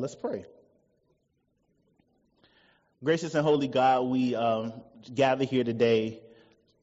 Let's 0.00 0.14
pray. 0.14 0.44
Gracious 3.02 3.34
and 3.34 3.44
holy 3.44 3.68
God, 3.68 4.02
we 4.06 4.34
um, 4.34 4.72
gather 5.14 5.44
here 5.44 5.64
today 5.64 6.20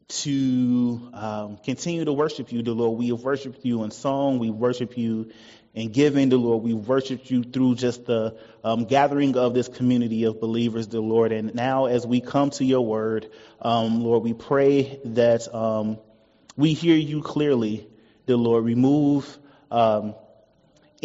to 0.07 1.09
um, 1.13 1.57
continue 1.57 2.05
to 2.05 2.13
worship 2.13 2.51
you, 2.51 2.61
the 2.61 2.73
Lord. 2.73 2.97
We 2.97 3.09
have 3.09 3.21
worshiped 3.21 3.65
you 3.65 3.83
in 3.83 3.91
song, 3.91 4.39
we 4.39 4.49
worship 4.49 4.97
you 4.97 5.31
in 5.73 5.91
giving, 5.91 6.29
the 6.29 6.37
Lord. 6.37 6.63
We 6.63 6.73
worship 6.73 7.29
you 7.29 7.43
through 7.43 7.75
just 7.75 8.05
the 8.05 8.37
um, 8.63 8.85
gathering 8.85 9.37
of 9.37 9.53
this 9.53 9.67
community 9.67 10.23
of 10.23 10.39
believers, 10.39 10.87
the 10.87 11.01
Lord. 11.01 11.31
And 11.31 11.53
now, 11.53 11.85
as 11.85 12.07
we 12.07 12.21
come 12.21 12.49
to 12.51 12.63
your 12.63 12.85
word, 12.85 13.29
um, 13.61 14.03
Lord, 14.03 14.23
we 14.23 14.33
pray 14.33 14.99
that 15.03 15.53
um, 15.53 15.99
we 16.55 16.73
hear 16.73 16.95
you 16.95 17.21
clearly, 17.21 17.87
the 18.25 18.37
Lord. 18.37 18.63
Remove 18.63 19.37
um, 19.69 20.15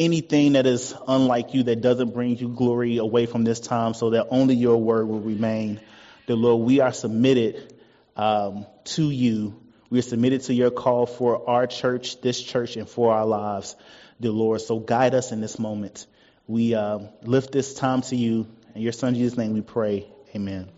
anything 0.01 0.55
that 0.55 0.67
is 0.67 0.95
unlike 1.07 1.53
you 1.53 1.65
that 1.65 1.83
doesn't 1.83 2.15
bring 2.15 2.37
you 2.39 2.49
glory 2.49 2.97
away 2.97 3.27
from 3.27 3.45
this 3.45 3.61
time 3.61 3.93
so 3.93 4.11
that 4.11 4.29
only 4.31 4.55
your 4.55 4.79
word 4.79 5.07
will 5.07 5.21
remain. 5.21 5.79
The 6.27 6.37
Lord, 6.37 6.67
we 6.67 6.81
are 6.81 6.93
submitted 6.93 7.75
um, 8.17 8.67
to 8.85 9.11
you. 9.11 9.61
We 9.91 9.99
are 9.99 10.03
submitted 10.03 10.43
to 10.43 10.55
your 10.55 10.71
call 10.71 11.05
for 11.05 11.49
our 11.49 11.67
church, 11.67 12.23
this 12.23 12.43
church, 12.43 12.77
and 12.77 12.89
for 12.89 13.13
our 13.13 13.27
lives, 13.27 13.77
dear 14.19 14.31
Lord. 14.31 14.63
So 14.63 14.79
guide 14.79 15.15
us 15.15 15.33
in 15.33 15.43
this 15.43 15.59
moment. 15.59 16.07
We 16.47 16.75
uh, 16.75 17.01
lift 17.23 17.53
this 17.53 17.75
time 17.75 18.01
to 18.03 18.17
you. 18.17 18.47
In 18.75 18.81
your 18.81 18.93
son 18.93 19.15
Jesus' 19.15 19.37
name 19.37 19.53
we 19.53 19.61
pray. 19.61 20.07
Amen. 20.35 20.71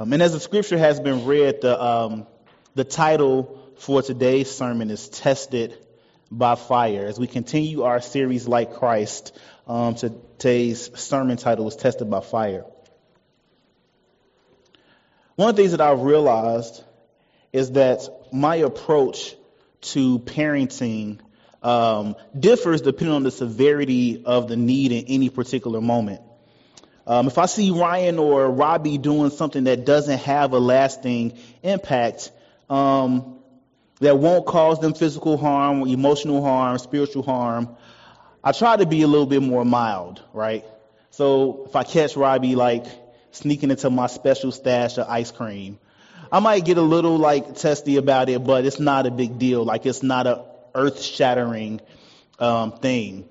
Um, 0.00 0.12
and 0.12 0.20
as 0.20 0.32
the 0.32 0.40
scripture 0.40 0.78
has 0.78 0.98
been 0.98 1.26
read, 1.26 1.60
the, 1.60 1.80
um, 1.80 2.26
the 2.74 2.84
title 2.84 3.62
for 3.76 4.02
today's 4.02 4.50
sermon 4.50 4.90
is 4.90 5.08
Tested 5.08 5.78
by 6.30 6.54
fire. 6.54 7.06
As 7.06 7.18
we 7.18 7.26
continue 7.26 7.82
our 7.82 8.00
series 8.00 8.46
like 8.46 8.74
Christ, 8.74 9.36
um, 9.66 9.94
today's 9.94 10.90
sermon 10.98 11.36
title 11.36 11.66
is 11.68 11.76
Tested 11.76 12.08
by 12.08 12.20
Fire. 12.20 12.64
One 15.36 15.50
of 15.50 15.56
the 15.56 15.62
things 15.62 15.72
that 15.72 15.80
I've 15.80 16.02
realized 16.02 16.84
is 17.52 17.72
that 17.72 18.08
my 18.32 18.56
approach 18.56 19.34
to 19.80 20.18
parenting 20.20 21.18
um, 21.62 22.14
differs 22.38 22.80
depending 22.80 23.14
on 23.14 23.22
the 23.22 23.30
severity 23.30 24.22
of 24.24 24.48
the 24.48 24.56
need 24.56 24.92
in 24.92 25.06
any 25.06 25.30
particular 25.30 25.80
moment. 25.80 26.20
Um, 27.06 27.26
if 27.26 27.38
I 27.38 27.46
see 27.46 27.70
Ryan 27.70 28.18
or 28.18 28.48
Robbie 28.50 28.98
doing 28.98 29.30
something 29.30 29.64
that 29.64 29.84
doesn't 29.84 30.18
have 30.18 30.52
a 30.52 30.58
lasting 30.58 31.38
impact, 31.62 32.30
um, 32.68 33.39
that 34.00 34.18
won't 34.18 34.46
cause 34.46 34.80
them 34.80 34.94
physical 34.94 35.36
harm, 35.36 35.82
emotional 35.82 36.42
harm, 36.42 36.78
spiritual 36.78 37.22
harm. 37.22 37.76
I 38.42 38.52
try 38.52 38.76
to 38.76 38.86
be 38.86 39.02
a 39.02 39.06
little 39.06 39.26
bit 39.26 39.42
more 39.42 39.64
mild, 39.64 40.22
right? 40.32 40.64
So 41.10 41.64
if 41.66 41.76
I 41.76 41.84
catch 41.84 42.16
Robbie 42.16 42.54
like 42.54 42.86
sneaking 43.32 43.70
into 43.70 43.90
my 43.90 44.06
special 44.06 44.52
stash 44.52 44.96
of 44.98 45.06
ice 45.08 45.30
cream, 45.30 45.78
I 46.32 46.40
might 46.40 46.64
get 46.64 46.78
a 46.78 46.82
little 46.82 47.18
like 47.18 47.56
testy 47.56 47.96
about 47.96 48.28
it, 48.28 48.42
but 48.42 48.64
it's 48.64 48.80
not 48.80 49.06
a 49.06 49.10
big 49.10 49.38
deal. 49.38 49.64
Like 49.64 49.84
it's 49.84 50.02
not 50.02 50.26
a 50.26 50.44
earth 50.74 51.02
shattering 51.02 51.80
um, 52.38 52.72
thing. 52.72 53.28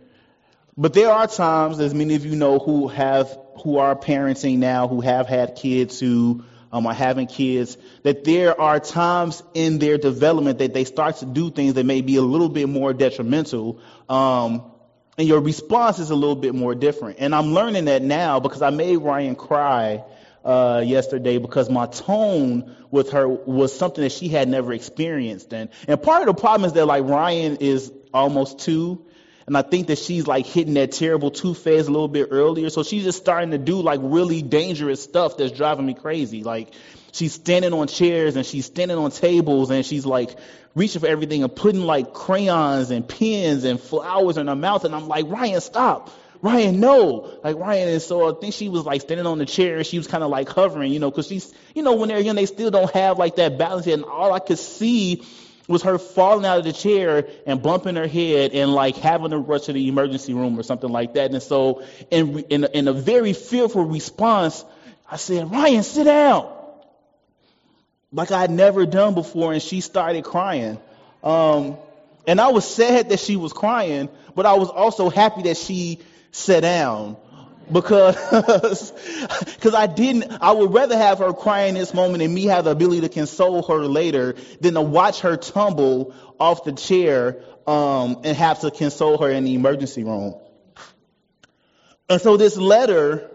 But 0.77 0.93
there 0.93 1.09
are 1.11 1.27
times, 1.27 1.79
as 1.79 1.93
many 1.93 2.15
of 2.15 2.25
you 2.25 2.35
know, 2.35 2.59
who 2.59 2.87
have 2.89 3.37
who 3.63 3.77
are 3.77 3.95
parenting 3.95 4.59
now, 4.59 4.87
who 4.87 5.01
have 5.01 5.27
had 5.27 5.55
kids 5.55 5.99
who 5.99 6.43
um, 6.71 6.85
are 6.87 6.93
having 6.93 7.27
kids, 7.27 7.77
that 8.03 8.23
there 8.23 8.59
are 8.59 8.79
times 8.79 9.43
in 9.53 9.79
their 9.79 9.97
development 9.97 10.59
that 10.59 10.73
they 10.73 10.83
start 10.83 11.17
to 11.17 11.25
do 11.25 11.49
things 11.51 11.73
that 11.75 11.85
may 11.85 12.01
be 12.01 12.17
a 12.17 12.21
little 12.21 12.49
bit 12.49 12.69
more 12.69 12.93
detrimental. 12.93 13.79
Um, 14.07 14.71
and 15.17 15.27
your 15.27 15.41
response 15.41 15.99
is 15.99 16.11
a 16.11 16.15
little 16.15 16.35
bit 16.35 16.55
more 16.55 16.75
different. 16.75 17.17
And 17.19 17.35
I'm 17.35 17.47
learning 17.47 17.85
that 17.85 18.01
now 18.01 18.39
because 18.39 18.61
I 18.61 18.69
made 18.69 18.97
Ryan 18.97 19.35
cry 19.35 20.03
uh, 20.45 20.81
yesterday 20.85 21.37
because 21.37 21.69
my 21.69 21.85
tone 21.87 22.75
with 22.91 23.11
her 23.11 23.27
was 23.27 23.77
something 23.77 24.03
that 24.03 24.11
she 24.11 24.29
had 24.29 24.47
never 24.47 24.71
experienced. 24.71 25.53
And, 25.53 25.69
and 25.87 26.01
part 26.01 26.21
of 26.21 26.27
the 26.27 26.39
problem 26.39 26.65
is 26.65 26.73
that 26.73 26.85
like 26.85 27.03
Ryan 27.03 27.57
is 27.57 27.91
almost 28.13 28.59
two 28.59 29.05
and 29.49 29.57
I 29.57 29.63
think 29.63 29.87
that 29.87 29.97
she's 29.97 30.27
like 30.27 30.45
hitting 30.45 30.75
that 30.75 30.91
terrible 30.91 31.31
two 31.31 31.55
phase 31.55 31.87
a 31.87 31.91
little 31.91 32.07
bit 32.07 32.27
earlier. 32.29 32.69
So 32.69 32.83
she's 32.83 33.03
just 33.03 33.17
starting 33.17 33.49
to 33.49 33.57
do 33.57 33.81
like 33.81 33.99
really 34.03 34.43
dangerous 34.43 35.01
stuff 35.01 35.37
that's 35.37 35.51
driving 35.51 35.87
me 35.87 35.95
crazy. 35.95 36.43
Like 36.43 36.71
she's 37.13 37.33
standing 37.33 37.73
on 37.73 37.87
chairs 37.87 38.35
and 38.35 38.45
she's 38.45 38.67
standing 38.67 38.99
on 38.99 39.09
tables 39.09 39.71
and 39.71 39.83
she's 39.83 40.05
like 40.05 40.37
reaching 40.75 41.01
for 41.01 41.07
everything 41.07 41.41
and 41.41 41.55
putting 41.55 41.81
like 41.81 42.13
crayons 42.13 42.91
and 42.91 43.09
pens 43.09 43.63
and 43.63 43.79
flowers 43.79 44.37
in 44.37 44.45
her 44.45 44.55
mouth. 44.55 44.85
And 44.85 44.93
I'm 44.93 45.07
like, 45.07 45.25
Ryan, 45.27 45.61
stop. 45.61 46.11
Ryan, 46.43 46.79
no. 46.79 47.39
Like 47.43 47.55
Ryan, 47.55 47.89
and 47.89 48.01
so 48.03 48.29
I 48.29 48.39
think 48.39 48.53
she 48.53 48.69
was 48.69 48.85
like 48.85 49.01
standing 49.01 49.25
on 49.25 49.39
the 49.39 49.47
chair. 49.47 49.83
She 49.83 49.97
was 49.97 50.05
kind 50.05 50.23
of 50.23 50.29
like 50.29 50.47
hovering, 50.47 50.93
you 50.93 50.99
know, 50.99 51.09
because 51.09 51.25
she's, 51.25 51.51
you 51.73 51.81
know, 51.81 51.95
when 51.95 52.09
they're 52.09 52.19
young, 52.19 52.35
they 52.35 52.45
still 52.45 52.69
don't 52.69 52.91
have 52.91 53.17
like 53.17 53.37
that 53.37 53.57
balance. 53.57 53.87
Yet. 53.87 53.95
And 53.95 54.05
all 54.05 54.31
I 54.31 54.37
could 54.37 54.59
see 54.59 55.23
was 55.69 55.83
her 55.83 55.99
falling 55.99 56.45
out 56.45 56.57
of 56.57 56.63
the 56.63 56.73
chair 56.73 57.27
and 57.45 57.61
bumping 57.61 57.95
her 57.95 58.07
head 58.07 58.53
and 58.53 58.73
like 58.73 58.97
having 58.97 59.29
to 59.29 59.37
rush 59.37 59.65
to 59.65 59.73
the 59.73 59.87
emergency 59.87 60.33
room 60.33 60.59
or 60.59 60.63
something 60.63 60.89
like 60.89 61.13
that. 61.13 61.31
And 61.31 61.43
so 61.43 61.83
in, 62.09 62.39
in, 62.49 62.63
in 62.73 62.87
a 62.87 62.93
very 62.93 63.33
fearful 63.33 63.85
response, 63.85 64.65
I 65.09 65.17
said, 65.17 65.51
Ryan, 65.51 65.83
sit 65.83 66.05
down. 66.05 66.51
Like 68.11 68.31
I 68.31 68.41
had 68.41 68.49
never 68.49 68.87
done 68.87 69.13
before. 69.13 69.53
And 69.53 69.61
she 69.61 69.81
started 69.81 70.23
crying. 70.23 70.79
Um, 71.23 71.77
and 72.25 72.41
I 72.41 72.47
was 72.47 72.67
sad 72.67 73.09
that 73.09 73.19
she 73.19 73.35
was 73.35 73.53
crying, 73.53 74.09
but 74.33 74.47
I 74.47 74.53
was 74.53 74.69
also 74.69 75.11
happy 75.11 75.43
that 75.43 75.57
she 75.57 75.99
sat 76.31 76.61
down 76.61 77.15
because 77.71 78.91
because 79.55 79.73
I 79.73 79.87
didn't 79.87 80.31
I 80.41 80.51
would 80.51 80.73
rather 80.73 80.97
have 80.97 81.19
her 81.19 81.33
crying 81.33 81.73
this 81.73 81.93
moment 81.93 82.23
and 82.23 82.33
me 82.33 82.45
have 82.45 82.65
the 82.65 82.71
ability 82.71 83.01
to 83.01 83.09
console 83.09 83.63
her 83.63 83.85
later 83.85 84.35
than 84.61 84.73
to 84.73 84.81
watch 84.81 85.21
her 85.21 85.37
tumble 85.37 86.13
off 86.39 86.63
the 86.63 86.73
chair 86.73 87.43
um, 87.67 88.21
and 88.23 88.35
have 88.35 88.61
to 88.61 88.71
console 88.71 89.17
her 89.19 89.29
in 89.29 89.43
the 89.43 89.53
emergency 89.53 90.03
room. 90.03 90.35
And 92.09 92.19
so 92.19 92.37
this 92.37 92.57
letter, 92.57 93.29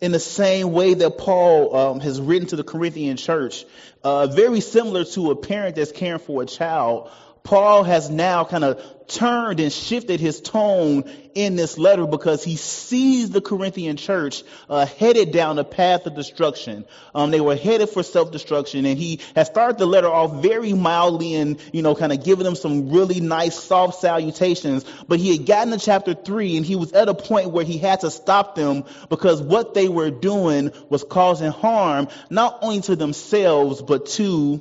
in 0.00 0.10
the 0.10 0.18
same 0.18 0.72
way 0.72 0.94
that 0.94 1.18
Paul 1.18 1.76
um, 1.76 2.00
has 2.00 2.20
written 2.20 2.48
to 2.48 2.56
the 2.56 2.64
Corinthian 2.64 3.16
church, 3.16 3.64
uh, 4.02 4.26
very 4.26 4.60
similar 4.60 5.04
to 5.04 5.30
a 5.30 5.36
parent 5.36 5.76
that's 5.76 5.92
caring 5.92 6.18
for 6.18 6.42
a 6.42 6.46
child, 6.46 7.10
Paul 7.48 7.82
has 7.82 8.10
now 8.10 8.44
kind 8.44 8.62
of 8.62 8.84
turned 9.06 9.58
and 9.58 9.72
shifted 9.72 10.20
his 10.20 10.38
tone 10.38 11.04
in 11.34 11.56
this 11.56 11.78
letter 11.78 12.06
because 12.06 12.44
he 12.44 12.56
sees 12.56 13.30
the 13.30 13.40
Corinthian 13.40 13.96
church 13.96 14.42
uh, 14.68 14.84
headed 14.84 15.32
down 15.32 15.58
a 15.58 15.64
path 15.64 16.04
of 16.04 16.14
destruction. 16.14 16.84
Um, 17.14 17.30
they 17.30 17.40
were 17.40 17.56
headed 17.56 17.88
for 17.88 18.02
self-destruction, 18.02 18.84
and 18.84 18.98
he 18.98 19.20
has 19.34 19.46
started 19.46 19.78
the 19.78 19.86
letter 19.86 20.08
off 20.08 20.42
very 20.42 20.74
mildly 20.74 21.36
and 21.36 21.58
you 21.72 21.80
know 21.80 21.94
kind 21.94 22.12
of 22.12 22.22
giving 22.22 22.44
them 22.44 22.54
some 22.54 22.90
really 22.90 23.20
nice 23.20 23.58
soft 23.58 23.98
salutations. 23.98 24.84
But 25.08 25.18
he 25.18 25.34
had 25.34 25.46
gotten 25.46 25.72
to 25.72 25.78
chapter 25.78 26.12
three, 26.12 26.58
and 26.58 26.66
he 26.66 26.76
was 26.76 26.92
at 26.92 27.08
a 27.08 27.14
point 27.14 27.50
where 27.50 27.64
he 27.64 27.78
had 27.78 28.00
to 28.00 28.10
stop 28.10 28.56
them 28.56 28.84
because 29.08 29.40
what 29.40 29.72
they 29.72 29.88
were 29.88 30.10
doing 30.10 30.70
was 30.90 31.02
causing 31.02 31.50
harm 31.50 32.08
not 32.28 32.58
only 32.60 32.82
to 32.82 32.94
themselves 32.94 33.80
but 33.80 34.04
to 34.04 34.60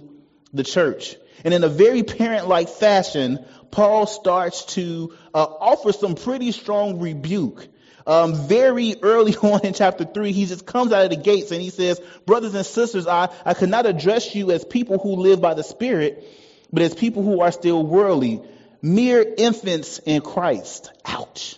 the 0.54 0.64
church. 0.64 1.18
And 1.44 1.54
in 1.54 1.64
a 1.64 1.70
very 1.70 2.04
parent 2.04 2.48
like 2.48 2.70
fashion, 2.70 3.46
Paul 3.72 4.08
starts 4.08 4.66
to 4.76 5.14
uh, 5.34 5.44
offer 5.44 5.94
some 5.94 6.16
pretty 6.16 6.52
strong 6.52 7.00
rebuke. 7.00 7.68
Um, 8.06 8.48
very 8.48 8.96
early 9.02 9.36
on 9.42 9.66
in 9.66 9.74
chapter 9.74 10.06
3, 10.06 10.32
he 10.32 10.46
just 10.46 10.66
comes 10.66 10.94
out 10.94 11.04
of 11.04 11.10
the 11.10 11.18
gates 11.18 11.52
and 11.52 11.62
he 11.62 11.70
says, 11.70 12.00
Brothers 12.26 12.56
and 12.56 12.66
sisters, 12.66 13.06
I, 13.06 13.30
I 13.46 13.54
cannot 13.54 13.86
address 13.86 14.34
you 14.34 14.52
as 14.52 14.64
people 14.64 14.98
who 14.98 15.16
live 15.16 15.42
by 15.42 15.54
the 15.54 15.64
Spirit, 15.64 16.24
but 16.72 16.82
as 16.82 16.96
people 16.96 17.24
who 17.24 17.42
are 17.42 17.52
still 17.52 17.86
worldly, 17.86 18.42
mere 18.82 19.26
infants 19.38 20.00
in 20.00 20.22
Christ. 20.22 20.92
Ouch. 21.06 21.58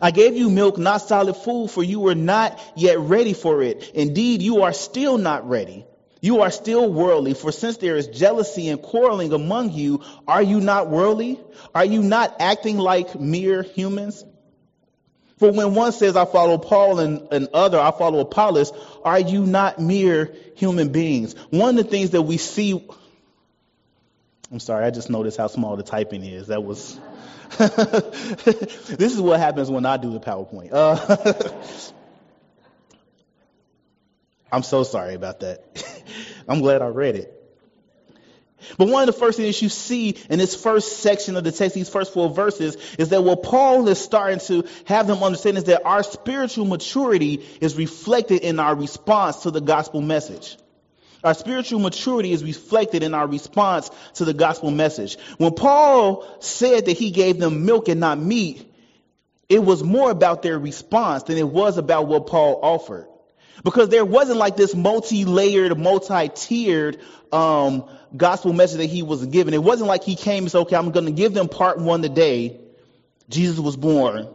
I 0.00 0.10
gave 0.10 0.36
you 0.36 0.48
milk, 0.48 0.78
not 0.78 1.02
solid 1.02 1.34
food, 1.34 1.70
for 1.70 1.82
you 1.82 2.00
were 2.00 2.14
not 2.14 2.58
yet 2.74 2.98
ready 2.98 3.34
for 3.34 3.62
it. 3.62 3.90
Indeed, 3.94 4.40
you 4.40 4.62
are 4.62 4.72
still 4.72 5.18
not 5.18 5.46
ready. 5.48 5.84
You 6.22 6.42
are 6.42 6.52
still 6.52 6.90
worldly, 6.90 7.34
for 7.34 7.50
since 7.50 7.78
there 7.78 7.96
is 7.96 8.06
jealousy 8.06 8.68
and 8.68 8.80
quarreling 8.80 9.32
among 9.32 9.72
you, 9.72 10.02
are 10.28 10.40
you 10.40 10.60
not 10.60 10.88
worldly? 10.88 11.40
Are 11.74 11.84
you 11.84 12.00
not 12.00 12.36
acting 12.40 12.78
like 12.78 13.18
mere 13.18 13.62
humans? 13.64 14.24
For 15.38 15.50
when 15.50 15.74
one 15.74 15.90
says, 15.90 16.14
I 16.14 16.24
follow 16.24 16.58
Paul 16.58 17.00
and, 17.00 17.26
and 17.32 17.48
other, 17.52 17.76
I 17.76 17.90
follow 17.90 18.20
Apollos, 18.20 18.72
are 19.04 19.18
you 19.18 19.44
not 19.44 19.80
mere 19.80 20.32
human 20.54 20.92
beings? 20.92 21.34
One 21.50 21.76
of 21.76 21.84
the 21.84 21.90
things 21.90 22.10
that 22.10 22.22
we 22.22 22.36
see, 22.36 22.88
I'm 24.52 24.60
sorry, 24.60 24.84
I 24.84 24.90
just 24.90 25.10
noticed 25.10 25.38
how 25.38 25.48
small 25.48 25.76
the 25.76 25.82
typing 25.82 26.22
is. 26.22 26.46
That 26.46 26.62
was, 26.62 27.00
this 27.58 29.12
is 29.12 29.20
what 29.20 29.40
happens 29.40 29.68
when 29.68 29.84
I 29.86 29.96
do 29.96 30.12
the 30.12 30.20
PowerPoint. 30.20 30.68
Uh, 30.72 31.92
I'm 34.52 34.62
so 34.62 34.82
sorry 34.82 35.14
about 35.14 35.40
that. 35.40 35.82
I'm 36.48 36.60
glad 36.60 36.82
I 36.82 36.88
read 36.88 37.16
it. 37.16 37.38
But 38.78 38.88
one 38.88 39.08
of 39.08 39.12
the 39.12 39.18
first 39.18 39.38
things 39.38 39.60
you 39.60 39.68
see 39.68 40.10
in 40.30 40.38
this 40.38 40.54
first 40.54 40.98
section 40.98 41.36
of 41.36 41.44
the 41.44 41.50
text, 41.50 41.74
these 41.74 41.88
first 41.88 42.12
four 42.12 42.30
verses, 42.30 42.76
is 42.98 43.08
that 43.08 43.24
what 43.24 43.42
Paul 43.42 43.88
is 43.88 43.98
starting 43.98 44.38
to 44.40 44.68
have 44.84 45.06
them 45.06 45.22
understand 45.22 45.58
is 45.58 45.64
that 45.64 45.84
our 45.84 46.02
spiritual 46.02 46.64
maturity 46.64 47.44
is 47.60 47.76
reflected 47.76 48.42
in 48.42 48.60
our 48.60 48.74
response 48.74 49.42
to 49.42 49.50
the 49.50 49.60
gospel 49.60 50.00
message. 50.00 50.56
Our 51.24 51.34
spiritual 51.34 51.80
maturity 51.80 52.32
is 52.32 52.42
reflected 52.44 53.02
in 53.02 53.14
our 53.14 53.26
response 53.26 53.90
to 54.14 54.24
the 54.24 54.34
gospel 54.34 54.70
message. 54.70 55.18
When 55.38 55.54
Paul 55.54 56.26
said 56.40 56.86
that 56.86 56.96
he 56.96 57.10
gave 57.10 57.38
them 57.38 57.64
milk 57.64 57.88
and 57.88 58.00
not 58.00 58.18
meat, 58.18 58.68
it 59.48 59.62
was 59.62 59.82
more 59.82 60.10
about 60.10 60.42
their 60.42 60.58
response 60.58 61.24
than 61.24 61.38
it 61.38 61.48
was 61.48 61.78
about 61.78 62.06
what 62.06 62.26
Paul 62.26 62.58
offered. 62.62 63.06
Because 63.64 63.88
there 63.88 64.04
wasn't 64.04 64.38
like 64.38 64.56
this 64.56 64.74
multi-layered, 64.74 65.78
multi-tiered 65.78 66.98
um, 67.32 67.88
gospel 68.16 68.52
message 68.52 68.78
that 68.78 68.86
he 68.86 69.02
was 69.02 69.24
given. 69.26 69.54
It 69.54 69.62
wasn't 69.62 69.88
like 69.88 70.04
he 70.04 70.16
came 70.16 70.44
and 70.44 70.50
said, 70.50 70.60
okay, 70.62 70.76
I'm 70.76 70.90
going 70.90 71.06
to 71.06 71.12
give 71.12 71.34
them 71.34 71.48
part 71.48 71.78
one 71.78 72.02
today. 72.02 72.60
Jesus 73.28 73.58
was 73.58 73.76
born. 73.76 74.28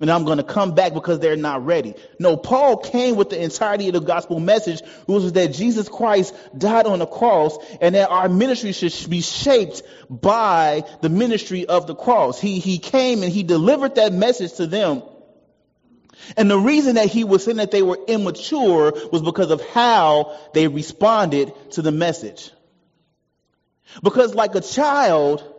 And 0.00 0.10
I'm 0.10 0.24
going 0.24 0.38
to 0.38 0.44
come 0.44 0.74
back 0.74 0.94
because 0.94 1.20
they're 1.20 1.36
not 1.36 1.64
ready. 1.64 1.94
No, 2.18 2.36
Paul 2.36 2.76
came 2.76 3.14
with 3.14 3.30
the 3.30 3.40
entirety 3.40 3.86
of 3.86 3.94
the 3.94 4.00
gospel 4.00 4.40
message, 4.40 4.80
which 5.06 5.22
was 5.22 5.32
that 5.34 5.52
Jesus 5.52 5.88
Christ 5.88 6.34
died 6.58 6.86
on 6.86 6.98
the 6.98 7.06
cross 7.06 7.56
and 7.80 7.94
that 7.94 8.10
our 8.10 8.28
ministry 8.28 8.72
should 8.72 9.08
be 9.08 9.20
shaped 9.20 9.82
by 10.10 10.82
the 11.02 11.08
ministry 11.08 11.66
of 11.66 11.86
the 11.86 11.94
cross. 11.94 12.40
He, 12.40 12.58
he 12.58 12.78
came 12.78 13.22
and 13.22 13.32
he 13.32 13.44
delivered 13.44 13.94
that 13.94 14.12
message 14.12 14.54
to 14.54 14.66
them. 14.66 15.04
And 16.36 16.50
the 16.50 16.58
reason 16.58 16.96
that 16.96 17.08
he 17.08 17.24
was 17.24 17.44
saying 17.44 17.58
that 17.58 17.70
they 17.70 17.82
were 17.82 17.98
immature 18.06 18.92
was 19.10 19.22
because 19.22 19.50
of 19.50 19.60
how 19.68 20.36
they 20.54 20.68
responded 20.68 21.52
to 21.72 21.82
the 21.82 21.92
message. 21.92 22.50
Because 24.02 24.34
like 24.34 24.54
a 24.54 24.60
child, 24.60 25.52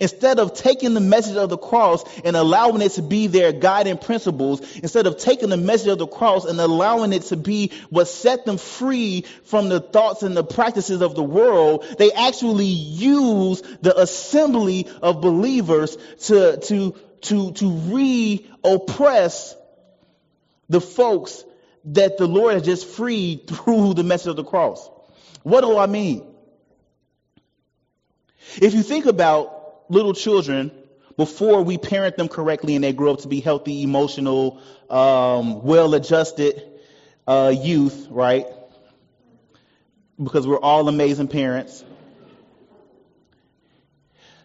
Instead 0.00 0.38
of 0.38 0.54
taking 0.54 0.94
the 0.94 1.00
message 1.00 1.36
of 1.36 1.48
the 1.48 1.56
cross 1.56 2.04
and 2.24 2.36
allowing 2.36 2.80
it 2.82 2.92
to 2.92 3.02
be 3.02 3.26
their 3.26 3.52
guiding 3.52 3.98
principles, 3.98 4.60
instead 4.76 5.06
of 5.06 5.16
taking 5.16 5.48
the 5.48 5.56
message 5.56 5.88
of 5.88 5.98
the 5.98 6.06
cross 6.06 6.44
and 6.44 6.60
allowing 6.60 7.12
it 7.12 7.22
to 7.22 7.36
be 7.36 7.72
what 7.88 8.06
set 8.06 8.44
them 8.44 8.58
free 8.58 9.22
from 9.44 9.68
the 9.68 9.80
thoughts 9.80 10.22
and 10.22 10.36
the 10.36 10.44
practices 10.44 11.00
of 11.00 11.14
the 11.14 11.22
world, 11.22 11.84
they 11.98 12.12
actually 12.12 12.66
use 12.66 13.62
the 13.82 13.98
assembly 13.98 14.86
of 15.02 15.20
believers 15.20 15.96
to, 16.20 16.58
to, 16.58 16.94
to, 17.22 17.52
to 17.52 17.70
re-oppress 17.70 19.56
the 20.70 20.80
folks 20.80 21.44
that 21.84 22.16
the 22.16 22.26
Lord 22.26 22.54
has 22.54 22.62
just 22.62 22.86
freed 22.86 23.46
through 23.48 23.94
the 23.94 24.04
message 24.04 24.28
of 24.28 24.36
the 24.36 24.44
cross. 24.44 24.88
What 25.42 25.62
do 25.62 25.76
I 25.76 25.86
mean? 25.86 26.26
If 28.56 28.72
you 28.74 28.82
think 28.82 29.06
about 29.06 29.90
little 29.90 30.14
children 30.14 30.70
before 31.16 31.62
we 31.62 31.76
parent 31.76 32.16
them 32.16 32.28
correctly 32.28 32.74
and 32.76 32.84
they 32.84 32.92
grow 32.92 33.12
up 33.12 33.20
to 33.20 33.28
be 33.28 33.40
healthy, 33.40 33.82
emotional, 33.82 34.60
um, 34.88 35.62
well-adjusted 35.62 36.62
uh, 37.26 37.52
youth, 37.54 38.06
right? 38.10 38.46
Because 40.22 40.46
we're 40.46 40.60
all 40.60 40.88
amazing 40.88 41.28
parents. 41.28 41.84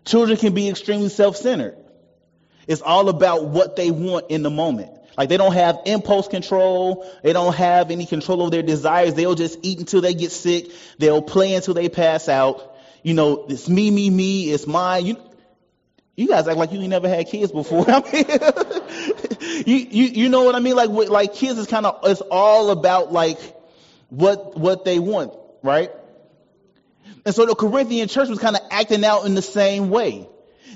Children 0.05 0.37
can 0.37 0.53
be 0.53 0.69
extremely 0.69 1.09
self-centered. 1.09 1.77
It's 2.67 2.81
all 2.81 3.09
about 3.09 3.45
what 3.45 3.75
they 3.75 3.91
want 3.91 4.29
in 4.29 4.43
the 4.43 4.49
moment. 4.49 4.94
Like 5.17 5.29
they 5.29 5.37
don't 5.37 5.53
have 5.53 5.79
impulse 5.85 6.27
control. 6.27 7.09
They 7.23 7.33
don't 7.33 7.55
have 7.55 7.91
any 7.91 8.05
control 8.05 8.41
over 8.41 8.51
their 8.51 8.63
desires. 8.63 9.13
They'll 9.13 9.35
just 9.35 9.59
eat 9.61 9.79
until 9.79 10.01
they 10.01 10.13
get 10.13 10.31
sick. 10.31 10.71
They'll 10.97 11.21
play 11.21 11.55
until 11.55 11.73
they 11.73 11.89
pass 11.89 12.27
out. 12.27 12.75
You 13.03 13.13
know, 13.13 13.45
it's 13.47 13.69
me, 13.69 13.91
me, 13.91 14.09
me. 14.09 14.51
It's 14.51 14.67
mine. 14.67 15.05
You, 15.05 15.17
you 16.15 16.27
guys 16.27 16.47
act 16.47 16.57
like 16.57 16.71
you 16.71 16.79
ain't 16.79 16.89
never 16.89 17.07
had 17.07 17.27
kids 17.27 17.51
before. 17.51 17.85
I 17.87 18.01
mean, 18.11 19.63
you, 19.65 19.75
you, 19.75 20.03
you 20.23 20.29
know 20.29 20.43
what 20.43 20.55
I 20.55 20.59
mean? 20.59 20.75
Like, 20.75 20.89
like 20.89 21.33
kids 21.33 21.59
is 21.59 21.67
kind 21.67 21.85
of, 21.85 21.99
it's 22.03 22.21
all 22.21 22.71
about 22.71 23.11
like 23.11 23.39
what, 24.09 24.57
what 24.57 24.85
they 24.85 24.99
want, 24.99 25.33
right? 25.61 25.91
And 27.25 27.33
so 27.33 27.45
the 27.45 27.55
Corinthian 27.55 28.07
church 28.07 28.29
was 28.29 28.39
kind 28.39 28.55
of 28.55 28.61
acting 28.69 29.03
out 29.03 29.25
in 29.25 29.35
the 29.35 29.41
same 29.41 29.89
way. 29.89 30.27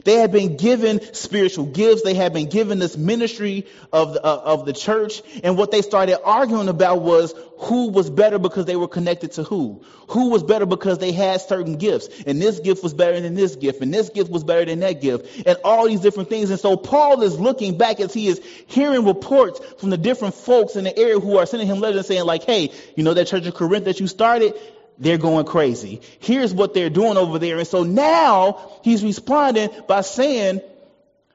They 0.04 0.16
had 0.16 0.32
been 0.32 0.58
given 0.58 1.02
spiritual 1.14 1.66
gifts. 1.66 2.04
They 2.04 2.14
had 2.14 2.34
been 2.34 2.50
given 2.50 2.80
this 2.80 2.98
ministry 2.98 3.68
of 3.92 4.14
the, 4.14 4.26
uh, 4.26 4.42
of 4.46 4.66
the 4.66 4.74
church. 4.74 5.22
And 5.44 5.58
what 5.58 5.72
they 5.72 5.82
started 5.82 6.22
arguing 6.24 6.70
about 6.70 7.02
was 7.02 7.34
who 7.60 7.90
was 7.90 8.10
better 8.10 8.40
because 8.40 8.66
they 8.66 8.76
were 8.76 8.88
connected 8.88 9.34
to 9.34 9.44
who. 9.44 9.84
Who 10.10 10.30
was 10.30 10.44
better 10.44 10.66
because 10.66 10.98
they 10.98 11.12
had 11.12 11.42
certain 11.42 11.78
gifts. 11.78 12.08
And 12.26 12.42
this 12.42 12.60
gift 12.60 12.82
was 12.84 12.94
better 12.94 13.20
than 13.20 13.36
this 13.36 13.56
gift. 13.56 13.82
And 13.82 13.94
this 13.94 14.10
gift 14.10 14.32
was 14.32 14.44
better 14.44 14.66
than 14.66 14.80
that 14.80 15.02
gift. 15.02 15.46
And 15.46 15.58
all 15.64 15.88
these 15.88 16.02
different 16.02 16.30
things. 16.30 16.50
And 16.50 16.60
so 16.60 16.78
Paul 16.78 17.22
is 17.22 17.40
looking 17.40 17.78
back 17.78 18.00
as 18.00 18.14
he 18.14 18.28
is 18.28 18.42
hearing 18.68 19.06
reports 19.06 19.60
from 19.78 19.90
the 19.90 19.98
different 19.98 20.36
folks 20.36 20.76
in 20.76 20.86
the 20.86 20.98
area 20.98 21.20
who 21.20 21.38
are 21.38 21.46
sending 21.46 21.68
him 21.68 21.80
letters 21.80 21.98
and 21.98 22.06
saying 22.06 22.26
like, 22.26 22.44
hey, 22.44 22.72
you 22.96 23.04
know 23.04 23.14
that 23.14 23.28
church 23.28 23.46
of 23.46 23.54
Corinth 23.54 23.86
that 23.86 24.00
you 24.00 24.08
started? 24.08 24.54
They're 25.00 25.18
going 25.18 25.46
crazy. 25.46 26.02
Here's 26.20 26.54
what 26.54 26.74
they're 26.74 26.90
doing 26.90 27.18
over 27.18 27.40
there. 27.40 27.58
And 27.58 27.68
so 27.68 27.84
now 27.84 28.80
he's 28.84 29.04
responding 29.04 29.70
by 29.88 30.02
saying, 30.02 30.62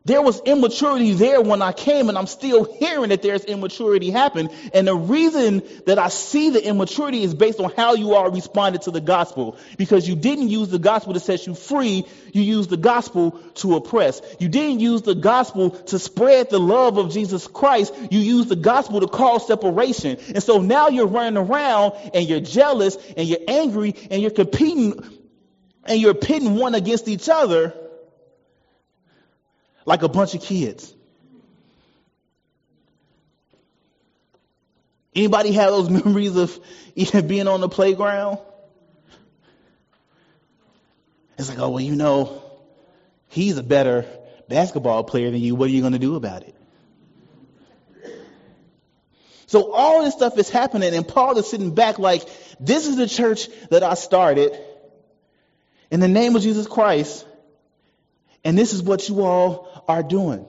there 0.07 0.21
was 0.21 0.39
immaturity 0.41 1.13
there 1.13 1.41
when 1.41 1.63
I 1.63 1.73
came, 1.73 2.11
and 2.11 2.19
I'm 2.19 2.27
still 2.27 2.71
hearing 2.75 3.09
that 3.09 3.23
there's 3.23 3.43
immaturity 3.47 4.11
happen. 4.11 4.51
And 4.75 4.87
the 4.87 4.95
reason 4.95 5.63
that 5.87 5.99
I 5.99 6.09
see 6.09 6.51
the 6.51 6.63
immaturity 6.63 7.23
is 7.23 7.35
based 7.35 7.59
on 7.59 7.73
how 7.75 7.95
you 7.95 8.13
all 8.13 8.31
responded 8.31 8.83
to 8.83 8.91
the 8.91 9.01
gospel. 9.01 9.57
Because 9.79 10.07
you 10.07 10.15
didn't 10.15 10.51
use 10.51 10.69
the 10.69 10.79
gospel 10.79 11.15
to 11.15 11.21
set 11.21 11.47
you 11.47 11.55
free, 11.55 12.05
you 12.35 12.43
used 12.43 12.69
the 12.69 12.77
gospel 12.77 13.31
to 13.55 13.77
oppress. 13.77 14.21
You 14.39 14.51
didn't 14.51 14.81
use 14.81 15.01
the 15.01 15.15
gospel 15.15 15.71
to 15.71 15.99
spread 15.99 16.51
the 16.51 16.61
love 16.61 16.99
of 16.99 17.11
Jesus 17.11 17.47
Christ, 17.47 17.95
you 18.11 18.19
used 18.19 18.51
the 18.51 18.57
gospel 18.57 19.01
to 19.01 19.09
cause 19.09 19.47
separation. 19.47 20.19
And 20.35 20.43
so 20.43 20.61
now 20.61 20.89
you're 20.89 21.07
running 21.07 21.39
around 21.39 21.95
and 22.13 22.29
you're 22.29 22.41
jealous 22.41 22.99
and 23.17 23.27
you're 23.27 23.39
angry 23.49 23.95
and 24.11 24.21
you're 24.21 24.31
competing 24.31 25.03
and 25.87 25.99
you're 25.99 26.13
pitting 26.13 26.57
one 26.57 26.75
against 26.75 27.09
each 27.09 27.31
other 27.31 27.75
like 29.85 30.03
a 30.03 30.09
bunch 30.09 30.35
of 30.35 30.43
kids. 30.43 30.93
Anybody 35.15 35.53
have 35.53 35.71
those 35.71 35.91
memories 36.05 36.37
of 36.37 36.59
being 37.27 37.49
on 37.49 37.61
the 37.61 37.69
playground? 37.69 38.39
It's 41.39 41.49
like, 41.49 41.59
oh, 41.59 41.71
well, 41.71 41.81
you 41.81 41.97
know, 41.97 42.43
he's 43.29 43.59
a 43.59 43.63
better 43.63 44.07
basketball 44.49 45.05
player 45.05 45.31
than 45.31 45.41
you. 45.41 45.55
What 45.55 45.69
are 45.69 45.73
you 45.73 45.81
going 45.81 45.93
to 45.95 45.99
do 45.99 46.17
about 46.17 46.43
it? 46.43 46.55
So 49.47 49.73
all 49.73 50.05
this 50.05 50.15
stuff 50.15 50.39
is 50.39 50.49
happening, 50.49 50.95
and 50.95 51.07
Paul 51.07 51.39
is 51.39 51.49
sitting 51.49 51.75
back 51.75 51.99
like, 51.99 52.23
this 52.59 52.87
is 52.87 52.97
the 52.97 53.09
church 53.09 53.49
that 53.71 53.83
I 53.83 53.95
started 53.95 54.59
in 55.91 56.01
the 56.01 56.09
name 56.09 56.35
of 56.35 56.43
Jesus 56.43 56.67
Christ, 56.67 57.27
and 58.43 58.59
this 58.59 58.73
is 58.73 58.83
what 58.83 59.09
you 59.09 59.23
all 59.23 59.69
are 59.89 60.03
doing. 60.03 60.47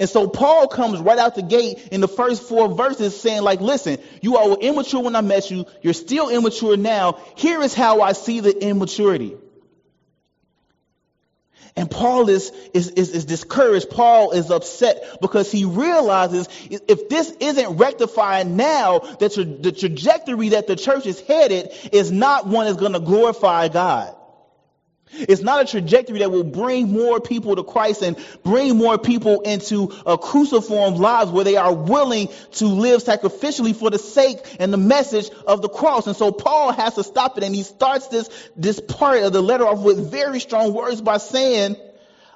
And 0.00 0.08
so 0.08 0.28
Paul 0.28 0.68
comes 0.68 1.00
right 1.00 1.18
out 1.18 1.36
the 1.36 1.42
gate 1.42 1.88
in 1.92 2.00
the 2.00 2.08
first 2.08 2.42
four 2.42 2.74
verses 2.74 3.18
saying 3.18 3.42
like, 3.42 3.60
listen, 3.60 3.98
you 4.20 4.36
all 4.36 4.50
were 4.50 4.58
immature 4.60 5.02
when 5.02 5.14
I 5.14 5.20
met 5.20 5.50
you. 5.50 5.64
You're 5.82 5.94
still 5.94 6.28
immature 6.28 6.76
now. 6.76 7.20
Here 7.36 7.62
is 7.62 7.72
how 7.72 8.00
I 8.00 8.12
see 8.12 8.40
the 8.40 8.56
immaturity. 8.64 9.36
And 11.78 11.90
Paul 11.90 12.30
is, 12.30 12.52
is, 12.72 12.88
is, 12.88 13.10
is, 13.10 13.24
discouraged. 13.26 13.90
Paul 13.90 14.30
is 14.30 14.50
upset 14.50 15.18
because 15.20 15.52
he 15.52 15.66
realizes 15.66 16.48
if 16.70 17.10
this 17.10 17.30
isn't 17.38 17.76
rectified 17.76 18.46
now, 18.46 19.00
that 19.00 19.34
the 19.60 19.72
trajectory 19.72 20.50
that 20.50 20.66
the 20.66 20.76
church 20.76 21.04
is 21.04 21.20
headed 21.20 21.70
is 21.92 22.10
not 22.10 22.46
one 22.46 22.64
that's 22.64 22.78
going 22.78 22.94
to 22.94 23.00
glorify 23.00 23.68
God. 23.68 24.15
It's 25.12 25.40
not 25.40 25.62
a 25.62 25.66
trajectory 25.66 26.18
that 26.18 26.32
will 26.32 26.44
bring 26.44 26.90
more 26.90 27.20
people 27.20 27.54
to 27.54 27.62
Christ 27.62 28.02
and 28.02 28.16
bring 28.42 28.76
more 28.76 28.98
people 28.98 29.40
into 29.42 29.92
a 30.04 30.18
cruciform 30.18 30.96
lives 30.96 31.30
where 31.30 31.44
they 31.44 31.56
are 31.56 31.72
willing 31.72 32.28
to 32.54 32.66
live 32.66 33.04
sacrificially 33.04 33.74
for 33.74 33.88
the 33.88 34.00
sake 34.00 34.38
and 34.58 34.72
the 34.72 34.78
message 34.78 35.30
of 35.46 35.62
the 35.62 35.68
cross. 35.68 36.08
And 36.08 36.16
so 36.16 36.32
Paul 36.32 36.72
has 36.72 36.94
to 36.96 37.04
stop 37.04 37.38
it 37.38 37.44
and 37.44 37.54
he 37.54 37.62
starts 37.62 38.08
this, 38.08 38.28
this 38.56 38.80
part 38.80 39.22
of 39.22 39.32
the 39.32 39.40
letter 39.40 39.64
off 39.64 39.78
with 39.80 40.10
very 40.10 40.40
strong 40.40 40.74
words 40.74 41.00
by 41.00 41.18
saying, 41.18 41.76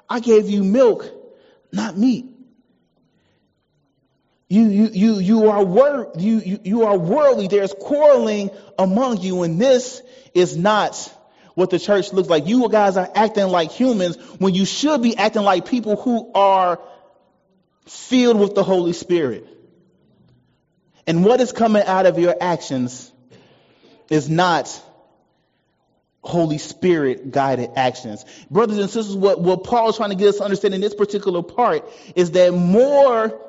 I 0.09 0.21
gave 0.21 0.49
you 0.49 0.63
milk, 0.63 1.05
not 1.73 1.97
meat. 1.97 2.25
You, 4.47 4.63
you, 4.63 4.89
you, 4.91 5.19
you 5.19 5.49
are 5.49 5.63
wor- 5.63 6.11
you, 6.17 6.39
you, 6.39 6.59
you 6.63 6.83
are 6.83 6.97
worldly. 6.97 7.47
There's 7.47 7.73
quarreling 7.73 8.49
among 8.79 9.21
you 9.21 9.43
and 9.43 9.59
this 9.59 10.01
is 10.33 10.55
not 10.55 11.13
what 11.55 11.69
the 11.69 11.79
church 11.79 12.13
looks 12.13 12.29
like. 12.29 12.47
You 12.47 12.67
guys 12.69 12.97
are 12.97 13.09
acting 13.13 13.47
like 13.47 13.71
humans 13.71 14.17
when 14.39 14.53
you 14.53 14.65
should 14.65 15.01
be 15.01 15.15
acting 15.15 15.43
like 15.43 15.65
people 15.65 15.95
who 15.95 16.31
are 16.33 16.79
filled 17.85 18.39
with 18.39 18.55
the 18.55 18.63
Holy 18.63 18.93
Spirit. 18.93 19.47
And 21.07 21.25
what 21.25 21.41
is 21.41 21.51
coming 21.51 21.83
out 21.83 22.05
of 22.05 22.19
your 22.19 22.35
actions 22.39 23.11
is 24.09 24.29
not 24.29 24.81
Holy 26.23 26.59
Spirit 26.59 27.31
guided 27.31 27.71
actions. 27.75 28.23
Brothers 28.49 28.77
and 28.77 28.89
sisters, 28.89 29.15
what, 29.15 29.41
what 29.41 29.63
Paul 29.63 29.89
is 29.89 29.97
trying 29.97 30.11
to 30.11 30.15
get 30.15 30.29
us 30.29 30.37
to 30.37 30.43
understand 30.43 30.73
in 30.75 30.81
this 30.81 30.93
particular 30.93 31.41
part 31.41 31.89
is 32.15 32.31
that 32.31 32.53
more 32.53 33.41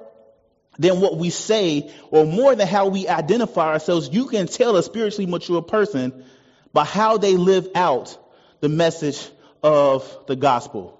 than 0.78 1.00
what 1.00 1.18
we 1.18 1.28
say 1.28 1.92
or 2.10 2.24
more 2.24 2.54
than 2.54 2.66
how 2.66 2.88
we 2.88 3.06
identify 3.06 3.72
ourselves, 3.72 4.08
you 4.10 4.26
can 4.26 4.46
tell 4.46 4.76
a 4.76 4.82
spiritually 4.82 5.30
mature 5.30 5.60
person 5.60 6.24
by 6.72 6.84
how 6.84 7.18
they 7.18 7.36
live 7.36 7.68
out 7.74 8.16
the 8.60 8.68
message 8.68 9.28
of 9.62 10.26
the 10.26 10.36
gospel. 10.36 10.98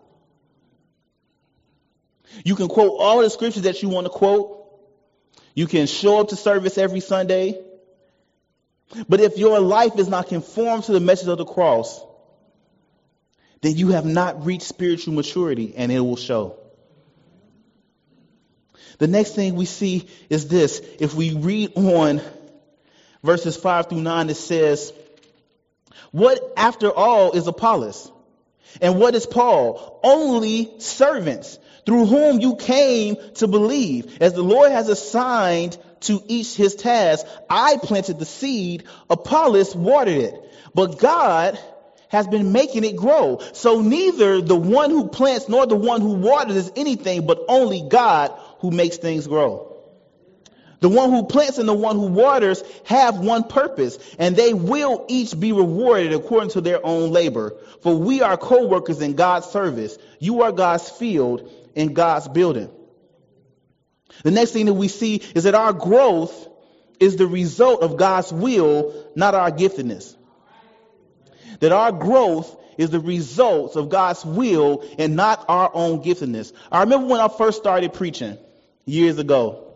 You 2.45 2.57
can 2.57 2.69
quote 2.69 2.93
all 2.99 3.21
the 3.23 3.31
scriptures 3.31 3.63
that 3.63 3.83
you 3.83 3.89
want 3.89 4.07
to 4.07 4.11
quote. 4.11 4.59
You 5.55 5.67
can 5.67 5.87
show 5.87 6.21
up 6.21 6.29
to 6.29 6.37
service 6.37 6.79
every 6.79 7.01
Sunday. 7.01 7.63
But 9.09 9.21
if 9.21 9.39
your 9.39 9.61
life 9.61 9.99
is 9.99 10.09
not 10.09 10.29
conformed 10.29 10.85
to 10.85 10.93
the 10.93 11.01
message 11.01 11.29
of 11.29 11.39
the 11.39 11.45
cross, 11.45 12.01
then 13.61 13.77
you 13.77 13.89
have 13.89 14.05
not 14.05 14.45
reached 14.45 14.65
spiritual 14.65 15.15
maturity 15.15 15.75
and 15.77 15.91
it 15.93 16.01
will 16.01 16.17
show. 16.17 16.59
The 18.99 19.07
next 19.07 19.35
thing 19.35 19.55
we 19.55 19.65
see 19.65 20.09
is 20.29 20.49
this. 20.49 20.81
If 21.01 21.15
we 21.15 21.35
read 21.35 21.73
on 21.77 22.21
verses 23.23 23.57
5 23.57 23.89
through 23.89 24.03
9, 24.03 24.31
it 24.31 24.37
says, 24.37 24.93
What 26.11 26.41
after 26.57 26.91
all 26.91 27.33
is 27.33 27.47
Apollos? 27.47 28.11
And 28.81 28.99
what 28.99 29.15
is 29.15 29.27
Paul? 29.27 30.01
Only 30.03 30.73
servants 30.79 31.59
through 31.85 32.07
whom 32.07 32.41
you 32.41 32.57
came 32.57 33.17
to 33.35 33.47
believe, 33.47 34.19
as 34.21 34.35
the 34.35 34.43
Lord 34.43 34.71
has 34.71 34.89
assigned 34.89 35.77
to 36.01 36.23
each 36.27 36.55
his 36.55 36.75
task. 36.75 37.27
I 37.51 37.77
planted 37.77 38.19
the 38.19 38.25
seed, 38.25 38.85
Apollos 39.11 39.75
watered 39.75 40.17
it, 40.17 40.35
but 40.75 40.99
God 40.99 41.59
has 42.09 42.27
been 42.29 42.53
making 42.53 42.85
it 42.85 42.97
grow. 42.97 43.41
So 43.53 43.81
neither 43.81 44.41
the 44.41 44.57
one 44.57 44.91
who 44.91 45.09
plants 45.09 45.49
nor 45.49 45.67
the 45.67 45.77
one 45.77 46.03
who 46.03 46.13
waters 46.13 46.57
is 46.57 46.73
anything, 46.77 47.27
but 47.27 47.41
only 47.49 47.87
God 47.89 48.33
who 48.59 48.71
makes 48.71 48.99
things 48.99 49.27
grow. 49.27 49.72
The 50.83 50.89
one 50.89 51.11
who 51.11 51.23
plants 51.23 51.59
and 51.59 51.69
the 51.69 51.73
one 51.73 51.95
who 51.95 52.07
waters 52.07 52.61
have 52.87 53.21
one 53.21 53.45
purpose, 53.45 53.99
and 54.19 54.35
they 54.35 54.53
will 54.53 55.05
each 55.09 55.39
be 55.39 55.53
rewarded 55.53 56.13
according 56.13 56.51
to 56.51 56.61
their 56.61 56.85
own 56.85 57.13
labor. 57.13 57.55
For 57.83 57.95
we 57.95 58.21
are 58.21 58.37
co-workers 58.37 59.01
in 59.01 59.15
God's 59.15 59.47
service. 59.47 59.97
You 60.19 60.43
are 60.43 60.51
God's 60.51 60.91
field 60.91 61.49
in 61.77 61.95
God's 61.95 62.27
building. 62.27 62.69
The 64.25 64.33
next 64.33 64.51
thing 64.51 64.67
that 64.67 64.75
we 64.75 64.89
see 64.89 65.23
is 65.37 65.45
that 65.45 65.55
our 65.55 65.73
growth 65.73 66.49
is 66.99 67.15
the 67.15 67.29
result 67.29 67.85
of 67.85 67.97
God's 67.97 68.33
will, 68.33 69.07
not 69.15 69.37
our 69.37 69.53
giftedness. 69.53 70.17
That 71.61 71.71
our 71.71 71.93
growth 71.93 72.57
is 72.77 72.91
the 72.91 72.99
result 72.99 73.77
of 73.77 73.89
God's 73.89 74.25
will 74.25 74.85
and 74.99 75.15
not 75.15 75.45
our 75.49 75.71
own 75.73 76.03
giftedness. 76.03 76.53
I 76.73 76.81
remember 76.81 77.07
when 77.07 77.21
I 77.21 77.29
first 77.29 77.59
started 77.59 77.93
preaching 77.93 78.37
years 78.85 79.19
ago, 79.19 79.72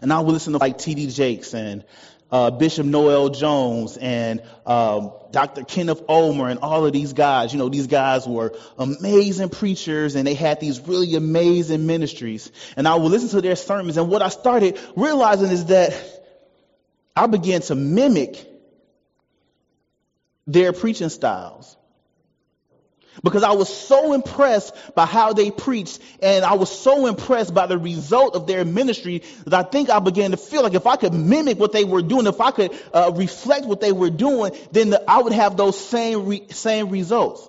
and 0.00 0.12
I 0.12 0.20
would 0.20 0.32
listen 0.32 0.52
to 0.52 0.58
like 0.58 0.78
T.D. 0.78 1.08
Jakes 1.08 1.54
and 1.54 1.84
uh, 2.32 2.50
Bishop 2.50 2.86
Noel 2.86 3.28
Jones 3.28 3.98
and 3.98 4.42
um, 4.64 5.12
Dr. 5.30 5.64
Kenneth 5.64 6.02
Ulmer 6.08 6.48
and 6.48 6.60
all 6.60 6.86
of 6.86 6.92
these 6.92 7.12
guys. 7.12 7.52
You 7.52 7.58
know, 7.58 7.68
these 7.68 7.86
guys 7.86 8.26
were 8.26 8.54
amazing 8.78 9.50
preachers 9.50 10.14
and 10.14 10.26
they 10.26 10.34
had 10.34 10.58
these 10.58 10.80
really 10.80 11.14
amazing 11.14 11.86
ministries. 11.86 12.50
And 12.76 12.88
I 12.88 12.94
would 12.94 13.12
listen 13.12 13.28
to 13.30 13.42
their 13.42 13.54
sermons. 13.54 13.98
And 13.98 14.08
what 14.08 14.22
I 14.22 14.30
started 14.30 14.80
realizing 14.96 15.50
is 15.50 15.66
that 15.66 15.94
I 17.14 17.26
began 17.26 17.60
to 17.62 17.74
mimic 17.74 18.48
their 20.46 20.72
preaching 20.72 21.10
styles 21.10 21.76
because 23.22 23.42
I 23.42 23.52
was 23.52 23.74
so 23.74 24.12
impressed 24.12 24.74
by 24.94 25.06
how 25.06 25.32
they 25.32 25.50
preached 25.50 26.00
and 26.22 26.44
I 26.44 26.54
was 26.54 26.70
so 26.70 27.06
impressed 27.06 27.54
by 27.54 27.66
the 27.66 27.78
result 27.78 28.34
of 28.34 28.46
their 28.46 28.64
ministry 28.64 29.22
that 29.44 29.54
I 29.54 29.68
think 29.68 29.90
I 29.90 29.98
began 29.98 30.30
to 30.30 30.36
feel 30.36 30.62
like 30.62 30.74
if 30.74 30.86
I 30.86 30.96
could 30.96 31.12
mimic 31.12 31.58
what 31.58 31.72
they 31.72 31.84
were 31.84 32.02
doing, 32.02 32.26
if 32.26 32.40
I 32.40 32.50
could 32.50 32.72
uh, 32.92 33.12
reflect 33.14 33.66
what 33.66 33.80
they 33.80 33.92
were 33.92 34.10
doing, 34.10 34.52
then 34.72 34.90
the, 34.90 35.10
I 35.10 35.20
would 35.20 35.32
have 35.32 35.56
those 35.56 35.78
same 35.78 36.26
re- 36.26 36.46
same 36.50 36.88
results. 36.88 37.48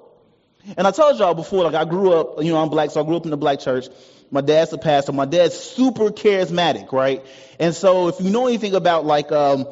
And 0.78 0.88
I 0.88 0.92
told 0.92 1.20
y'all 1.20 1.34
before, 1.34 1.64
like 1.64 1.76
I 1.76 1.86
grew 1.86 2.14
up, 2.14 2.42
you 2.44 2.52
know, 2.52 2.62
I'm 2.62 2.70
black, 2.70 2.92
so 2.92 3.02
I 3.02 3.06
grew 3.06 3.18
up 3.18 3.26
in 3.26 3.32
the 3.32 3.38
black 3.38 3.60
church. 3.60 3.88
My 4.32 4.42
dad's 4.42 4.74
a 4.74 4.78
pastor. 4.78 5.12
My 5.12 5.26
dad's 5.26 5.56
super 5.56 6.10
charismatic, 6.10 6.92
right? 6.92 7.24
And 7.60 7.76
so 7.76 8.08
if 8.08 8.20
you 8.20 8.32
know 8.32 8.48
anything 8.48 8.74
about 8.74 9.06
like 9.06 9.32
um 9.32 9.68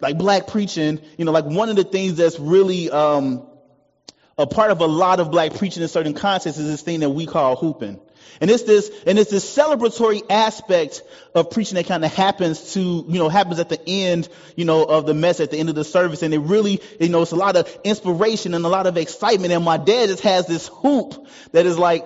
like 0.00 0.18
black 0.18 0.46
preaching, 0.46 1.00
you 1.16 1.24
know, 1.24 1.32
like 1.32 1.46
one 1.46 1.68
of 1.70 1.76
the 1.76 1.84
things 1.84 2.16
that's 2.16 2.38
really 2.38 2.90
um 2.90 3.46
a 4.36 4.46
part 4.46 4.70
of 4.70 4.80
a 4.80 4.86
lot 4.86 5.20
of 5.20 5.30
black 5.30 5.54
preaching 5.54 5.82
in 5.82 5.88
certain 5.88 6.14
contexts 6.14 6.60
is 6.60 6.66
this 6.66 6.82
thing 6.82 7.00
that 7.00 7.10
we 7.10 7.26
call 7.26 7.56
hooping. 7.56 8.00
And 8.40 8.50
it's 8.50 8.64
this, 8.64 8.90
and 9.06 9.18
it's 9.18 9.30
this 9.30 9.44
celebratory 9.56 10.22
aspect 10.28 11.02
of 11.34 11.50
preaching 11.50 11.76
that 11.76 11.86
kind 11.86 12.04
of 12.04 12.12
happens 12.12 12.74
to, 12.74 12.80
you 12.80 13.18
know, 13.18 13.28
happens 13.28 13.60
at 13.60 13.68
the 13.68 13.80
end, 13.88 14.28
you 14.56 14.64
know, 14.64 14.84
of 14.84 15.06
the 15.06 15.14
mess 15.14 15.38
at 15.38 15.50
the 15.50 15.58
end 15.58 15.68
of 15.68 15.76
the 15.76 15.84
service. 15.84 16.22
And 16.22 16.34
it 16.34 16.40
really, 16.40 16.80
you 16.98 17.10
know, 17.10 17.22
it's 17.22 17.30
a 17.30 17.36
lot 17.36 17.56
of 17.56 17.78
inspiration 17.84 18.54
and 18.54 18.64
a 18.64 18.68
lot 18.68 18.86
of 18.86 18.96
excitement. 18.96 19.52
And 19.52 19.64
my 19.64 19.76
dad 19.76 20.08
just 20.08 20.22
has 20.24 20.46
this 20.46 20.66
hoop 20.68 21.26
that 21.52 21.64
is 21.64 21.78
like, 21.78 22.04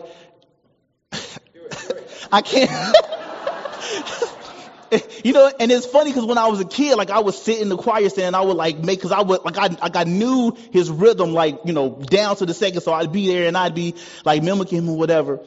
I 2.31 2.43
can't, 2.43 2.71
you 5.25 5.33
know, 5.33 5.51
and 5.59 5.71
it's 5.71 5.87
funny 5.87 6.11
because 6.11 6.25
when 6.25 6.39
I 6.39 6.49
was 6.49 6.61
a 6.61 6.65
kid, 6.65 6.97
like 6.97 7.11
I 7.11 7.21
would 7.21 7.35
sit 7.35 7.61
in 7.61 7.69
the 7.69 7.77
choir 7.77 8.09
stand 8.09 8.29
and 8.29 8.37
I 8.37 8.41
would 8.43 8.57
like 8.57 8.79
make, 8.79 9.03
cause 9.03 9.13
I 9.13 9.21
would, 9.23 9.45
like 9.45 9.59
I, 9.59 9.67
like 9.67 9.97
I 9.97 10.05
knew 10.05 10.57
his 10.73 10.91
rhythm, 10.91 11.33
like, 11.33 11.61
you 11.65 11.73
know, 11.73 11.91
down 11.91 12.37
to 12.37 12.47
the 12.47 12.55
second. 12.55 12.81
So 12.81 12.93
I'd 12.93 13.13
be 13.13 13.29
there 13.29 13.49
and 13.49 13.57
I'd 13.57 13.75
be 13.75 13.95
like 14.25 14.43
mimicking 14.43 14.79
him 14.79 14.89
or 14.89 14.97
whatever. 14.97 15.41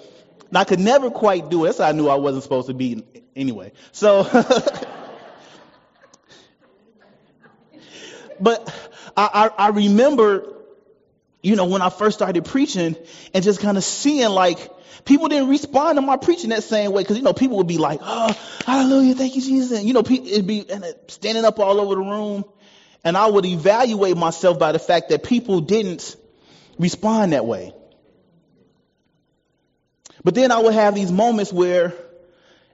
And 0.49 0.57
I 0.57 0.63
could 0.63 0.79
never 0.79 1.09
quite 1.09 1.49
do 1.49 1.63
it. 1.63 1.67
That's 1.67 1.79
how 1.79 1.85
I 1.85 1.91
knew 1.93 2.09
I 2.09 2.15
wasn't 2.15 2.43
supposed 2.43 2.67
to 2.67 2.73
be 2.73 3.05
anyway. 3.35 3.71
So, 3.91 4.23
but 8.39 8.91
I, 9.15 9.49
I, 9.57 9.65
I 9.65 9.69
remember, 9.69 10.60
you 11.41 11.55
know, 11.55 11.65
when 11.65 11.81
I 11.81 11.89
first 11.89 12.17
started 12.17 12.45
preaching 12.45 12.95
and 13.33 13.43
just 13.43 13.59
kind 13.59 13.77
of 13.77 13.83
seeing 13.83 14.29
like, 14.29 14.71
people 15.05 15.27
didn't 15.27 15.49
respond 15.49 15.97
to 15.97 16.01
my 16.01 16.17
preaching 16.17 16.51
that 16.51 16.63
same 16.63 16.91
way 16.91 17.01
because 17.03 17.17
you 17.17 17.23
know 17.23 17.33
people 17.33 17.57
would 17.57 17.67
be 17.67 17.77
like, 17.77 17.99
"Oh, 18.03 18.35
hallelujah, 18.65 19.15
thank 19.15 19.35
you, 19.35 19.41
Jesus," 19.41 19.77
and 19.77 19.87
you 19.87 19.93
know, 19.93 20.01
it'd 20.01 20.47
be 20.47 20.65
standing 21.07 21.45
up 21.45 21.59
all 21.59 21.79
over 21.79 21.95
the 21.95 22.01
room, 22.01 22.45
and 23.03 23.17
I 23.17 23.27
would 23.27 23.45
evaluate 23.45 24.17
myself 24.17 24.59
by 24.59 24.71
the 24.71 24.79
fact 24.79 25.09
that 25.09 25.23
people 25.23 25.61
didn't 25.61 26.15
respond 26.77 27.33
that 27.33 27.45
way. 27.45 27.73
But 30.23 30.35
then 30.35 30.51
I 30.51 30.59
would 30.59 30.73
have 30.73 30.93
these 30.93 31.11
moments 31.11 31.51
where, 31.51 31.93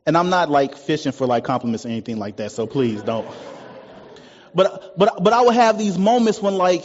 and 0.05 0.17
I'm 0.17 0.29
not 0.29 0.49
like 0.49 0.75
fishing 0.75 1.13
for 1.13 1.25
like 1.25 1.45
compliments 1.45 1.85
or 1.85 1.89
anything 1.89 2.17
like 2.17 2.37
that, 2.37 2.51
so 2.51 2.67
please 2.67 3.01
don't. 3.01 3.27
But 4.53 4.97
but 4.97 5.23
but 5.23 5.33
I 5.33 5.41
would 5.41 5.55
have 5.55 5.77
these 5.77 5.97
moments 5.97 6.41
when 6.41 6.55
like 6.55 6.83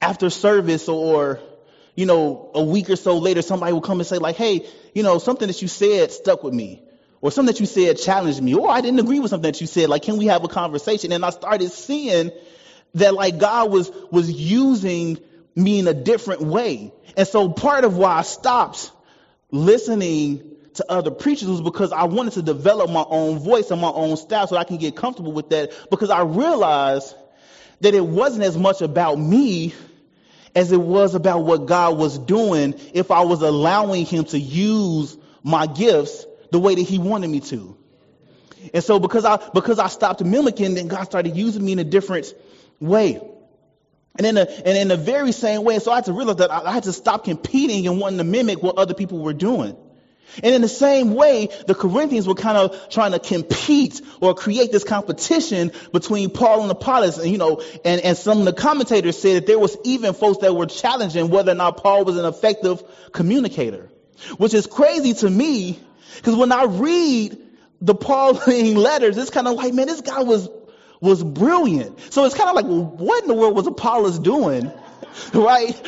after 0.00 0.30
service 0.30 0.88
or 0.88 1.40
you 1.94 2.06
know, 2.06 2.50
a 2.54 2.62
week 2.62 2.88
or 2.88 2.96
so 2.96 3.18
later, 3.18 3.42
somebody 3.42 3.72
will 3.72 3.80
come 3.80 4.00
and 4.00 4.06
say 4.06 4.18
like, 4.18 4.36
hey, 4.36 4.66
you 4.94 5.02
know, 5.02 5.18
something 5.18 5.48
that 5.48 5.60
you 5.60 5.68
said 5.68 6.10
stuck 6.10 6.42
with 6.42 6.54
me. 6.54 6.82
Or 7.20 7.30
something 7.30 7.52
that 7.52 7.60
you 7.60 7.66
said 7.66 7.98
challenged 7.98 8.40
me. 8.40 8.54
Or 8.54 8.70
I 8.70 8.80
didn't 8.80 9.00
agree 9.00 9.20
with 9.20 9.28
something 9.28 9.52
that 9.52 9.60
you 9.60 9.66
said. 9.66 9.90
Like, 9.90 10.02
can 10.02 10.16
we 10.16 10.26
have 10.26 10.42
a 10.42 10.48
conversation? 10.48 11.12
And 11.12 11.22
I 11.22 11.28
started 11.28 11.70
seeing 11.70 12.30
that 12.94 13.12
like 13.12 13.38
God 13.38 13.70
was, 13.70 13.90
was 14.10 14.30
using 14.32 15.18
me 15.54 15.80
in 15.80 15.88
a 15.88 15.92
different 15.92 16.40
way. 16.40 16.92
And 17.18 17.28
so 17.28 17.50
part 17.50 17.84
of 17.84 17.98
why 17.98 18.12
I 18.12 18.22
stopped 18.22 18.90
listening 19.50 20.56
to 20.74 20.90
other 20.90 21.10
preachers 21.10 21.48
was 21.48 21.60
because 21.60 21.92
I 21.92 22.04
wanted 22.04 22.32
to 22.34 22.42
develop 22.42 22.88
my 22.88 23.04
own 23.06 23.40
voice 23.40 23.70
and 23.70 23.80
my 23.80 23.90
own 23.90 24.16
style 24.16 24.46
so 24.46 24.56
I 24.56 24.64
can 24.64 24.78
get 24.78 24.96
comfortable 24.96 25.32
with 25.32 25.50
that 25.50 25.72
because 25.90 26.08
I 26.08 26.22
realized 26.22 27.14
that 27.80 27.94
it 27.94 28.06
wasn't 28.06 28.44
as 28.44 28.56
much 28.56 28.80
about 28.80 29.18
me 29.18 29.74
as 30.54 30.72
it 30.72 30.80
was 30.80 31.14
about 31.14 31.44
what 31.44 31.66
God 31.66 31.98
was 31.98 32.18
doing 32.18 32.74
if 32.92 33.10
I 33.10 33.22
was 33.22 33.42
allowing 33.42 34.06
Him 34.06 34.24
to 34.26 34.38
use 34.38 35.16
my 35.42 35.66
gifts 35.66 36.26
the 36.50 36.58
way 36.58 36.74
that 36.74 36.82
He 36.82 36.98
wanted 36.98 37.28
me 37.28 37.40
to. 37.40 37.76
And 38.74 38.84
so 38.84 38.98
because 38.98 39.24
I 39.24 39.36
because 39.54 39.78
I 39.78 39.88
stopped 39.88 40.22
mimicking, 40.22 40.74
then 40.74 40.88
God 40.88 41.04
started 41.04 41.36
using 41.36 41.64
me 41.64 41.72
in 41.72 41.78
a 41.78 41.84
different 41.84 42.34
way. 42.78 43.20
And 44.18 44.26
in, 44.26 44.36
a, 44.36 44.42
and 44.42 44.76
in 44.76 44.88
the 44.88 44.96
very 44.96 45.32
same 45.32 45.62
way, 45.62 45.78
so 45.78 45.92
I 45.92 45.96
had 45.96 46.06
to 46.06 46.12
realize 46.12 46.36
that 46.36 46.50
I, 46.50 46.62
I 46.64 46.72
had 46.72 46.82
to 46.82 46.92
stop 46.92 47.24
competing 47.24 47.86
and 47.86 48.00
wanting 48.00 48.18
to 48.18 48.24
mimic 48.24 48.62
what 48.62 48.76
other 48.76 48.92
people 48.92 49.18
were 49.18 49.32
doing. 49.32 49.76
And 50.42 50.54
in 50.54 50.62
the 50.62 50.68
same 50.68 51.14
way, 51.14 51.48
the 51.66 51.74
Corinthians 51.74 52.26
were 52.26 52.34
kind 52.34 52.56
of 52.56 52.88
trying 52.90 53.12
to 53.12 53.18
compete 53.18 54.00
or 54.20 54.34
create 54.34 54.72
this 54.72 54.84
competition 54.84 55.72
between 55.92 56.30
Paul 56.30 56.62
and 56.62 56.70
Apollos. 56.70 57.18
And, 57.18 57.30
you 57.30 57.38
know, 57.38 57.62
and, 57.84 58.00
and 58.00 58.16
some 58.16 58.38
of 58.38 58.44
the 58.44 58.52
commentators 58.52 59.18
said 59.18 59.36
that 59.36 59.46
there 59.46 59.58
was 59.58 59.76
even 59.84 60.14
folks 60.14 60.38
that 60.38 60.54
were 60.54 60.66
challenging 60.66 61.28
whether 61.30 61.52
or 61.52 61.56
not 61.56 61.76
Paul 61.76 62.04
was 62.04 62.16
an 62.16 62.24
effective 62.24 62.82
communicator, 63.12 63.90
which 64.38 64.54
is 64.54 64.66
crazy 64.66 65.14
to 65.14 65.30
me 65.30 65.78
because 66.16 66.36
when 66.36 66.52
I 66.52 66.64
read 66.64 67.38
the 67.80 67.94
Pauline 67.94 68.76
letters, 68.76 69.16
it's 69.16 69.30
kind 69.30 69.48
of 69.48 69.54
like, 69.56 69.72
man, 69.72 69.86
this 69.86 70.00
guy 70.00 70.22
was, 70.22 70.48
was 71.00 71.22
brilliant. 71.24 71.98
So 72.12 72.24
it's 72.24 72.34
kind 72.34 72.50
of 72.50 72.56
like, 72.56 72.66
what 72.66 73.22
in 73.22 73.28
the 73.28 73.34
world 73.34 73.56
was 73.56 73.66
Apollos 73.66 74.18
doing? 74.18 74.70
right? 75.34 75.80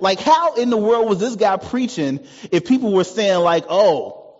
Like 0.00 0.20
how 0.20 0.54
in 0.54 0.70
the 0.70 0.76
world 0.76 1.08
was 1.08 1.18
this 1.18 1.36
guy 1.36 1.56
preaching 1.56 2.26
if 2.50 2.66
people 2.66 2.92
were 2.92 3.04
saying 3.04 3.40
like, 3.40 3.64
oh, 3.68 4.36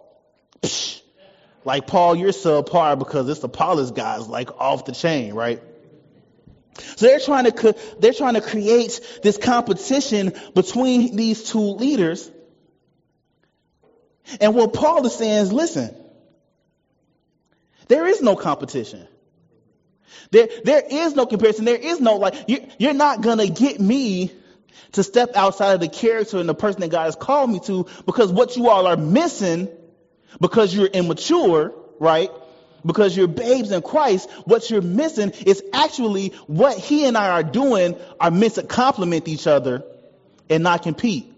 psh, 0.62 1.00
like 1.64 1.86
Paul, 1.86 2.16
you're 2.16 2.30
subpar 2.30 2.98
because 2.98 3.26
this 3.26 3.42
Apollos 3.42 3.90
guy's 3.90 4.26
like 4.26 4.50
off 4.58 4.84
the 4.84 4.92
chain, 4.92 5.34
right? 5.34 5.62
So 6.78 7.06
they're 7.06 7.20
trying 7.20 7.50
to 7.50 7.76
they're 7.98 8.12
trying 8.12 8.34
to 8.34 8.40
create 8.40 9.00
this 9.22 9.36
competition 9.36 10.32
between 10.54 11.16
these 11.16 11.50
two 11.50 11.58
leaders. 11.58 12.30
And 14.40 14.54
what 14.54 14.72
Paul 14.72 15.04
is 15.06 15.14
saying 15.14 15.42
is, 15.44 15.52
listen, 15.52 15.94
there 17.88 18.06
is 18.06 18.20
no 18.22 18.36
competition. 18.36 19.08
There, 20.30 20.48
there 20.64 20.82
is 20.88 21.14
no 21.14 21.26
comparison. 21.26 21.64
There 21.64 21.76
is 21.76 22.00
no 22.00 22.16
like 22.16 22.48
you, 22.48 22.66
you're 22.78 22.94
not 22.94 23.20
gonna 23.20 23.46
get 23.46 23.80
me 23.80 24.32
to 24.92 25.02
step 25.02 25.36
outside 25.36 25.74
of 25.74 25.80
the 25.80 25.88
character 25.88 26.38
and 26.38 26.48
the 26.48 26.54
person 26.54 26.80
that 26.80 26.90
God 26.90 27.04
has 27.04 27.16
called 27.16 27.50
me 27.50 27.60
to 27.60 27.86
because 28.06 28.32
what 28.32 28.56
you 28.56 28.68
all 28.68 28.86
are 28.86 28.96
missing 28.96 29.68
because 30.40 30.74
you're 30.74 30.86
immature, 30.86 31.74
right? 31.98 32.30
Because 32.84 33.16
you're 33.16 33.28
babes 33.28 33.70
in 33.72 33.82
Christ, 33.82 34.30
what 34.44 34.70
you're 34.70 34.82
missing 34.82 35.30
is 35.30 35.62
actually 35.72 36.28
what 36.46 36.78
he 36.78 37.06
and 37.06 37.16
I 37.16 37.30
are 37.30 37.42
doing 37.42 37.96
are 38.20 38.30
meant 38.30 38.54
to 38.54 38.62
complement 38.62 39.28
each 39.28 39.46
other 39.46 39.84
and 40.48 40.62
not 40.62 40.82
compete. 40.82 41.32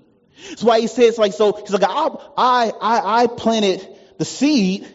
That's 0.48 0.62
why 0.62 0.80
he 0.80 0.86
says 0.86 1.18
like 1.18 1.32
so. 1.32 1.52
He's 1.52 1.70
like 1.70 1.82
I 1.84 2.08
I 2.36 2.72
I, 2.80 3.22
I 3.22 3.26
planted 3.26 3.86
the 4.18 4.24
seed, 4.24 4.86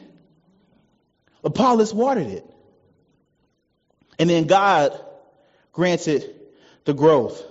Apollos 1.44 1.94
watered 1.94 2.28
it, 2.28 2.46
and 4.20 4.30
then 4.30 4.46
God 4.46 5.00
granted 5.72 6.34
the 6.86 6.94
growth. 6.94 7.44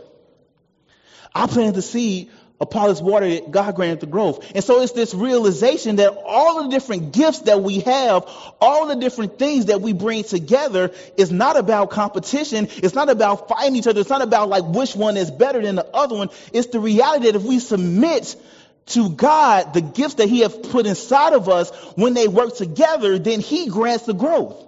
I 1.34 1.46
planted 1.46 1.74
the 1.74 1.82
seed, 1.82 2.30
Apollos 2.60 3.02
watered 3.02 3.32
it, 3.32 3.50
God 3.50 3.74
granted 3.74 4.00
the 4.00 4.06
growth. 4.06 4.52
And 4.54 4.62
so 4.62 4.80
it's 4.80 4.92
this 4.92 5.12
realization 5.12 5.96
that 5.96 6.16
all 6.24 6.62
the 6.62 6.70
different 6.70 7.12
gifts 7.12 7.40
that 7.40 7.62
we 7.62 7.80
have, 7.80 8.24
all 8.60 8.86
the 8.86 8.94
different 8.94 9.38
things 9.38 9.66
that 9.66 9.80
we 9.80 9.92
bring 9.92 10.22
together 10.22 10.92
is 11.16 11.32
not 11.32 11.56
about 11.56 11.90
competition. 11.90 12.68
It's 12.70 12.94
not 12.94 13.10
about 13.10 13.48
fighting 13.48 13.74
each 13.76 13.88
other. 13.88 14.00
It's 14.00 14.10
not 14.10 14.22
about 14.22 14.48
like 14.48 14.64
which 14.64 14.94
one 14.94 15.16
is 15.16 15.30
better 15.30 15.60
than 15.60 15.74
the 15.74 15.86
other 15.94 16.16
one. 16.16 16.30
It's 16.52 16.68
the 16.68 16.78
reality 16.78 17.26
that 17.26 17.34
if 17.34 17.42
we 17.42 17.58
submit 17.58 18.36
to 18.86 19.10
God 19.10 19.74
the 19.74 19.80
gifts 19.80 20.14
that 20.14 20.28
He 20.28 20.40
has 20.40 20.56
put 20.56 20.86
inside 20.86 21.32
of 21.32 21.48
us, 21.48 21.70
when 21.96 22.14
they 22.14 22.28
work 22.28 22.56
together, 22.56 23.18
then 23.18 23.40
He 23.40 23.66
grants 23.66 24.06
the 24.06 24.14
growth. 24.14 24.64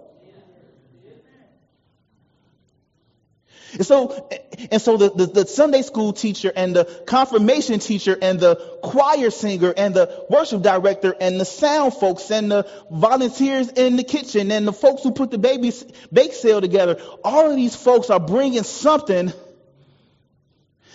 And 3.76 3.86
so, 3.86 4.28
and 4.70 4.80
so 4.80 4.96
the, 4.96 5.10
the, 5.10 5.26
the, 5.26 5.46
Sunday 5.46 5.82
school 5.82 6.14
teacher 6.14 6.50
and 6.54 6.74
the 6.74 6.84
confirmation 7.06 7.78
teacher 7.78 8.16
and 8.20 8.40
the 8.40 8.56
choir 8.82 9.30
singer 9.30 9.74
and 9.76 9.94
the 9.94 10.24
worship 10.30 10.62
director 10.62 11.14
and 11.20 11.38
the 11.38 11.44
sound 11.44 11.92
folks 11.92 12.30
and 12.30 12.50
the 12.50 12.66
volunteers 12.90 13.68
in 13.68 13.96
the 13.96 14.04
kitchen 14.04 14.50
and 14.50 14.66
the 14.66 14.72
folks 14.72 15.02
who 15.02 15.12
put 15.12 15.30
the 15.30 15.36
baby 15.36 15.72
bake 16.10 16.32
sale 16.32 16.62
together, 16.62 16.98
all 17.22 17.50
of 17.50 17.56
these 17.56 17.76
folks 17.76 18.08
are 18.08 18.20
bringing 18.20 18.62
something 18.62 19.30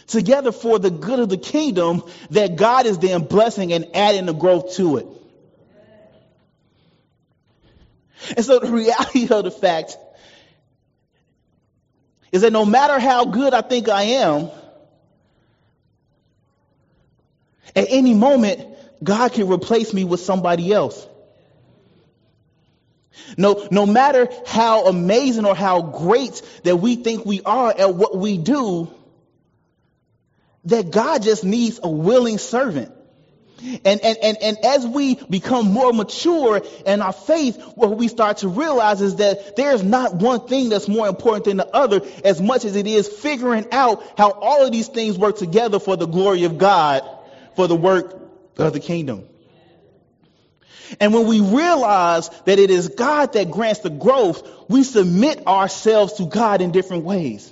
together 0.08 0.52
for 0.52 0.80
the 0.80 0.90
good 0.90 1.20
of 1.20 1.30
the 1.30 1.38
kingdom 1.38 2.04
that 2.32 2.56
God 2.56 2.88
is 2.88 2.98
then 2.98 3.26
blessing 3.26 3.74
and 3.74 3.90
adding 3.94 4.26
the 4.26 4.34
growth 4.34 4.76
to 4.78 4.98
it. 4.98 5.08
And 8.36 8.44
so 8.44 8.58
the 8.58 8.72
reality 8.72 9.28
of 9.30 9.44
the 9.44 9.52
fact 9.52 9.98
is 12.32 12.42
that 12.42 12.54
no 12.54 12.66
matter 12.66 13.00
how 13.00 13.26
good 13.26 13.54
I 13.54 13.62
think 13.62 13.90
I 13.90 14.04
am, 14.04 14.50
at 17.76 17.88
any 17.90 18.14
moment, 18.14 18.68
God 19.04 19.34
can 19.34 19.48
replace 19.48 19.94
me 19.94 20.04
with 20.04 20.20
somebody 20.20 20.72
else. 20.72 21.08
No, 23.38 23.68
no 23.72 23.86
matter 23.86 24.30
how 24.46 24.86
amazing 24.88 25.46
or 25.46 25.56
how 25.56 25.82
great 25.82 26.42
that 26.64 26.78
we 26.78 26.96
think 26.96 27.26
we 27.26 27.42
are 27.42 27.74
at 27.78 27.94
what 27.94 28.18
we 28.18 28.38
do, 28.38 28.94
that 30.66 30.92
God 30.92 31.24
just 31.24 31.44
needs 31.44 31.80
a 31.82 31.90
willing 31.90 32.38
servant. 32.38 32.92
And, 33.86 34.02
and, 34.02 34.18
and, 34.24 34.38
and 34.42 34.58
as 34.64 34.86
we 34.88 35.16
become 35.16 35.72
more 35.72 35.94
mature 35.94 36.62
in 36.86 37.02
our 37.02 37.14
faith, 37.14 37.62
what 37.76 37.96
we 37.98 38.08
start 38.08 38.38
to 38.38 38.48
realize 38.48 39.02
is 39.02 39.18
that 39.18 39.56
there's 39.56 39.84
not 39.84 40.16
one 40.16 40.48
thing 40.48 40.70
that's 40.70 40.88
more 40.88 41.08
important 41.08 41.46
than 41.46 41.58
the 41.58 41.68
other 41.68 42.02
as 42.26 42.42
much 42.42 42.66
as 42.66 42.76
it 42.76 42.88
is 42.88 43.08
figuring 43.08 43.68
out 43.72 44.04
how 44.18 44.32
all 44.32 44.66
of 44.66 44.72
these 44.72 44.88
things 44.88 45.18
work 45.18 45.38
together 45.38 45.80
for 45.80 45.96
the 45.96 46.08
glory 46.08 46.44
of 46.46 46.58
God, 46.58 47.08
for 47.56 47.68
the 47.68 47.76
work 47.76 48.20
of 48.58 48.74
the 48.74 48.80
kingdom. 48.80 49.28
And 51.00 51.14
when 51.14 51.28
we 51.28 51.40
realize 51.40 52.30
that 52.46 52.60
it 52.60 52.70
is 52.70 52.90
God 52.90 53.34
that 53.34 53.52
grants 53.52 53.80
the 53.80 53.90
growth, 53.90 54.48
we 54.68 54.84
submit 54.84 55.48
ourselves 55.48 56.14
to 56.14 56.26
God 56.26 56.62
in 56.62 56.72
different 56.72 57.04
ways. 57.04 57.51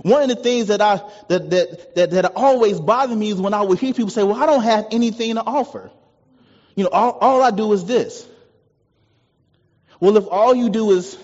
One 0.00 0.22
of 0.22 0.28
the 0.28 0.36
things 0.36 0.68
that 0.68 0.80
I 0.80 1.02
that 1.28 1.50
that 1.50 1.94
that, 1.94 2.10
that 2.12 2.32
always 2.34 2.80
bothered 2.80 3.16
me 3.16 3.30
is 3.30 3.40
when 3.40 3.52
I 3.52 3.60
would 3.60 3.78
hear 3.78 3.92
people 3.92 4.10
say, 4.10 4.22
"Well, 4.22 4.42
I 4.42 4.46
don't 4.46 4.62
have 4.62 4.86
anything 4.90 5.34
to 5.34 5.42
offer." 5.42 5.90
You 6.74 6.84
know, 6.84 6.90
all, 6.90 7.12
all 7.12 7.42
I 7.42 7.50
do 7.50 7.72
is 7.74 7.84
this. 7.84 8.26
Well, 10.00 10.16
if 10.16 10.26
all 10.28 10.54
you 10.54 10.70
do 10.70 10.92
is 10.92 11.16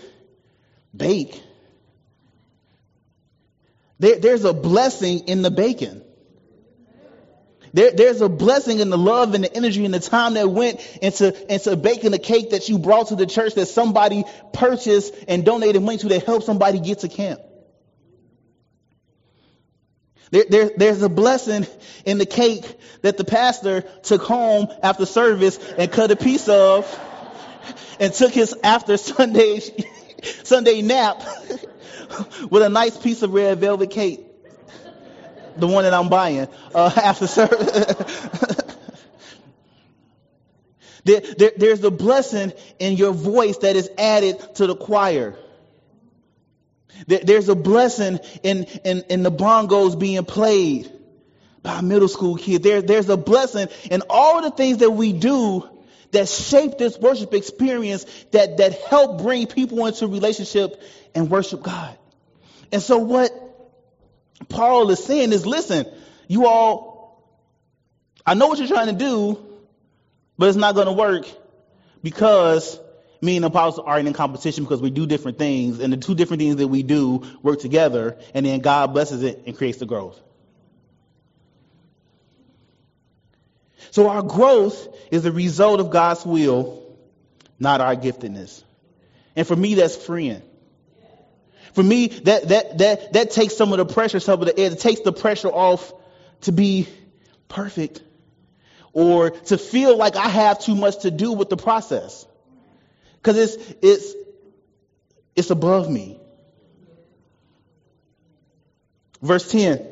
bake, 0.94 1.42
there, 3.98 4.18
there's 4.18 4.44
a 4.44 4.52
blessing 4.52 5.20
in 5.28 5.42
the 5.42 5.50
bacon. 5.50 6.04
There, 7.72 7.90
there's 7.90 8.20
a 8.20 8.28
blessing 8.28 8.80
in 8.80 8.90
the 8.90 8.98
love 8.98 9.34
and 9.34 9.44
the 9.44 9.54
energy 9.54 9.84
and 9.84 9.92
the 9.92 10.00
time 10.00 10.34
that 10.34 10.48
went 10.48 10.80
into, 11.02 11.52
into 11.52 11.76
baking 11.76 12.12
the 12.12 12.18
cake 12.18 12.50
that 12.50 12.68
you 12.68 12.78
brought 12.78 13.08
to 13.08 13.16
the 13.16 13.26
church 13.26 13.54
that 13.54 13.66
somebody 13.66 14.24
purchased 14.52 15.14
and 15.26 15.44
donated 15.44 15.82
money 15.82 15.98
to 15.98 16.08
that 16.08 16.24
helped 16.24 16.46
somebody 16.46 16.80
get 16.80 17.00
to 17.00 17.08
camp. 17.08 17.40
There, 20.30 20.44
there, 20.48 20.70
there's 20.76 21.02
a 21.02 21.08
blessing 21.08 21.66
in 22.04 22.18
the 22.18 22.26
cake 22.26 22.64
that 23.02 23.16
the 23.16 23.24
pastor 23.24 23.82
took 24.02 24.22
home 24.22 24.68
after 24.82 25.06
service 25.06 25.58
and 25.78 25.90
cut 25.90 26.10
a 26.10 26.16
piece 26.16 26.48
of 26.48 26.86
and 28.00 28.12
took 28.12 28.32
his 28.32 28.54
after 28.62 28.96
Sunday, 28.96 29.60
Sunday 30.44 30.82
nap 30.82 31.22
with 32.50 32.62
a 32.62 32.68
nice 32.68 32.96
piece 32.96 33.22
of 33.22 33.32
red 33.32 33.58
velvet 33.58 33.90
cake. 33.90 34.24
The 35.56 35.66
one 35.66 35.84
that 35.84 35.94
I'm 35.94 36.08
buying 36.08 36.46
uh, 36.74 36.92
after 37.02 37.26
service. 37.26 37.68
there, 41.04 41.20
there, 41.20 41.52
there's 41.56 41.82
a 41.82 41.90
blessing 41.90 42.52
in 42.78 42.96
your 42.96 43.12
voice 43.12 43.58
that 43.58 43.74
is 43.74 43.90
added 43.98 44.56
to 44.56 44.66
the 44.66 44.76
choir. 44.76 45.36
There's 47.06 47.48
a 47.48 47.54
blessing 47.54 48.18
in, 48.42 48.64
in, 48.84 49.04
in 49.08 49.22
the 49.22 49.32
bongos 49.32 49.98
being 49.98 50.24
played 50.24 50.90
by 51.62 51.80
middle 51.80 52.08
school 52.08 52.36
kids. 52.36 52.64
There, 52.64 52.82
there's 52.82 53.08
a 53.08 53.16
blessing 53.16 53.68
in 53.90 54.02
all 54.08 54.42
the 54.42 54.50
things 54.50 54.78
that 54.78 54.90
we 54.90 55.12
do 55.12 55.68
that 56.12 56.28
shape 56.28 56.78
this 56.78 56.98
worship 56.98 57.34
experience 57.34 58.06
that, 58.32 58.56
that 58.56 58.80
help 58.82 59.22
bring 59.22 59.46
people 59.46 59.86
into 59.86 60.06
relationship 60.06 60.82
and 61.14 61.30
worship 61.30 61.62
God. 61.62 61.96
And 62.72 62.82
so 62.82 62.98
what 62.98 63.30
Paul 64.48 64.90
is 64.90 65.04
saying 65.04 65.32
is, 65.32 65.46
listen, 65.46 65.86
you 66.26 66.46
all, 66.46 67.22
I 68.24 68.34
know 68.34 68.46
what 68.46 68.58
you're 68.58 68.68
trying 68.68 68.86
to 68.86 68.92
do, 68.92 69.38
but 70.36 70.48
it's 70.48 70.56
not 70.56 70.74
going 70.74 70.86
to 70.86 70.92
work 70.92 71.26
because 72.02 72.78
me 73.20 73.36
and 73.36 73.44
Apollos 73.44 73.78
aren't 73.78 74.06
in 74.06 74.14
competition 74.14 74.64
because 74.64 74.80
we 74.80 74.90
do 74.90 75.06
different 75.06 75.38
things, 75.38 75.80
and 75.80 75.92
the 75.92 75.96
two 75.96 76.14
different 76.14 76.40
things 76.40 76.56
that 76.56 76.68
we 76.68 76.82
do 76.82 77.22
work 77.42 77.60
together, 77.60 78.18
and 78.34 78.46
then 78.46 78.60
God 78.60 78.92
blesses 78.92 79.22
it 79.22 79.42
and 79.46 79.56
creates 79.56 79.78
the 79.78 79.86
growth. 79.86 80.20
So 83.90 84.08
our 84.08 84.22
growth 84.22 84.88
is 85.10 85.22
the 85.22 85.32
result 85.32 85.80
of 85.80 85.90
God's 85.90 86.24
will, 86.24 86.96
not 87.58 87.80
our 87.80 87.96
giftedness. 87.96 88.62
And 89.34 89.46
for 89.46 89.56
me, 89.56 89.74
that's 89.74 89.96
freeing. 89.96 90.42
For 91.72 91.82
me, 91.82 92.08
that 92.08 92.48
that 92.48 92.78
that 92.78 93.12
that 93.12 93.30
takes 93.30 93.56
some 93.56 93.72
of 93.72 93.78
the 93.78 93.86
pressure, 93.86 94.20
some 94.20 94.40
of 94.40 94.46
the 94.46 94.60
it 94.60 94.78
takes 94.80 95.00
the 95.00 95.12
pressure 95.12 95.48
off 95.48 95.92
to 96.42 96.52
be 96.52 96.88
perfect 97.48 98.02
or 98.92 99.30
to 99.30 99.58
feel 99.58 99.96
like 99.96 100.16
I 100.16 100.28
have 100.28 100.58
too 100.58 100.74
much 100.74 101.00
to 101.02 101.10
do 101.10 101.32
with 101.32 101.48
the 101.48 101.56
process. 101.56 102.26
Because 103.18 103.36
it's, 103.36 103.74
it's, 103.82 104.14
it's 105.36 105.50
above 105.50 105.90
me. 105.90 106.18
Verse 109.20 109.50
10 109.50 109.84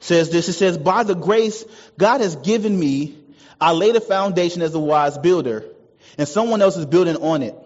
says 0.00 0.30
this. 0.30 0.48
It 0.48 0.54
says, 0.54 0.78
by 0.78 1.02
the 1.02 1.14
grace 1.14 1.64
God 1.96 2.20
has 2.20 2.36
given 2.36 2.78
me, 2.78 3.18
I 3.60 3.72
laid 3.72 3.96
a 3.96 4.00
foundation 4.00 4.62
as 4.62 4.74
a 4.74 4.78
wise 4.78 5.18
builder, 5.18 5.64
and 6.16 6.26
someone 6.26 6.62
else 6.62 6.76
is 6.76 6.86
building 6.86 7.16
on 7.16 7.42
it. 7.42 7.56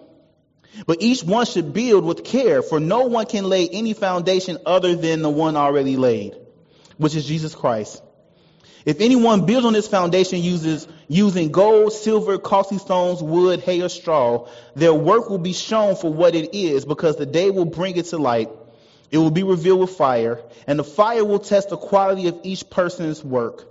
But 0.86 1.02
each 1.02 1.22
one 1.22 1.44
should 1.44 1.74
build 1.74 2.04
with 2.04 2.24
care, 2.24 2.62
for 2.62 2.80
no 2.80 3.06
one 3.06 3.26
can 3.26 3.44
lay 3.44 3.68
any 3.68 3.92
foundation 3.92 4.58
other 4.64 4.96
than 4.96 5.20
the 5.20 5.28
one 5.28 5.54
already 5.54 5.96
laid, 5.96 6.34
which 6.96 7.14
is 7.14 7.26
Jesus 7.26 7.54
Christ. 7.54 8.02
If 8.84 9.00
anyone 9.00 9.46
builds 9.46 9.66
on 9.66 9.72
this 9.72 9.86
foundation 9.86 10.42
uses 10.42 10.88
using 11.08 11.52
gold, 11.52 11.92
silver, 11.92 12.38
costly 12.38 12.78
stones, 12.78 13.22
wood, 13.22 13.60
hay, 13.60 13.80
or 13.80 13.88
straw, 13.88 14.48
their 14.74 14.94
work 14.94 15.30
will 15.30 15.38
be 15.38 15.52
shown 15.52 15.94
for 15.94 16.12
what 16.12 16.34
it 16.34 16.54
is, 16.54 16.84
because 16.84 17.16
the 17.16 17.26
day 17.26 17.50
will 17.50 17.64
bring 17.64 17.96
it 17.96 18.06
to 18.06 18.18
light. 18.18 18.50
It 19.10 19.18
will 19.18 19.30
be 19.30 19.42
revealed 19.42 19.80
with 19.80 19.90
fire, 19.90 20.42
and 20.66 20.78
the 20.78 20.84
fire 20.84 21.24
will 21.24 21.38
test 21.38 21.68
the 21.68 21.76
quality 21.76 22.28
of 22.28 22.40
each 22.42 22.68
person's 22.70 23.22
work. 23.22 23.68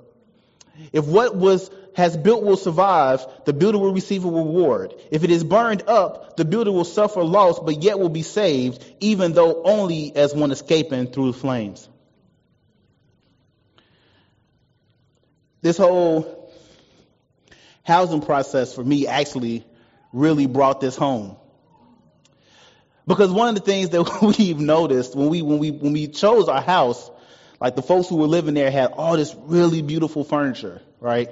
If 0.93 1.06
what 1.06 1.36
was 1.36 1.69
has 1.95 2.15
built 2.15 2.43
will 2.43 2.58
survive, 2.58 3.26
the 3.45 3.52
builder 3.54 3.78
will 3.78 3.93
receive 3.93 4.24
a 4.24 4.30
reward. 4.30 4.93
If 5.12 5.24
it 5.26 5.30
is 5.30 5.43
burned 5.43 5.84
up, 5.88 6.38
the 6.38 6.45
builder 6.45 6.71
will 6.71 6.86
suffer 6.86 7.24
loss, 7.24 7.60
but 7.60 7.84
yet 7.84 8.00
will 8.00 8.10
be 8.10 8.21
saved, 8.21 8.84
even 9.02 9.34
though 9.34 9.62
only 9.63 10.15
as 10.15 10.34
one 10.34 10.52
escaping 10.52 11.08
through 11.08 11.34
the 11.34 11.38
flames. 11.38 11.89
This 15.62 15.78
whole 15.78 16.52
housing 17.84 18.21
process 18.21 18.74
for 18.74 18.84
me 18.84 19.08
actually 19.08 19.65
really 20.13 20.47
brought 20.47 20.82
this 20.82 20.95
home. 20.95 21.38
Because 23.08 23.32
one 23.32 23.50
of 23.50 23.56
the 23.56 23.62
things 23.62 23.89
that 23.89 24.21
we've 24.38 24.60
noticed 24.60 25.15
when 25.15 25.30
we 25.30 25.41
when 25.41 25.60
we 25.60 25.71
when 25.71 25.93
we 25.93 26.08
chose 26.08 26.47
our 26.47 26.62
house, 26.62 27.10
like 27.60 27.76
the 27.76 27.82
folks 27.82 28.08
who 28.10 28.17
were 28.17 28.28
living 28.28 28.54
there 28.54 28.71
had 28.71 28.91
all 28.91 29.17
this 29.17 29.36
really 29.38 29.82
beautiful 29.82 30.24
furniture, 30.24 30.82
right? 31.00 31.30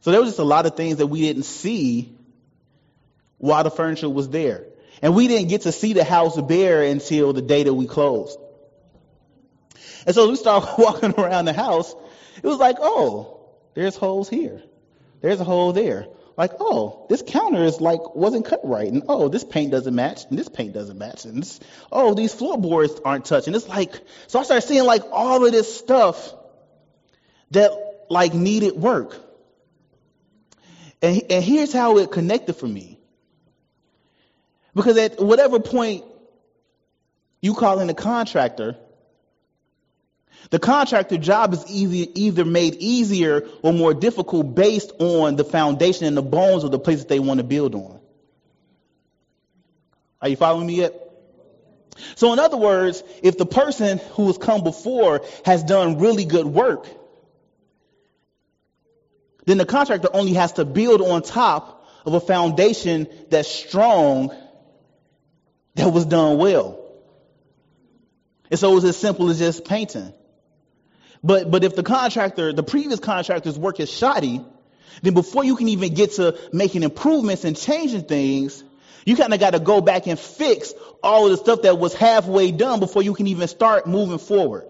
So 0.00 0.10
there 0.10 0.20
was 0.20 0.30
just 0.30 0.38
a 0.38 0.44
lot 0.44 0.66
of 0.66 0.76
things 0.76 0.96
that 0.98 1.06
we 1.06 1.20
didn't 1.20 1.42
see 1.42 2.16
while 3.38 3.64
the 3.64 3.70
furniture 3.70 4.08
was 4.08 4.28
there. 4.28 4.66
And 5.02 5.14
we 5.14 5.28
didn't 5.28 5.48
get 5.48 5.62
to 5.62 5.72
see 5.72 5.94
the 5.94 6.04
house 6.04 6.40
bare 6.40 6.82
until 6.82 7.32
the 7.32 7.42
day 7.42 7.62
that 7.62 7.72
we 7.72 7.86
closed. 7.86 8.38
And 10.06 10.14
so 10.14 10.28
we 10.28 10.36
started 10.36 10.74
walking 10.78 11.14
around 11.18 11.46
the 11.46 11.52
house. 11.52 11.94
It 12.36 12.46
was 12.46 12.58
like, 12.58 12.76
oh, 12.80 13.39
there's 13.80 13.96
holes 13.96 14.28
here. 14.28 14.62
There's 15.22 15.40
a 15.40 15.44
hole 15.44 15.72
there. 15.72 16.06
Like, 16.36 16.52
oh, 16.60 17.06
this 17.08 17.22
counter 17.26 17.64
is 17.64 17.80
like 17.80 18.14
wasn't 18.14 18.46
cut 18.46 18.60
right, 18.62 18.90
and 18.90 19.02
oh, 19.08 19.28
this 19.28 19.44
paint 19.44 19.70
doesn't 19.72 19.94
match, 19.94 20.24
and 20.28 20.38
this 20.38 20.48
paint 20.48 20.72
doesn't 20.72 20.98
match, 20.98 21.24
and 21.24 21.42
this, 21.42 21.60
oh, 21.90 22.14
these 22.14 22.32
floorboards 22.32 23.00
aren't 23.04 23.24
touching. 23.24 23.54
It's 23.54 23.68
like, 23.68 23.94
so 24.26 24.38
I 24.38 24.42
started 24.42 24.66
seeing 24.66 24.84
like 24.84 25.02
all 25.10 25.44
of 25.44 25.52
this 25.52 25.74
stuff 25.78 26.34
that 27.50 27.72
like 28.08 28.34
needed 28.34 28.74
work. 28.74 29.16
And, 31.02 31.22
and 31.30 31.44
here's 31.44 31.72
how 31.72 31.98
it 31.98 32.10
connected 32.10 32.54
for 32.54 32.66
me. 32.66 32.98
Because 34.74 34.96
at 34.98 35.20
whatever 35.20 35.58
point 35.58 36.04
you 37.40 37.54
call 37.54 37.80
in 37.80 37.88
a 37.90 37.94
contractor, 37.94 38.76
the 40.48 40.58
contractor 40.58 41.18
job 41.18 41.52
is 41.52 41.64
easy, 41.68 42.10
either 42.14 42.44
made 42.44 42.76
easier 42.76 43.46
or 43.62 43.72
more 43.72 43.92
difficult 43.92 44.54
based 44.54 44.92
on 44.98 45.36
the 45.36 45.44
foundation 45.44 46.06
and 46.06 46.16
the 46.16 46.22
bones 46.22 46.64
of 46.64 46.70
the 46.70 46.78
place 46.78 47.00
that 47.00 47.08
they 47.08 47.20
want 47.20 47.38
to 47.38 47.44
build 47.44 47.74
on. 47.74 48.00
Are 50.22 50.28
you 50.28 50.36
following 50.36 50.66
me 50.66 50.76
yet? 50.76 50.94
So 52.14 52.32
in 52.32 52.38
other 52.38 52.56
words, 52.56 53.02
if 53.22 53.36
the 53.36 53.46
person 53.46 53.98
who 54.12 54.26
has 54.28 54.38
come 54.38 54.64
before 54.64 55.22
has 55.44 55.62
done 55.62 55.98
really 55.98 56.24
good 56.24 56.46
work, 56.46 56.86
then 59.44 59.58
the 59.58 59.66
contractor 59.66 60.08
only 60.12 60.34
has 60.34 60.54
to 60.54 60.64
build 60.64 61.02
on 61.02 61.22
top 61.22 61.86
of 62.04 62.14
a 62.14 62.20
foundation 62.20 63.08
that's 63.28 63.48
strong 63.48 64.34
that 65.74 65.90
was 65.90 66.06
done 66.06 66.38
well. 66.38 66.78
And 68.50 68.58
so 68.58 68.76
it's 68.76 68.84
as 68.84 68.96
simple 68.96 69.30
as 69.30 69.38
just 69.38 69.64
painting. 69.64 70.12
But 71.22 71.50
but 71.50 71.64
if 71.64 71.76
the 71.76 71.82
contractor, 71.82 72.52
the 72.52 72.62
previous 72.62 73.00
contractor's 73.00 73.58
work 73.58 73.80
is 73.80 73.90
shoddy, 73.90 74.44
then 75.02 75.14
before 75.14 75.44
you 75.44 75.56
can 75.56 75.68
even 75.68 75.94
get 75.94 76.12
to 76.12 76.38
making 76.52 76.82
improvements 76.82 77.44
and 77.44 77.56
changing 77.56 78.04
things, 78.04 78.64
you 79.04 79.16
kind 79.16 79.32
of 79.32 79.40
got 79.40 79.50
to 79.50 79.60
go 79.60 79.80
back 79.80 80.06
and 80.06 80.18
fix 80.18 80.72
all 81.02 81.26
of 81.26 81.30
the 81.30 81.36
stuff 81.36 81.62
that 81.62 81.78
was 81.78 81.94
halfway 81.94 82.52
done 82.52 82.80
before 82.80 83.02
you 83.02 83.14
can 83.14 83.26
even 83.26 83.48
start 83.48 83.86
moving 83.86 84.18
forward. 84.18 84.66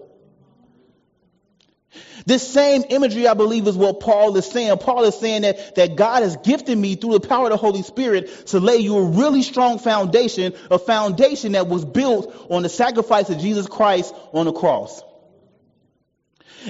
This 2.27 2.47
same 2.47 2.85
imagery, 2.91 3.27
I 3.27 3.35
believe, 3.35 3.67
is 3.67 3.77
what 3.77 4.01
Paul 4.01 4.37
is 4.37 4.47
saying. 4.47 4.77
Paul 4.79 5.05
is 5.05 5.19
saying 5.19 5.43
that, 5.43 5.75
that 5.77 5.97
God 5.97 6.23
has 6.23 6.37
gifted 6.37 6.77
me 6.77 6.95
through 6.95 7.19
the 7.19 7.27
power 7.27 7.47
of 7.47 7.51
the 7.51 7.57
Holy 7.57 7.83
Spirit 7.83 8.47
to 8.49 8.61
lay 8.61 8.77
you 8.77 8.97
a 8.99 9.03
really 9.03 9.43
strong 9.43 9.79
foundation, 9.79 10.53
a 10.71 10.79
foundation 10.79 11.53
that 11.53 11.67
was 11.67 11.85
built 11.85 12.33
on 12.51 12.63
the 12.63 12.69
sacrifice 12.69 13.31
of 13.31 13.39
Jesus 13.39 13.67
Christ 13.67 14.15
on 14.33 14.47
the 14.47 14.53
cross. 14.53 15.03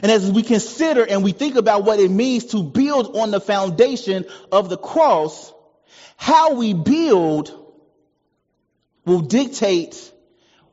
And 0.03 0.11
as 0.11 0.31
we 0.31 0.43
consider 0.43 1.05
and 1.05 1.25
we 1.25 1.33
think 1.33 1.57
about 1.57 1.85
what 1.85 1.99
it 1.99 2.11
means 2.11 2.47
to 2.47 2.63
build 2.63 3.17
on 3.17 3.31
the 3.31 3.41
foundation 3.41 4.25
of 4.53 4.69
the 4.69 4.77
cross, 4.77 5.53
how 6.17 6.55
we 6.55 6.75
build 6.75 7.57
will 9.05 9.21
dictate 9.21 10.13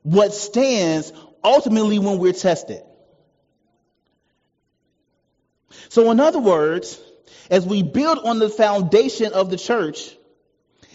what 0.04 0.34
stands 0.34 1.12
ultimately 1.44 2.00
when 2.00 2.20
we're 2.20 2.34
tested. 2.34 2.84
So, 5.90 6.12
in 6.12 6.20
other 6.20 6.40
words, 6.40 7.00
as 7.50 7.66
we 7.66 7.82
build 7.82 8.20
on 8.20 8.40
the 8.40 8.50
foundation 8.50 9.34
of 9.34 9.50
the 9.50 9.58
church, 9.58 10.16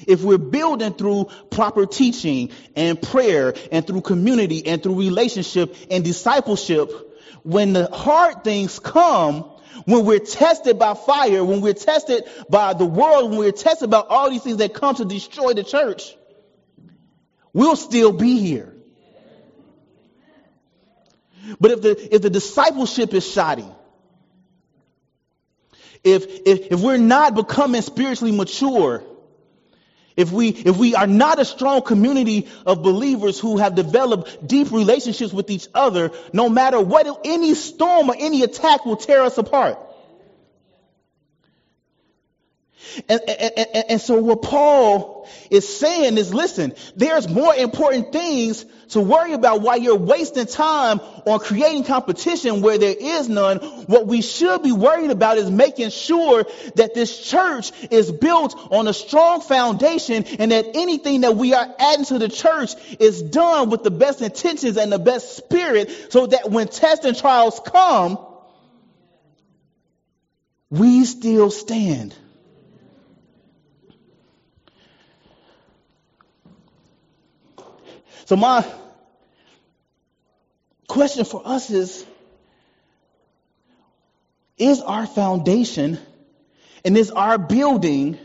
if 0.06 0.22
we're 0.22 0.38
building 0.38 0.94
through 0.94 1.28
proper 1.50 1.86
teaching 1.86 2.50
and 2.76 3.00
prayer 3.00 3.54
and 3.70 3.86
through 3.86 4.02
community 4.02 4.66
and 4.66 4.82
through 4.82 4.98
relationship 4.98 5.74
and 5.90 6.04
discipleship, 6.04 6.90
when 7.42 7.72
the 7.72 7.86
hard 7.86 8.44
things 8.44 8.78
come, 8.78 9.50
when 9.84 10.04
we're 10.04 10.18
tested 10.18 10.78
by 10.78 10.94
fire, 10.94 11.44
when 11.44 11.60
we're 11.60 11.72
tested 11.72 12.24
by 12.48 12.74
the 12.74 12.84
world, 12.84 13.30
when 13.30 13.38
we're 13.38 13.52
tested 13.52 13.90
by 13.90 14.00
all 14.00 14.30
these 14.30 14.42
things 14.42 14.58
that 14.58 14.74
come 14.74 14.94
to 14.96 15.04
destroy 15.04 15.54
the 15.54 15.64
church, 15.64 16.14
we'll 17.52 17.76
still 17.76 18.12
be 18.12 18.38
here. 18.38 18.72
But 21.58 21.72
if 21.72 21.82
the, 21.82 22.14
if 22.14 22.22
the 22.22 22.30
discipleship 22.30 23.12
is 23.14 23.28
shoddy, 23.28 23.66
if, 26.04 26.24
if, 26.46 26.72
if 26.72 26.80
we're 26.80 26.98
not 26.98 27.34
becoming 27.34 27.82
spiritually 27.82 28.32
mature, 28.32 29.04
if 30.16 30.30
we, 30.32 30.48
if 30.50 30.76
we 30.76 30.94
are 30.94 31.06
not 31.06 31.38
a 31.38 31.44
strong 31.44 31.82
community 31.82 32.48
of 32.66 32.82
believers 32.82 33.38
who 33.38 33.58
have 33.58 33.74
developed 33.74 34.46
deep 34.46 34.70
relationships 34.70 35.32
with 35.32 35.50
each 35.50 35.68
other, 35.74 36.10
no 36.32 36.48
matter 36.48 36.80
what, 36.80 37.20
any 37.24 37.54
storm 37.54 38.10
or 38.10 38.16
any 38.18 38.42
attack 38.42 38.84
will 38.84 38.96
tear 38.96 39.22
us 39.22 39.38
apart. 39.38 39.78
And, 43.08 43.20
and, 43.28 43.84
and, 43.90 44.00
so 44.00 44.20
what 44.20 44.42
Paul 44.42 45.28
is 45.50 45.78
saying 45.78 46.18
is, 46.18 46.34
listen, 46.34 46.74
there's 46.96 47.28
more 47.28 47.54
important 47.54 48.12
things 48.12 48.64
to 48.88 49.00
worry 49.00 49.32
about 49.32 49.62
while 49.62 49.78
you're 49.78 49.96
wasting 49.96 50.46
time 50.46 51.00
on 51.24 51.38
creating 51.38 51.84
competition 51.84 52.60
where 52.60 52.78
there 52.78 52.94
is 52.98 53.28
none. 53.28 53.58
What 53.86 54.06
we 54.06 54.20
should 54.20 54.62
be 54.62 54.72
worried 54.72 55.10
about 55.10 55.38
is 55.38 55.50
making 55.50 55.90
sure 55.90 56.44
that 56.74 56.94
this 56.94 57.24
church 57.30 57.72
is 57.90 58.12
built 58.12 58.54
on 58.70 58.88
a 58.88 58.92
strong 58.92 59.40
foundation 59.40 60.24
and 60.24 60.50
that 60.50 60.66
anything 60.74 61.22
that 61.22 61.36
we 61.36 61.54
are 61.54 61.68
adding 61.78 62.04
to 62.06 62.18
the 62.18 62.28
church 62.28 62.72
is 62.98 63.22
done 63.22 63.70
with 63.70 63.84
the 63.84 63.90
best 63.90 64.20
intentions 64.20 64.76
and 64.76 64.92
the 64.92 64.98
best 64.98 65.36
spirit 65.36 66.12
so 66.12 66.26
that 66.26 66.50
when 66.50 66.68
tests 66.68 67.06
and 67.06 67.16
trials 67.16 67.60
come, 67.64 68.18
we 70.68 71.04
still 71.04 71.50
stand. 71.50 72.14
So 78.26 78.36
my 78.36 78.64
question 80.88 81.24
for 81.24 81.42
us 81.44 81.70
is, 81.70 82.04
is 84.58 84.80
our 84.80 85.06
foundation 85.06 85.98
and 86.84 86.96
is 86.96 87.10
our 87.10 87.38
building 87.38 88.18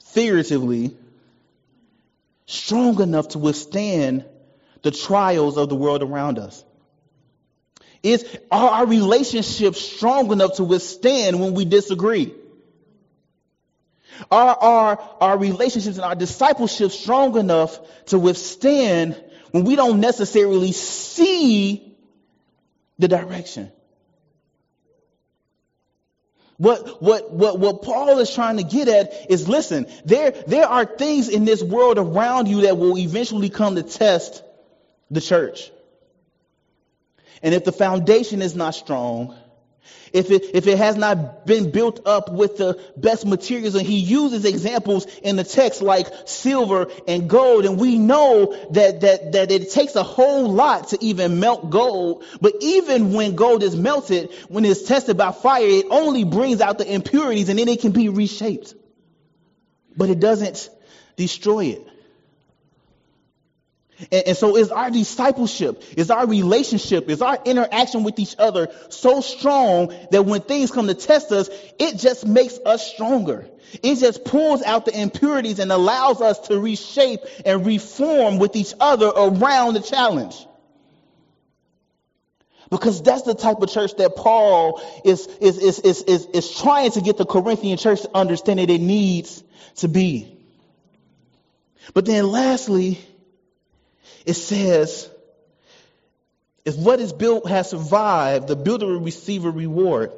figuratively 0.00 0.96
strong 2.46 3.00
enough 3.02 3.28
to 3.28 3.38
withstand 3.38 4.24
the 4.82 4.90
trials 4.90 5.56
of 5.58 5.68
the 5.68 5.74
world 5.74 6.02
around 6.02 6.38
us? 6.38 6.64
Is 8.02 8.24
are 8.50 8.70
our 8.70 8.86
relationships 8.86 9.80
strong 9.80 10.32
enough 10.32 10.56
to 10.56 10.64
withstand 10.64 11.40
when 11.40 11.54
we 11.54 11.64
disagree? 11.64 12.32
Are 14.30 14.56
our, 14.56 14.98
our 15.20 15.38
relationships 15.38 15.96
and 15.96 16.04
our 16.04 16.14
discipleship 16.14 16.90
strong 16.90 17.36
enough 17.36 17.78
to 18.06 18.18
withstand 18.18 19.22
when 19.50 19.64
we 19.64 19.76
don't 19.76 20.00
necessarily 20.00 20.72
see 20.72 21.96
the 22.98 23.08
direction? 23.08 23.70
What, 26.58 27.00
what, 27.00 27.32
what, 27.32 27.60
what 27.60 27.82
Paul 27.82 28.18
is 28.18 28.34
trying 28.34 28.56
to 28.56 28.64
get 28.64 28.88
at 28.88 29.30
is 29.30 29.48
listen, 29.48 29.86
there, 30.04 30.32
there 30.32 30.66
are 30.66 30.84
things 30.84 31.28
in 31.28 31.44
this 31.44 31.62
world 31.62 31.98
around 31.98 32.48
you 32.48 32.62
that 32.62 32.76
will 32.76 32.98
eventually 32.98 33.48
come 33.48 33.76
to 33.76 33.84
test 33.84 34.42
the 35.08 35.20
church. 35.20 35.70
And 37.42 37.54
if 37.54 37.64
the 37.64 37.70
foundation 37.70 38.42
is 38.42 38.56
not 38.56 38.74
strong, 38.74 39.36
if 40.12 40.30
it, 40.30 40.54
if 40.54 40.66
it 40.66 40.78
has 40.78 40.96
not 40.96 41.46
been 41.46 41.70
built 41.70 42.06
up 42.06 42.30
with 42.30 42.56
the 42.56 42.80
best 42.96 43.26
materials, 43.26 43.74
and 43.74 43.86
he 43.86 43.98
uses 43.98 44.44
examples 44.44 45.06
in 45.22 45.36
the 45.36 45.44
text 45.44 45.82
like 45.82 46.08
silver 46.26 46.90
and 47.06 47.28
gold, 47.28 47.64
and 47.64 47.78
we 47.78 47.98
know 47.98 48.54
that, 48.72 49.00
that, 49.02 49.32
that 49.32 49.50
it 49.50 49.70
takes 49.70 49.96
a 49.96 50.02
whole 50.02 50.48
lot 50.50 50.88
to 50.88 51.04
even 51.04 51.40
melt 51.40 51.70
gold, 51.70 52.24
but 52.40 52.54
even 52.60 53.12
when 53.12 53.36
gold 53.36 53.62
is 53.62 53.76
melted, 53.76 54.32
when 54.48 54.64
it's 54.64 54.82
tested 54.82 55.16
by 55.16 55.32
fire, 55.32 55.66
it 55.66 55.86
only 55.90 56.24
brings 56.24 56.60
out 56.60 56.78
the 56.78 56.92
impurities 56.92 57.48
and 57.48 57.58
then 57.58 57.68
it 57.68 57.80
can 57.80 57.92
be 57.92 58.08
reshaped. 58.08 58.74
But 59.96 60.10
it 60.10 60.20
doesn't 60.20 60.70
destroy 61.16 61.66
it. 61.66 61.86
And, 64.12 64.28
and, 64.28 64.36
so 64.36 64.56
is 64.56 64.70
our 64.70 64.90
discipleship, 64.90 65.82
is 65.96 66.10
our 66.10 66.26
relationship, 66.26 67.08
is 67.08 67.20
our 67.20 67.38
interaction 67.44 68.04
with 68.04 68.18
each 68.18 68.36
other 68.38 68.68
so 68.90 69.20
strong 69.20 69.92
that 70.12 70.24
when 70.24 70.40
things 70.40 70.70
come 70.70 70.86
to 70.86 70.94
test 70.94 71.32
us, 71.32 71.50
it 71.78 71.98
just 71.98 72.24
makes 72.24 72.58
us 72.64 72.92
stronger. 72.92 73.48
It 73.82 73.96
just 73.96 74.24
pulls 74.24 74.62
out 74.62 74.84
the 74.84 74.98
impurities 74.98 75.58
and 75.58 75.72
allows 75.72 76.20
us 76.20 76.38
to 76.48 76.58
reshape 76.58 77.20
and 77.44 77.66
reform 77.66 78.38
with 78.38 78.54
each 78.54 78.72
other 78.78 79.08
around 79.08 79.74
the 79.74 79.80
challenge. 79.80 80.36
Because 82.70 83.02
that's 83.02 83.22
the 83.22 83.34
type 83.34 83.60
of 83.60 83.70
church 83.70 83.96
that 83.96 84.14
Paul 84.14 84.80
is, 85.04 85.26
is, 85.40 85.58
is, 85.58 85.80
is, 85.80 86.02
is, 86.02 86.26
is 86.26 86.60
trying 86.60 86.90
to 86.92 87.00
get 87.00 87.16
the 87.16 87.24
Corinthian 87.24 87.78
church 87.78 88.02
to 88.02 88.10
understand 88.14 88.58
that 88.58 88.70
it 88.70 88.80
needs 88.80 89.42
to 89.76 89.88
be. 89.88 90.36
But 91.94 92.04
then 92.04 92.28
lastly, 92.28 93.00
it 94.26 94.34
says, 94.34 95.10
if 96.64 96.76
what 96.76 97.00
is 97.00 97.12
built 97.12 97.48
has 97.48 97.70
survived, 97.70 98.48
the 98.48 98.56
builder 98.56 98.86
will 98.86 99.00
receive 99.00 99.44
a 99.44 99.50
reward. 99.50 100.12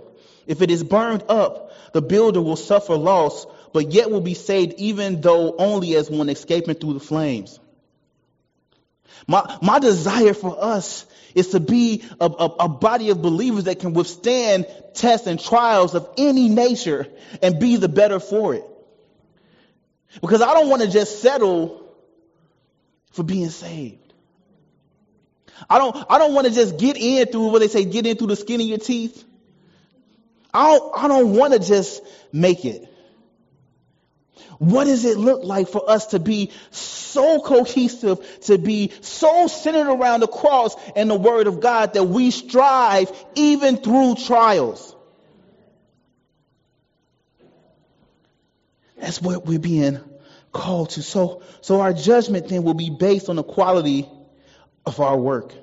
If 0.46 0.62
it 0.62 0.70
is 0.70 0.82
burned 0.82 1.24
up, 1.28 1.72
the 1.92 2.02
builder 2.02 2.40
will 2.40 2.56
suffer 2.56 2.96
loss, 2.96 3.46
but 3.72 3.92
yet 3.92 4.10
will 4.10 4.20
be 4.20 4.34
saved, 4.34 4.74
even 4.78 5.20
though 5.20 5.54
only 5.56 5.94
as 5.94 6.10
one 6.10 6.28
escaping 6.28 6.74
through 6.74 6.94
the 6.94 7.00
flames. 7.00 7.60
My, 9.26 9.58
my 9.62 9.78
desire 9.78 10.34
for 10.34 10.56
us 10.62 11.06
is 11.34 11.48
to 11.48 11.60
be 11.60 12.02
a, 12.20 12.26
a, 12.26 12.46
a, 12.60 12.68
body 12.68 13.10
of 13.10 13.22
believers 13.22 13.64
that 13.64 13.78
can 13.78 13.92
withstand 13.92 14.66
tests 14.94 15.26
and 15.26 15.38
trials 15.38 15.94
of 15.94 16.08
any 16.16 16.48
nature 16.48 17.06
and 17.42 17.60
be 17.60 17.76
the 17.76 17.88
better 17.88 18.18
for 18.18 18.54
it. 18.54 18.64
Because 20.20 20.42
I 20.42 20.54
don't 20.54 20.68
want 20.68 20.82
to 20.82 20.88
just 20.88 21.20
settle 21.20 21.89
for 23.10 23.22
being 23.22 23.50
saved. 23.50 24.14
I 25.68 25.78
don't, 25.78 25.96
I 26.08 26.18
don't 26.18 26.34
want 26.34 26.46
to 26.46 26.52
just 26.52 26.78
get 26.78 26.96
in 26.96 27.26
through 27.26 27.48
what 27.48 27.58
they 27.60 27.68
say, 27.68 27.84
get 27.84 28.06
in 28.06 28.16
through 28.16 28.28
the 28.28 28.36
skin 28.36 28.60
of 28.60 28.66
your 28.66 28.78
teeth. 28.78 29.24
I 30.54 30.70
don't, 30.70 31.04
I 31.04 31.08
don't 31.08 31.34
want 31.36 31.52
to 31.52 31.58
just 31.58 32.02
make 32.32 32.64
it. 32.64 32.86
What 34.58 34.84
does 34.84 35.04
it 35.04 35.16
look 35.16 35.42
like 35.42 35.68
for 35.68 35.88
us 35.88 36.08
to 36.08 36.18
be 36.18 36.52
so 36.70 37.40
cohesive, 37.40 38.18
to 38.42 38.58
be 38.58 38.92
so 39.00 39.46
centered 39.46 39.90
around 39.90 40.20
the 40.20 40.28
cross 40.28 40.76
and 40.94 41.08
the 41.10 41.14
word 41.14 41.46
of 41.46 41.60
God 41.60 41.94
that 41.94 42.04
we 42.04 42.30
strive 42.30 43.10
even 43.34 43.78
through 43.78 44.16
trials? 44.16 44.94
That's 48.98 49.20
what 49.22 49.46
we're 49.46 49.58
being 49.58 50.00
called 50.52 50.90
to. 50.90 51.02
So, 51.02 51.42
so 51.60 51.80
our 51.80 51.92
judgment 51.92 52.48
then 52.48 52.62
will 52.62 52.74
be 52.74 52.90
based 52.90 53.28
on 53.28 53.36
the 53.36 53.42
quality 53.42 54.08
of 54.86 55.00
our 55.00 55.16
work. 55.16 55.54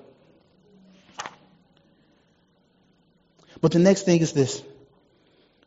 But 3.61 3.71
the 3.71 3.79
next 3.79 4.03
thing 4.03 4.21
is 4.21 4.33
this. 4.33 4.61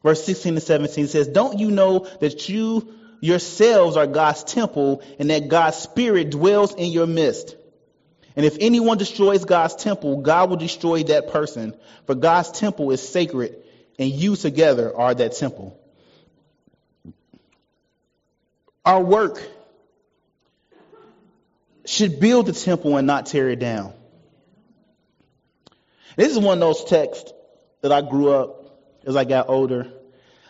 Verse 0.03 0.25
16 0.25 0.55
to 0.55 0.61
17 0.61 1.09
says, 1.09 1.29
Don't 1.29 1.59
you 1.59 1.71
know 1.71 2.07
that 2.21 2.49
you 2.49 2.95
yourselves 3.21 3.97
are 3.97 4.07
God's 4.07 4.45
temple 4.45 5.03
and 5.19 5.31
that 5.31 5.49
God's 5.49 5.77
Spirit 5.77 6.31
dwells 6.31 6.75
in 6.75 6.93
your 6.93 7.07
midst? 7.07 7.57
And 8.37 8.47
if 8.47 8.57
anyone 8.61 8.97
destroys 8.97 9.45
God's 9.45 9.75
temple, 9.75 10.23
God 10.23 10.51
will 10.51 10.57
destroy 10.57 11.03
that 11.05 11.29
person. 11.29 11.75
For 12.07 12.15
God's 12.15 12.53
temple 12.53 12.91
is 12.93 13.07
sacred, 13.07 13.57
and 13.99 14.09
you 14.11 14.37
together 14.37 14.97
are 14.97 15.13
that 15.13 15.33
temple. 15.37 15.80
Our 18.85 19.03
work 19.03 19.43
should 21.85 22.21
build 22.21 22.47
the 22.47 22.53
temple 22.53 22.97
and 22.97 23.07
not 23.07 23.27
tear 23.27 23.51
it 23.51 23.59
down. 23.59 23.93
This 26.17 26.33
is 26.33 26.39
one 26.39 26.59
of 26.59 26.61
those 26.61 26.85
texts 26.85 27.33
that 27.83 27.93
I 27.93 28.01
grew 28.03 28.31
up 28.33 28.79
as 29.07 29.17
I 29.17 29.25
got 29.25 29.49
older 29.49 29.91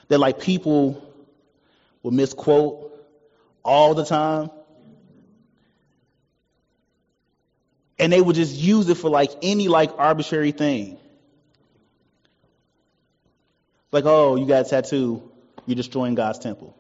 that 0.09 0.19
like 0.19 0.41
people 0.41 1.07
would 2.03 2.15
misquote 2.15 2.93
all 3.63 3.95
the 3.95 4.05
time. 4.05 4.51
And 7.99 8.13
they 8.13 8.21
would 8.21 8.37
just 8.37 8.55
use 8.55 8.89
it 8.89 8.97
for 8.97 9.11
like 9.11 9.31
any 9.43 9.69
like 9.69 9.93
arbitrary 9.99 10.53
thing. 10.53 10.99
Like, 13.93 14.05
oh, 14.07 14.37
you 14.37 14.47
got 14.47 14.67
a 14.67 14.69
tattoo, 14.69 15.31
you're 15.67 15.77
destroying 15.77 16.15
God's 16.15 16.39
temple. 16.39 16.80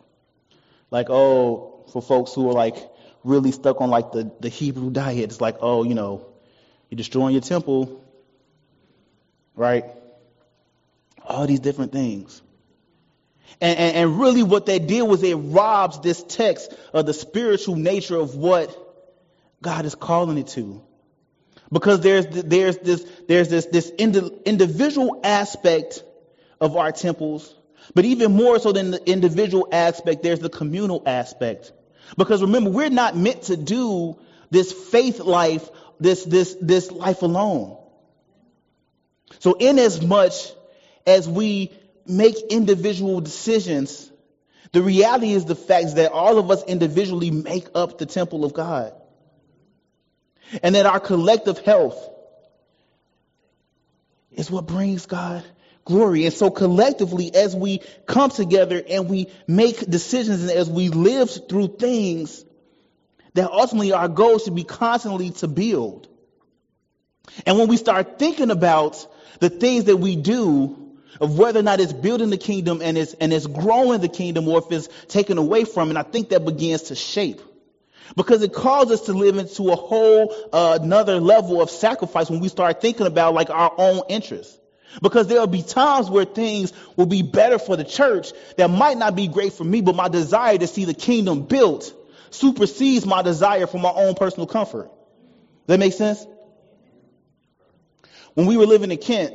Like, 0.90 1.08
oh, 1.10 1.84
for 1.92 2.02
folks 2.02 2.34
who 2.34 2.48
are 2.50 2.52
like 2.52 2.76
really 3.24 3.52
stuck 3.52 3.80
on 3.80 3.90
like 3.90 4.12
the, 4.12 4.30
the 4.40 4.48
Hebrew 4.48 4.90
diet, 4.90 5.24
it's 5.24 5.40
like, 5.40 5.56
oh, 5.60 5.84
you 5.84 5.94
know, 5.94 6.26
you're 6.88 6.96
destroying 6.96 7.32
your 7.32 7.42
temple, 7.42 8.04
right? 9.54 9.84
All 11.24 11.46
these 11.46 11.60
different 11.60 11.92
things. 11.92 12.42
And, 13.60 13.78
and, 13.78 13.96
and 13.96 14.20
really 14.20 14.42
what 14.42 14.66
they 14.66 14.78
did 14.78 15.02
was 15.02 15.22
it 15.22 15.34
robs 15.34 16.00
this 16.00 16.22
text 16.22 16.72
of 16.92 17.06
the 17.06 17.12
spiritual 17.12 17.76
nature 17.76 18.16
of 18.16 18.34
what 18.34 18.76
God 19.62 19.84
is 19.84 19.94
calling 19.94 20.38
it 20.38 20.48
to. 20.48 20.82
Because 21.70 22.00
there's, 22.00 22.26
there's 22.26 22.78
this, 22.78 23.06
there's 23.28 23.48
this, 23.48 23.66
this 23.66 23.90
individual 23.90 25.20
aspect 25.22 26.02
of 26.60 26.76
our 26.76 26.90
temples, 26.90 27.54
but 27.94 28.04
even 28.04 28.32
more 28.32 28.58
so 28.58 28.72
than 28.72 28.90
the 28.90 29.10
individual 29.10 29.68
aspect, 29.72 30.22
there's 30.22 30.40
the 30.40 30.48
communal 30.48 31.02
aspect. 31.06 31.72
Because 32.16 32.42
remember, 32.42 32.70
we're 32.70 32.90
not 32.90 33.16
meant 33.16 33.42
to 33.42 33.56
do 33.56 34.18
this 34.50 34.72
faith 34.72 35.20
life, 35.20 35.68
this, 35.98 36.24
this, 36.24 36.56
this 36.60 36.90
life 36.90 37.22
alone. 37.22 37.76
So 39.38 39.54
in 39.54 39.78
as 39.78 40.02
much 40.02 40.52
as 41.06 41.28
we 41.28 41.72
make 42.06 42.36
individual 42.50 43.20
decisions, 43.20 44.10
the 44.72 44.82
reality 44.82 45.32
is 45.32 45.44
the 45.44 45.56
fact 45.56 45.96
that 45.96 46.12
all 46.12 46.38
of 46.38 46.50
us 46.50 46.64
individually 46.64 47.30
make 47.30 47.68
up 47.74 47.98
the 47.98 48.06
temple 48.06 48.44
of 48.44 48.52
God. 48.52 48.92
And 50.62 50.74
that 50.74 50.86
our 50.86 50.98
collective 50.98 51.58
health 51.58 52.08
is 54.32 54.50
what 54.50 54.66
brings 54.66 55.06
God 55.06 55.44
glory. 55.84 56.24
And 56.24 56.34
so 56.34 56.50
collectively, 56.50 57.34
as 57.34 57.54
we 57.54 57.80
come 58.06 58.30
together 58.30 58.82
and 58.88 59.08
we 59.08 59.28
make 59.46 59.78
decisions 59.88 60.42
and 60.42 60.50
as 60.50 60.68
we 60.68 60.88
live 60.88 61.30
through 61.48 61.76
things, 61.78 62.44
that 63.34 63.50
ultimately 63.50 63.92
our 63.92 64.08
goal 64.08 64.38
should 64.38 64.54
be 64.54 64.64
constantly 64.64 65.30
to 65.30 65.48
build. 65.48 66.08
And 67.46 67.58
when 67.58 67.68
we 67.68 67.76
start 67.76 68.18
thinking 68.18 68.50
about 68.50 69.06
the 69.38 69.50
things 69.50 69.84
that 69.84 69.96
we 69.96 70.16
do, 70.16 70.76
of 71.20 71.38
whether 71.38 71.60
or 71.60 71.62
not 71.62 71.80
it's 71.80 71.92
building 71.92 72.30
the 72.30 72.38
kingdom 72.38 72.80
and 72.82 72.96
it's, 72.96 73.12
and 73.14 73.32
it's 73.32 73.46
growing 73.46 74.00
the 74.00 74.08
kingdom 74.08 74.48
or 74.48 74.58
if 74.58 74.70
it's 74.70 74.88
taken 75.08 75.38
away 75.38 75.64
from 75.64 75.90
it, 75.90 75.96
I 75.96 76.02
think 76.02 76.30
that 76.30 76.44
begins 76.44 76.84
to 76.84 76.94
shape. 76.94 77.40
Because 78.16 78.42
it 78.42 78.52
calls 78.52 78.90
us 78.90 79.02
to 79.02 79.12
live 79.12 79.36
into 79.36 79.70
a 79.70 79.76
whole 79.76 80.34
uh, 80.52 80.78
another 80.80 81.20
level 81.20 81.60
of 81.60 81.70
sacrifice 81.70 82.28
when 82.28 82.40
we 82.40 82.48
start 82.48 82.80
thinking 82.80 83.06
about 83.06 83.34
like 83.34 83.50
our 83.50 83.72
own 83.76 84.02
interests. 84.08 84.59
Because 85.02 85.28
there'll 85.28 85.46
be 85.46 85.62
times 85.62 86.10
where 86.10 86.24
things 86.24 86.72
will 86.96 87.06
be 87.06 87.22
better 87.22 87.58
for 87.58 87.76
the 87.76 87.84
church 87.84 88.32
that 88.56 88.68
might 88.70 88.98
not 88.98 89.14
be 89.14 89.28
great 89.28 89.52
for 89.52 89.64
me, 89.64 89.80
but 89.80 89.94
my 89.94 90.08
desire 90.08 90.58
to 90.58 90.66
see 90.66 90.84
the 90.84 90.94
kingdom 90.94 91.42
built 91.42 91.94
supersedes 92.30 93.06
my 93.06 93.22
desire 93.22 93.66
for 93.66 93.78
my 93.78 93.90
own 93.90 94.14
personal 94.14 94.46
comfort. 94.46 94.86
Does 94.86 95.66
that 95.66 95.78
make 95.78 95.92
sense? 95.92 96.26
When 98.34 98.46
we 98.46 98.56
were 98.56 98.66
living 98.66 98.90
in 98.90 98.98
Kent, 98.98 99.34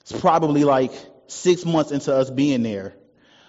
it's 0.00 0.12
probably 0.12 0.64
like 0.64 0.92
six 1.26 1.64
months 1.64 1.92
into 1.92 2.14
us 2.14 2.30
being 2.30 2.62
there, 2.62 2.94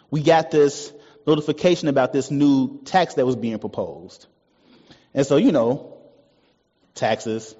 we 0.09 0.21
got 0.21 0.51
this 0.51 0.93
notification 1.25 1.87
about 1.87 2.13
this 2.13 2.29
new 2.31 2.81
tax 2.83 3.15
that 3.15 3.25
was 3.25 3.35
being 3.35 3.59
proposed. 3.59 4.27
And 5.13 5.25
so, 5.25 5.37
you 5.37 5.51
know, 5.51 5.97
taxes, 6.95 7.55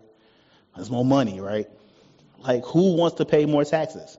there's 0.76 0.90
more 0.90 1.06
money, 1.06 1.40
right? 1.40 1.68
Like, 2.44 2.66
who 2.66 2.96
wants 2.96 3.18
to 3.18 3.26
pay 3.26 3.46
more 3.46 3.64
taxes? 3.64 4.18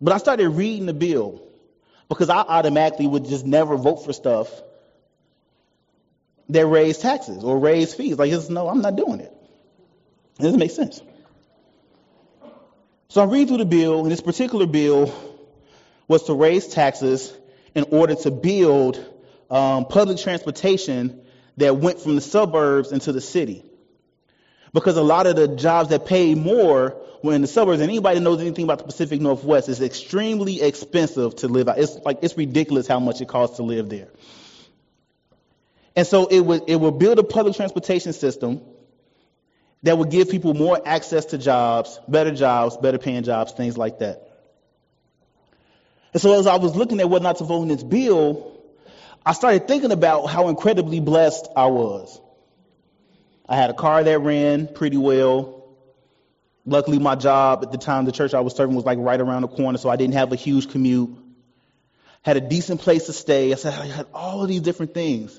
But 0.00 0.14
I 0.14 0.18
started 0.18 0.48
reading 0.48 0.86
the 0.86 0.94
bill 0.94 1.42
because 2.08 2.30
I 2.30 2.38
automatically 2.38 3.06
would 3.06 3.26
just 3.26 3.46
never 3.46 3.76
vote 3.76 4.04
for 4.04 4.12
stuff 4.12 4.48
that 6.48 6.66
raised 6.66 7.00
taxes 7.00 7.44
or 7.44 7.58
raised 7.58 7.96
fees. 7.96 8.18
Like, 8.18 8.30
just, 8.30 8.50
no, 8.50 8.68
I'm 8.68 8.80
not 8.80 8.96
doing 8.96 9.20
it. 9.20 9.32
It 10.38 10.42
doesn't 10.42 10.58
make 10.58 10.70
sense. 10.70 11.00
So 13.08 13.22
I 13.22 13.24
read 13.26 13.48
through 13.48 13.58
the 13.58 13.64
bill, 13.64 14.02
and 14.02 14.10
this 14.10 14.20
particular 14.20 14.66
bill 14.66 15.14
was 16.08 16.24
to 16.24 16.34
raise 16.34 16.66
taxes 16.66 17.32
in 17.74 17.84
order 17.90 18.14
to 18.14 18.30
build 18.30 19.04
um, 19.50 19.84
public 19.86 20.18
transportation 20.18 21.20
that 21.58 21.76
went 21.76 22.00
from 22.00 22.16
the 22.16 22.20
suburbs 22.20 22.92
into 22.92 23.12
the 23.12 23.20
city. 23.20 23.64
Because 24.74 24.96
a 24.96 25.02
lot 25.02 25.26
of 25.28 25.36
the 25.36 25.46
jobs 25.48 25.90
that 25.90 26.04
pay 26.04 26.34
more 26.34 27.00
were 27.22 27.32
in 27.32 27.40
the 27.40 27.46
suburbs, 27.46 27.80
and 27.80 27.88
anybody 27.88 28.18
knows 28.18 28.40
anything 28.40 28.64
about 28.64 28.78
the 28.78 28.84
Pacific 28.84 29.20
Northwest, 29.20 29.68
it's 29.68 29.80
extremely 29.80 30.60
expensive 30.60 31.36
to 31.36 31.48
live 31.48 31.68
out. 31.68 31.78
It's 31.78 31.94
like 32.04 32.18
it's 32.22 32.36
ridiculous 32.36 32.88
how 32.88 32.98
much 32.98 33.20
it 33.20 33.28
costs 33.28 33.56
to 33.56 33.62
live 33.62 33.88
there. 33.88 34.08
And 35.94 36.04
so 36.04 36.26
it 36.26 36.40
would 36.40 36.64
it 36.66 36.74
would 36.74 36.98
build 36.98 37.20
a 37.20 37.22
public 37.22 37.54
transportation 37.54 38.12
system 38.12 38.62
that 39.84 39.96
would 39.96 40.10
give 40.10 40.28
people 40.28 40.54
more 40.54 40.80
access 40.84 41.26
to 41.26 41.38
jobs, 41.38 42.00
better 42.08 42.32
jobs, 42.32 42.76
better 42.76 42.98
paying 42.98 43.22
jobs, 43.22 43.52
things 43.52 43.78
like 43.78 44.00
that. 44.00 44.28
And 46.12 46.20
so 46.20 46.38
as 46.38 46.48
I 46.48 46.56
was 46.56 46.74
looking 46.74 46.98
at 46.98 47.06
or 47.06 47.20
not 47.20 47.36
to 47.38 47.44
vote 47.44 47.62
in 47.62 47.68
this 47.68 47.84
bill, 47.84 48.60
I 49.24 49.34
started 49.34 49.68
thinking 49.68 49.92
about 49.92 50.26
how 50.26 50.48
incredibly 50.48 50.98
blessed 50.98 51.46
I 51.56 51.66
was. 51.66 52.20
I 53.48 53.56
had 53.56 53.70
a 53.70 53.74
car 53.74 54.02
that 54.02 54.18
ran 54.20 54.68
pretty 54.68 54.96
well. 54.96 55.64
Luckily, 56.66 56.98
my 56.98 57.14
job 57.14 57.62
at 57.62 57.72
the 57.72 57.78
time, 57.78 58.06
the 58.06 58.12
church 58.12 58.32
I 58.32 58.40
was 58.40 58.54
serving 58.54 58.74
was 58.74 58.86
like 58.86 58.98
right 58.98 59.20
around 59.20 59.42
the 59.42 59.48
corner, 59.48 59.76
so 59.76 59.90
I 59.90 59.96
didn't 59.96 60.14
have 60.14 60.32
a 60.32 60.36
huge 60.36 60.70
commute. 60.70 61.16
Had 62.22 62.38
a 62.38 62.40
decent 62.40 62.80
place 62.80 63.06
to 63.06 63.12
stay. 63.12 63.52
I 63.52 63.56
said 63.56 63.74
I 63.74 63.86
had 63.86 64.06
all 64.14 64.42
of 64.42 64.48
these 64.48 64.62
different 64.62 64.94
things. 64.94 65.38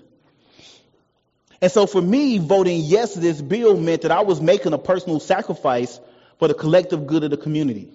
And 1.61 1.71
so 1.71 1.87
for 1.87 2.01
me, 2.01 2.37
voting 2.37 2.81
yes 2.83 3.13
to 3.13 3.19
this 3.19 3.41
bill 3.41 3.75
meant 3.75 4.03
that 4.03 4.11
I 4.11 4.21
was 4.21 4.39
making 4.39 4.73
a 4.73 4.77
personal 4.77 5.19
sacrifice 5.19 5.99
for 6.37 6.47
the 6.47 6.53
collective 6.53 7.07
good 7.07 7.23
of 7.23 7.31
the 7.31 7.37
community. 7.37 7.91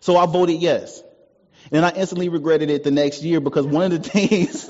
So 0.00 0.16
I 0.16 0.26
voted 0.26 0.60
yes. 0.60 1.02
And 1.70 1.84
I 1.84 1.90
instantly 1.90 2.28
regretted 2.28 2.70
it 2.70 2.82
the 2.82 2.90
next 2.90 3.22
year 3.22 3.38
because 3.38 3.66
one 3.66 3.92
of 3.92 4.02
the 4.02 4.08
things, 4.08 4.68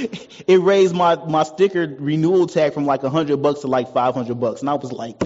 it 0.46 0.60
raised 0.60 0.94
my, 0.94 1.16
my 1.16 1.42
sticker 1.42 1.96
renewal 1.98 2.46
tag 2.46 2.74
from 2.74 2.86
like 2.86 3.02
100 3.02 3.36
bucks 3.42 3.60
to 3.60 3.66
like 3.66 3.92
500 3.92 4.40
bucks. 4.40 4.60
And 4.60 4.70
I 4.70 4.74
was 4.74 4.92
like, 4.92 5.18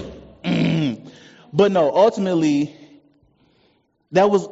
mm. 0.45 1.11
but 1.53 1.73
no, 1.73 1.95
ultimately, 1.95 2.75
that 4.13 4.31
was 4.31 4.49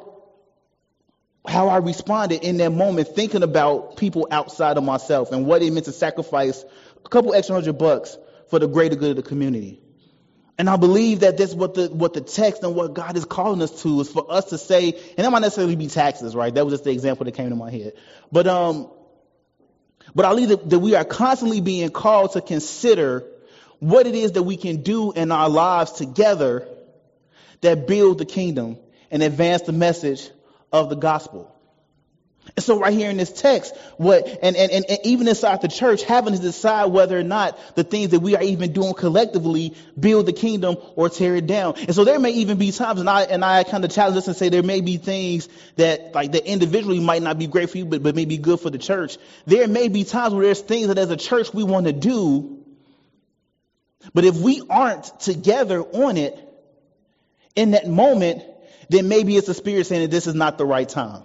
how 1.47 1.69
I 1.69 1.79
responded 1.79 2.45
in 2.45 2.59
that 2.59 2.71
moment, 2.71 3.09
thinking 3.09 3.43
about 3.43 3.97
people 3.97 4.29
outside 4.31 4.77
of 4.77 4.85
myself 4.85 5.33
and 5.33 5.47
what 5.47 5.63
it 5.63 5.73
meant 5.73 5.87
to 5.87 5.93
sacrifice 5.93 6.65
a 7.05 7.09
couple 7.09 7.35
extra 7.35 7.57
hundred 7.57 7.79
bucks 7.79 8.17
for 8.49 8.59
the 8.59 8.69
greater 8.69 8.97
good 8.97 9.11
of 9.11 9.17
the 9.17 9.23
community. 9.23 9.81
And 10.59 10.71
I 10.71 10.77
believe 10.77 11.21
that 11.21 11.39
that's 11.39 11.55
what 11.55 11.75
the 11.75 11.89
what 11.89 12.13
the 12.13 12.21
text 12.21 12.63
and 12.63 12.75
what 12.77 12.95
God 12.95 13.17
is 13.17 13.25
calling 13.25 13.63
us 13.63 13.83
to 13.83 14.01
is 14.01 14.11
for 14.11 14.31
us 14.31 14.51
to 14.51 14.59
say, 14.59 14.93
and 14.93 15.25
that 15.25 15.31
might 15.31 15.41
necessarily 15.41 15.77
be 15.77 15.89
taxes, 15.89 16.37
right? 16.37 16.55
That 16.55 16.65
was 16.65 16.75
just 16.75 16.85
the 16.85 16.91
example 16.91 17.25
that 17.25 17.33
came 17.33 17.49
to 17.51 17.57
my 17.57 17.71
head. 17.71 17.95
But 18.31 18.47
um, 18.47 18.91
but 20.15 20.25
I 20.25 20.31
believe 20.31 20.49
that, 20.51 20.71
that 20.71 20.79
we 20.79 20.95
are 20.95 21.05
constantly 21.05 21.61
being 21.61 21.91
called 21.91 22.33
to 22.33 22.41
consider 22.41 23.25
what 23.79 24.07
it 24.07 24.15
is 24.15 24.33
that 24.33 24.43
we 24.43 24.57
can 24.57 24.83
do 24.83 25.13
in 25.13 25.33
our 25.33 25.49
lives 25.49 25.93
together 25.93 26.69
that 27.61 27.87
build 27.87 28.19
the 28.19 28.25
kingdom 28.25 28.79
and 29.11 29.23
advance 29.23 29.63
the 29.63 29.73
message 29.73 30.31
of 30.73 30.89
the 30.89 30.97
gospel. 30.97 31.55
And 32.55 32.65
so 32.65 32.79
right 32.79 32.93
here 32.93 33.09
in 33.09 33.17
this 33.17 33.33
text, 33.33 33.75
what 33.97 34.27
and, 34.43 34.57
and, 34.57 34.71
and, 34.73 34.99
even 35.05 35.29
inside 35.29 35.63
the 35.63 35.69
church, 35.69 36.03
having 36.03 36.35
to 36.35 36.41
decide 36.41 36.87
whether 36.87 37.19
or 37.19 37.23
not 37.23 37.59
the 37.77 37.85
things 37.85 38.11
that 38.11 38.21
we 38.21 38.37
are 38.37 38.43
even 38.43 38.73
doing 38.73 38.95
collectively 38.95 39.75
build 39.99 40.27
the 40.27 40.33
kingdom 40.33 40.77
or 40.97 41.09
tear 41.09 41.37
it 41.37 41.47
down. 41.47 41.77
And 41.79 41.95
so 41.95 42.05
there 42.05 42.19
may 42.19 42.33
even 42.33 42.59
be 42.59 42.73
times, 42.73 43.01
and 43.01 43.09
I 43.09 43.23
and 43.23 43.45
I 43.45 43.63
kind 43.65 43.85
of 43.85 43.93
challenge 43.93 44.17
this 44.17 44.27
and 44.27 44.37
say 44.37 44.49
there 44.49 44.63
may 44.63 44.81
be 44.81 44.97
things 44.99 45.49
that 45.77 46.15
like 46.15 46.33
that 46.33 46.45
individually 46.45 47.01
might 47.01 47.23
not 47.23 47.39
be 47.39 47.47
great 47.47 47.71
for 47.71 47.79
you, 47.79 47.87
but, 47.87 48.03
but 48.03 48.17
may 48.17 48.25
be 48.27 48.39
good 48.39 48.61
for 48.61 48.71
the 48.71 48.79
church. 48.79 49.19
There 49.47 49.69
may 49.69 49.89
be 49.89 50.05
times 50.05 50.35
where 50.35 50.45
there's 50.45 50.61
things 50.61 50.89
that 50.89 50.99
as 50.99 51.11
a 51.11 51.17
church 51.17 51.55
we 51.55 51.63
want 51.63 51.87
to 51.87 51.93
do, 51.93 52.65
but 54.13 54.25
if 54.25 54.37
we 54.37 54.63
aren't 54.69 55.21
together 55.21 55.81
on 55.81 56.17
it 56.17 56.37
in 57.55 57.71
that 57.71 57.89
moment, 57.89 58.43
then 58.91 59.09
maybe 59.09 59.37
it's 59.37 59.47
the 59.47 59.55
spirit 59.55 59.87
saying 59.87 60.03
that 60.03 60.11
this 60.11 60.27
is 60.27 60.35
not 60.35 60.59
the 60.59 60.67
right 60.67 60.89
time 60.89 61.23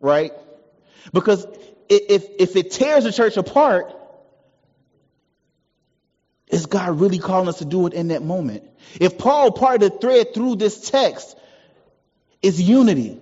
right? 0.00 0.32
Because 1.12 1.46
if, 1.88 2.26
if 2.38 2.56
it 2.56 2.70
tears 2.70 3.04
the 3.04 3.12
church 3.12 3.36
apart, 3.36 3.94
is 6.48 6.66
God 6.66 7.00
really 7.00 7.18
calling 7.18 7.48
us 7.48 7.58
to 7.58 7.64
do 7.64 7.86
it 7.86 7.94
in 7.94 8.08
that 8.08 8.22
moment? 8.22 8.64
If 9.00 9.18
Paul 9.18 9.52
parted 9.52 9.92
the 9.92 9.98
thread 9.98 10.34
through 10.34 10.56
this 10.56 10.90
text 10.90 11.36
is 12.42 12.60
unity. 12.60 13.20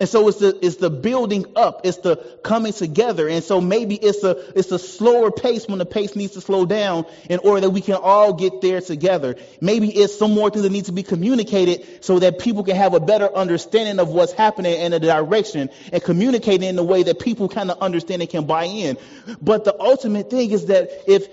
And 0.00 0.08
so 0.08 0.28
it's 0.28 0.38
the 0.38 0.58
it's 0.64 0.76
the 0.76 0.88
building 0.88 1.44
up, 1.56 1.82
it's 1.84 1.98
the 1.98 2.16
coming 2.42 2.72
together. 2.72 3.28
And 3.28 3.44
so 3.44 3.60
maybe 3.60 3.96
it's 3.96 4.24
a 4.24 4.58
it's 4.58 4.72
a 4.72 4.78
slower 4.78 5.30
pace 5.30 5.68
when 5.68 5.78
the 5.78 5.84
pace 5.84 6.16
needs 6.16 6.32
to 6.32 6.40
slow 6.40 6.64
down 6.64 7.04
in 7.28 7.38
order 7.40 7.60
that 7.60 7.70
we 7.70 7.82
can 7.82 7.96
all 7.96 8.32
get 8.32 8.62
there 8.62 8.80
together. 8.80 9.36
Maybe 9.60 9.90
it's 9.90 10.18
some 10.18 10.32
more 10.32 10.48
things 10.48 10.62
that 10.62 10.72
need 10.72 10.86
to 10.86 10.92
be 10.92 11.02
communicated 11.02 12.02
so 12.02 12.18
that 12.18 12.38
people 12.38 12.64
can 12.64 12.76
have 12.76 12.94
a 12.94 13.00
better 13.00 13.30
understanding 13.30 14.00
of 14.00 14.08
what's 14.08 14.32
happening 14.32 14.80
in 14.80 14.92
the 14.92 15.00
direction 15.00 15.68
and 15.92 16.02
communicate 16.02 16.62
in 16.62 16.78
a 16.78 16.82
way 16.82 17.02
that 17.02 17.18
people 17.18 17.50
kind 17.50 17.70
of 17.70 17.78
understand 17.80 18.22
and 18.22 18.30
can 18.30 18.46
buy 18.46 18.64
in. 18.64 18.96
But 19.42 19.64
the 19.64 19.78
ultimate 19.78 20.30
thing 20.30 20.50
is 20.50 20.66
that 20.66 20.88
if 21.06 21.28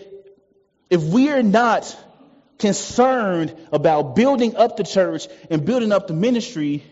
if 0.90 1.02
we're 1.04 1.42
not 1.42 1.96
concerned 2.60 3.56
about 3.72 4.16
building 4.18 4.58
up 4.58 4.76
the 4.76 4.84
church 4.84 5.28
and 5.50 5.66
building 5.66 5.94
up 5.94 6.08
the 6.08 6.14
ministry, 6.14 6.84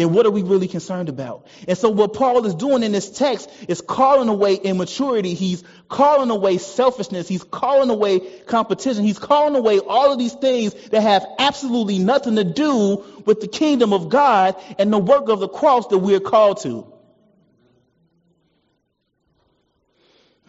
then 0.00 0.12
what 0.12 0.26
are 0.26 0.30
we 0.30 0.42
really 0.42 0.68
concerned 0.68 1.08
about? 1.08 1.46
And 1.68 1.76
so 1.76 1.90
what 1.90 2.14
Paul 2.14 2.46
is 2.46 2.54
doing 2.54 2.82
in 2.82 2.92
this 2.92 3.10
text 3.10 3.50
is 3.68 3.80
calling 3.80 4.28
away 4.28 4.54
immaturity. 4.54 5.34
He's 5.34 5.62
calling 5.88 6.30
away 6.30 6.58
selfishness. 6.58 7.28
He's 7.28 7.44
calling 7.44 7.90
away 7.90 8.20
competition. 8.46 9.04
He's 9.04 9.18
calling 9.18 9.56
away 9.56 9.78
all 9.78 10.12
of 10.12 10.18
these 10.18 10.32
things 10.32 10.74
that 10.88 11.02
have 11.02 11.26
absolutely 11.38 11.98
nothing 11.98 12.36
to 12.36 12.44
do 12.44 13.04
with 13.26 13.40
the 13.40 13.48
kingdom 13.48 13.92
of 13.92 14.08
God 14.08 14.56
and 14.78 14.92
the 14.92 14.98
work 14.98 15.28
of 15.28 15.40
the 15.40 15.48
cross 15.48 15.88
that 15.88 15.98
we're 15.98 16.20
called 16.20 16.62
to. 16.62 16.90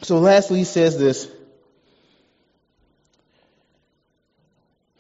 So 0.04 0.18
lastly, 0.20 0.60
he 0.60 0.66
says 0.66 0.98
this. 0.98 1.30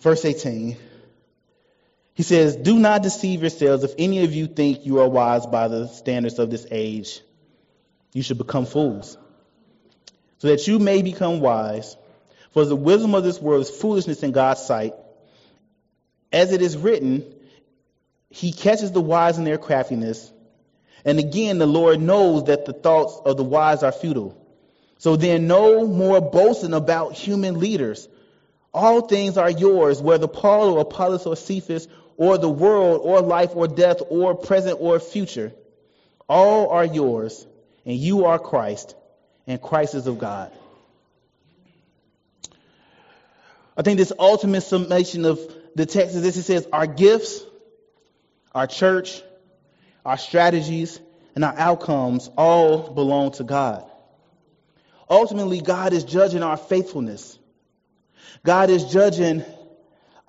Verse 0.01 0.25
18. 0.25 0.77
He 2.13 2.23
says, 2.23 2.55
Do 2.55 2.77
not 2.77 3.03
deceive 3.03 3.41
yourselves. 3.41 3.83
If 3.83 3.93
any 3.97 4.23
of 4.23 4.33
you 4.33 4.47
think 4.47 4.85
you 4.85 4.99
are 4.99 5.07
wise 5.07 5.45
by 5.45 5.67
the 5.67 5.87
standards 5.87 6.39
of 6.39 6.49
this 6.49 6.67
age, 6.69 7.21
you 8.13 8.21
should 8.21 8.37
become 8.37 8.65
fools, 8.65 9.17
so 10.39 10.47
that 10.47 10.67
you 10.67 10.79
may 10.79 11.01
become 11.01 11.39
wise. 11.39 11.95
For 12.51 12.65
the 12.65 12.75
wisdom 12.75 13.15
of 13.15 13.23
this 13.23 13.39
world 13.39 13.61
is 13.61 13.69
foolishness 13.69 14.23
in 14.23 14.33
God's 14.33 14.61
sight. 14.61 14.93
As 16.33 16.51
it 16.51 16.61
is 16.61 16.77
written, 16.77 17.23
He 18.29 18.51
catches 18.51 18.91
the 18.91 18.99
wise 18.99 19.37
in 19.37 19.45
their 19.45 19.57
craftiness. 19.57 20.31
And 21.05 21.17
again, 21.17 21.57
the 21.57 21.65
Lord 21.65 22.01
knows 22.01 22.45
that 22.45 22.65
the 22.65 22.73
thoughts 22.73 23.19
of 23.25 23.37
the 23.37 23.43
wise 23.43 23.83
are 23.83 23.91
futile. 23.91 24.37
So 24.97 25.15
then, 25.15 25.47
no 25.47 25.87
more 25.87 26.21
boasting 26.21 26.73
about 26.73 27.13
human 27.13 27.59
leaders. 27.59 28.07
All 28.73 29.01
things 29.01 29.37
are 29.37 29.49
yours, 29.49 30.01
whether 30.01 30.27
Paul 30.27 30.73
or 30.73 30.81
Apollos 30.81 31.25
or 31.25 31.35
Cephas 31.35 31.87
or 32.21 32.37
the 32.37 32.47
world 32.47 33.01
or 33.03 33.19
life 33.19 33.55
or 33.55 33.67
death 33.67 33.97
or 34.09 34.35
present 34.35 34.77
or 34.79 34.99
future. 34.99 35.51
All 36.29 36.69
are 36.69 36.85
yours, 36.85 37.47
and 37.83 37.97
you 37.97 38.25
are 38.25 38.37
Christ, 38.37 38.93
and 39.47 39.59
Christ 39.59 39.95
is 39.95 40.05
of 40.05 40.19
God. 40.19 40.51
I 43.75 43.81
think 43.81 43.97
this 43.97 44.13
ultimate 44.19 44.61
summation 44.61 45.25
of 45.25 45.39
the 45.73 45.87
text 45.87 46.15
is 46.15 46.21
this 46.21 46.37
it 46.37 46.43
says, 46.43 46.67
Our 46.71 46.85
gifts, 46.85 47.43
our 48.53 48.67
church, 48.67 49.23
our 50.05 50.19
strategies, 50.19 50.99
and 51.33 51.43
our 51.43 51.57
outcomes 51.57 52.29
all 52.37 52.93
belong 52.93 53.31
to 53.31 53.43
God. 53.43 53.89
Ultimately, 55.09 55.59
God 55.59 55.91
is 55.91 56.03
judging 56.03 56.43
our 56.43 56.57
faithfulness. 56.57 57.39
God 58.45 58.69
is 58.69 58.85
judging 58.85 59.43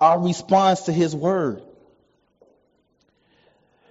our 0.01 0.19
response 0.19 0.85
to 0.85 0.91
His 0.91 1.15
word. 1.15 1.61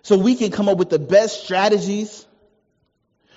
So 0.03 0.19
we 0.19 0.35
can 0.35 0.51
come 0.51 0.69
up 0.69 0.79
with 0.79 0.91
the 0.91 0.99
best 0.99 1.45
strategies. 1.45 2.27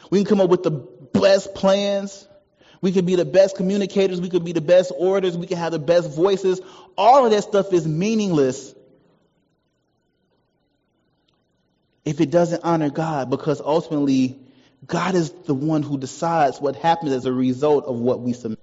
We 0.09 0.19
can 0.19 0.25
come 0.25 0.41
up 0.41 0.49
with 0.49 0.63
the 0.63 0.71
best 0.71 1.53
plans. 1.53 2.27
We 2.81 2.91
can 2.91 3.05
be 3.05 3.15
the 3.15 3.25
best 3.25 3.55
communicators. 3.55 4.19
We 4.19 4.29
can 4.29 4.43
be 4.43 4.51
the 4.51 4.61
best 4.61 4.91
orators. 4.97 5.37
We 5.37 5.47
can 5.47 5.57
have 5.57 5.71
the 5.71 5.79
best 5.79 6.09
voices. 6.09 6.61
All 6.97 7.25
of 7.25 7.31
that 7.31 7.43
stuff 7.43 7.71
is 7.73 7.87
meaningless 7.87 8.73
if 12.03 12.21
it 12.21 12.29
doesn't 12.29 12.63
honor 12.63 12.89
God, 12.89 13.31
because 13.31 13.59
ultimately 13.59 14.39
God 14.85 15.15
is 15.15 15.31
the 15.31 15.55
one 15.55 15.81
who 15.81 15.97
decides 15.97 16.61
what 16.61 16.75
happens 16.75 17.11
as 17.11 17.25
a 17.25 17.31
result 17.33 17.85
of 17.85 17.99
what 17.99 18.21
we 18.21 18.33
submit. 18.33 18.59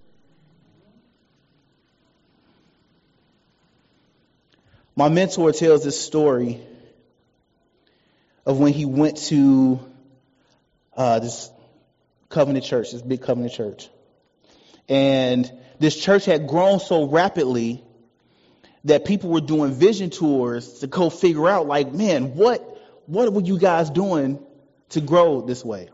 My 4.94 5.08
mentor 5.08 5.50
tells 5.52 5.82
this 5.82 6.00
story 6.00 6.60
of 8.44 8.58
when 8.58 8.72
he 8.72 8.84
went 8.84 9.16
to 9.28 9.80
uh, 10.96 11.18
this 11.20 11.50
covenant 12.28 12.64
church, 12.64 12.92
this 12.92 13.02
big 13.02 13.22
covenant 13.22 13.52
church. 13.52 13.88
And 14.88 15.50
this 15.78 15.96
church 15.96 16.24
had 16.24 16.46
grown 16.46 16.80
so 16.80 17.08
rapidly 17.08 17.84
that 18.84 19.04
people 19.04 19.30
were 19.30 19.40
doing 19.40 19.72
vision 19.72 20.10
tours 20.10 20.80
to 20.80 20.86
go 20.86 21.08
figure 21.08 21.48
out, 21.48 21.66
like, 21.66 21.92
man, 21.92 22.34
what 22.34 22.68
what 23.06 23.32
were 23.32 23.42
you 23.42 23.58
guys 23.58 23.90
doing 23.90 24.38
to 24.90 25.00
grow 25.00 25.40
this 25.40 25.64
way? 25.64 25.88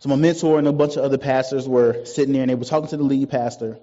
So 0.00 0.08
my 0.08 0.16
mentor 0.16 0.58
and 0.58 0.66
a 0.66 0.72
bunch 0.72 0.96
of 0.96 1.04
other 1.04 1.18
pastors 1.18 1.68
were 1.68 2.06
sitting 2.06 2.32
there 2.32 2.42
and 2.42 2.50
they 2.50 2.54
were 2.54 2.64
talking 2.64 2.88
to 2.88 2.96
the 2.96 3.02
lead 3.02 3.28
pastor. 3.28 3.78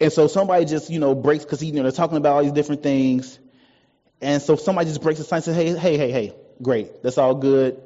And 0.00 0.12
so 0.12 0.26
somebody 0.26 0.64
just, 0.66 0.90
you 0.90 0.98
know, 0.98 1.14
breaks 1.14 1.44
because 1.44 1.62
you 1.64 1.72
know 1.72 1.82
they're 1.82 1.92
talking 1.92 2.16
about 2.18 2.36
all 2.36 2.42
these 2.42 2.52
different 2.52 2.82
things. 2.82 3.38
And 4.22 4.40
so 4.40 4.54
somebody 4.54 4.88
just 4.88 5.02
breaks 5.02 5.18
the 5.18 5.24
sign 5.24 5.38
and 5.38 5.44
says, 5.44 5.56
Hey, 5.56 5.76
hey, 5.76 5.98
hey, 5.98 6.12
hey, 6.12 6.34
great, 6.62 7.02
that's 7.02 7.18
all 7.18 7.34
good. 7.34 7.82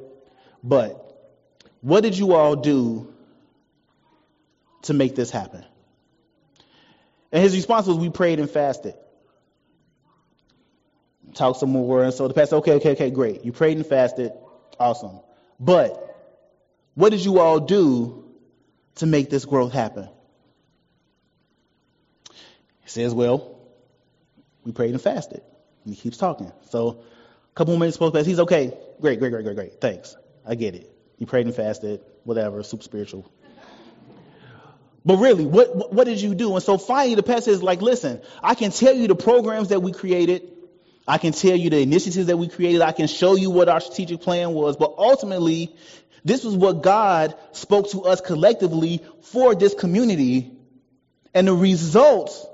But 0.63 1.03
what 1.81 2.03
did 2.03 2.17
you 2.17 2.35
all 2.35 2.55
do 2.55 3.13
to 4.83 4.93
make 4.93 5.17
this 5.17 5.31
happen? 5.31 5.65
And 7.33 7.43
his 7.43 7.57
response 7.57 7.87
was, 7.87 7.97
We 7.97 8.11
prayed 8.11 8.39
and 8.39 8.51
fasted. 8.51 8.95
Talk 11.35 11.57
some 11.57 11.71
more. 11.71 12.05
And 12.05 12.13
so 12.13 12.29
the 12.29 12.35
pastor, 12.35 12.57
okay, 12.57 12.73
okay, 12.75 12.91
okay, 12.91 13.11
great. 13.11 13.45
You 13.45 13.53
prayed 13.53 13.79
and 13.79 13.87
fasted. 13.87 14.33
Awesome. 14.79 15.21
But 15.59 16.03
what 16.95 17.11
did 17.11 17.25
you 17.25 17.39
all 17.41 17.61
do 17.61 18.25
to 18.97 19.07
make 19.07 19.31
this 19.31 19.47
growth 19.47 19.73
happen? 19.73 20.09
He 22.83 22.91
says, 22.91 23.15
Well, 23.15 23.59
we 24.65 24.73
prayed 24.73 24.91
and 24.91 25.01
fasted. 25.01 25.41
He 25.87 25.95
keeps 25.95 26.17
talking. 26.17 26.53
So 26.71 26.89
a 26.89 27.55
couple 27.55 27.77
minutes 27.77 27.97
post 27.97 28.15
pass. 28.15 28.27
He's 28.27 28.41
okay. 28.41 28.77
Great, 29.01 29.19
great, 29.19 29.31
great, 29.31 29.45
great, 29.45 29.57
great. 29.57 29.81
Thanks. 29.81 30.17
I 30.45 30.55
get 30.55 30.75
it. 30.75 30.93
You 31.19 31.27
prayed 31.27 31.47
and 31.47 31.55
fasted, 31.55 32.01
whatever, 32.25 32.63
super 32.63 32.83
spiritual. 32.83 33.31
But 35.05 35.19
really, 35.19 35.47
what, 35.47 35.93
what 35.93 36.05
did 36.05 36.21
you 36.21 36.35
do? 36.35 36.55
And 36.55 36.63
so 36.63 36.79
finally 36.79 37.15
the 37.15 37.23
pastor 37.23 37.53
is 37.53 37.63
like, 37.63 37.81
listen, 37.81 38.21
I 38.43 38.57
can 38.57 38.73
tell 38.73 38.93
you 38.93 39.07
the 39.07 39.15
programs 39.15 39.69
that 39.69 39.81
we 39.81 39.93
created. 39.93 40.43
I 41.07 41.19
can 41.19 41.33
tell 41.33 41.55
you 41.55 41.71
the 41.71 41.79
initiatives 41.79 42.27
that 42.27 42.37
we 42.37 42.49
created. 42.49 42.83
I 42.83 42.91
can 42.91 43.07
show 43.07 43.37
you 43.37 43.51
what 43.51 43.69
our 43.69 43.81
strategic 43.81 44.23
plan 44.23 44.51
was. 44.51 44.77
But 44.77 44.95
ultimately, 44.99 45.77
this 46.25 46.43
was 46.43 46.57
what 46.57 46.83
God 46.83 47.37
spoke 47.53 47.91
to 47.93 48.03
us 48.03 48.21
collectively 48.21 49.05
for 49.23 49.55
this 49.55 49.75
community. 49.75 50.51
And 51.33 51.47
the 51.47 51.55
results 51.55 52.45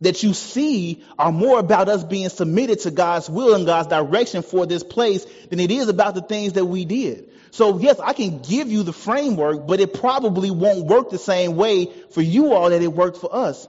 that 0.00 0.22
you 0.22 0.34
see 0.34 1.04
are 1.18 1.32
more 1.32 1.58
about 1.58 1.88
us 1.88 2.04
being 2.04 2.28
submitted 2.28 2.80
to 2.80 2.90
God's 2.90 3.30
will 3.30 3.54
and 3.54 3.64
God's 3.66 3.88
direction 3.88 4.42
for 4.42 4.66
this 4.66 4.82
place 4.82 5.24
than 5.50 5.60
it 5.60 5.70
is 5.70 5.88
about 5.88 6.14
the 6.14 6.22
things 6.22 6.54
that 6.54 6.64
we 6.64 6.84
did. 6.84 7.30
So 7.52 7.78
yes, 7.78 8.00
I 8.00 8.12
can 8.12 8.42
give 8.42 8.68
you 8.68 8.82
the 8.82 8.92
framework, 8.92 9.66
but 9.66 9.80
it 9.80 9.94
probably 9.94 10.50
won't 10.50 10.86
work 10.86 11.10
the 11.10 11.18
same 11.18 11.56
way 11.56 11.92
for 12.10 12.20
you 12.20 12.52
all 12.52 12.70
that 12.70 12.82
it 12.82 12.92
worked 12.92 13.18
for 13.18 13.34
us 13.34 13.68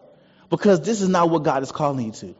because 0.50 0.82
this 0.82 1.02
is 1.02 1.10
not 1.10 1.30
what 1.30 1.44
God 1.44 1.64
is 1.64 1.72
calling 1.72 2.08
you 2.08 2.12
to. 2.14 2.36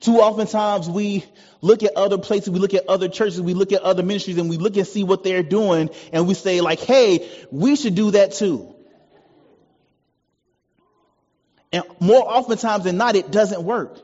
Too 0.00 0.20
often 0.20 0.46
times 0.46 0.90
we 0.90 1.24
look 1.62 1.82
at 1.82 1.96
other 1.96 2.18
places, 2.18 2.50
we 2.50 2.58
look 2.58 2.74
at 2.74 2.88
other 2.88 3.08
churches, 3.08 3.40
we 3.40 3.54
look 3.54 3.72
at 3.72 3.82
other 3.82 4.02
ministries 4.02 4.36
and 4.36 4.50
we 4.50 4.56
look 4.56 4.76
and 4.76 4.86
see 4.86 5.04
what 5.04 5.22
they're 5.24 5.42
doing 5.42 5.90
and 6.12 6.26
we 6.26 6.34
say 6.34 6.60
like, 6.60 6.80
hey, 6.80 7.30
we 7.50 7.76
should 7.76 7.94
do 7.94 8.10
that 8.10 8.32
too. 8.32 8.75
And 11.76 11.84
more 12.00 12.22
oftentimes 12.22 12.84
than 12.84 12.96
not, 12.96 13.16
it 13.16 13.30
doesn't 13.30 13.62
work. 13.62 13.98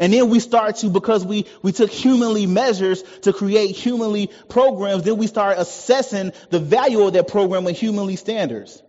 And 0.00 0.12
then 0.12 0.28
we 0.28 0.40
start 0.40 0.76
to, 0.76 0.88
because 0.88 1.24
we, 1.24 1.46
we 1.62 1.72
took 1.72 1.90
humanly 1.90 2.46
measures 2.46 3.02
to 3.22 3.32
create 3.32 3.76
humanly 3.76 4.30
programs, 4.48 5.04
then 5.04 5.16
we 5.16 5.26
start 5.26 5.56
assessing 5.58 6.32
the 6.50 6.58
value 6.58 7.02
of 7.02 7.12
that 7.14 7.28
program 7.28 7.64
with 7.64 7.78
humanly 7.78 8.16
standards. 8.16 8.82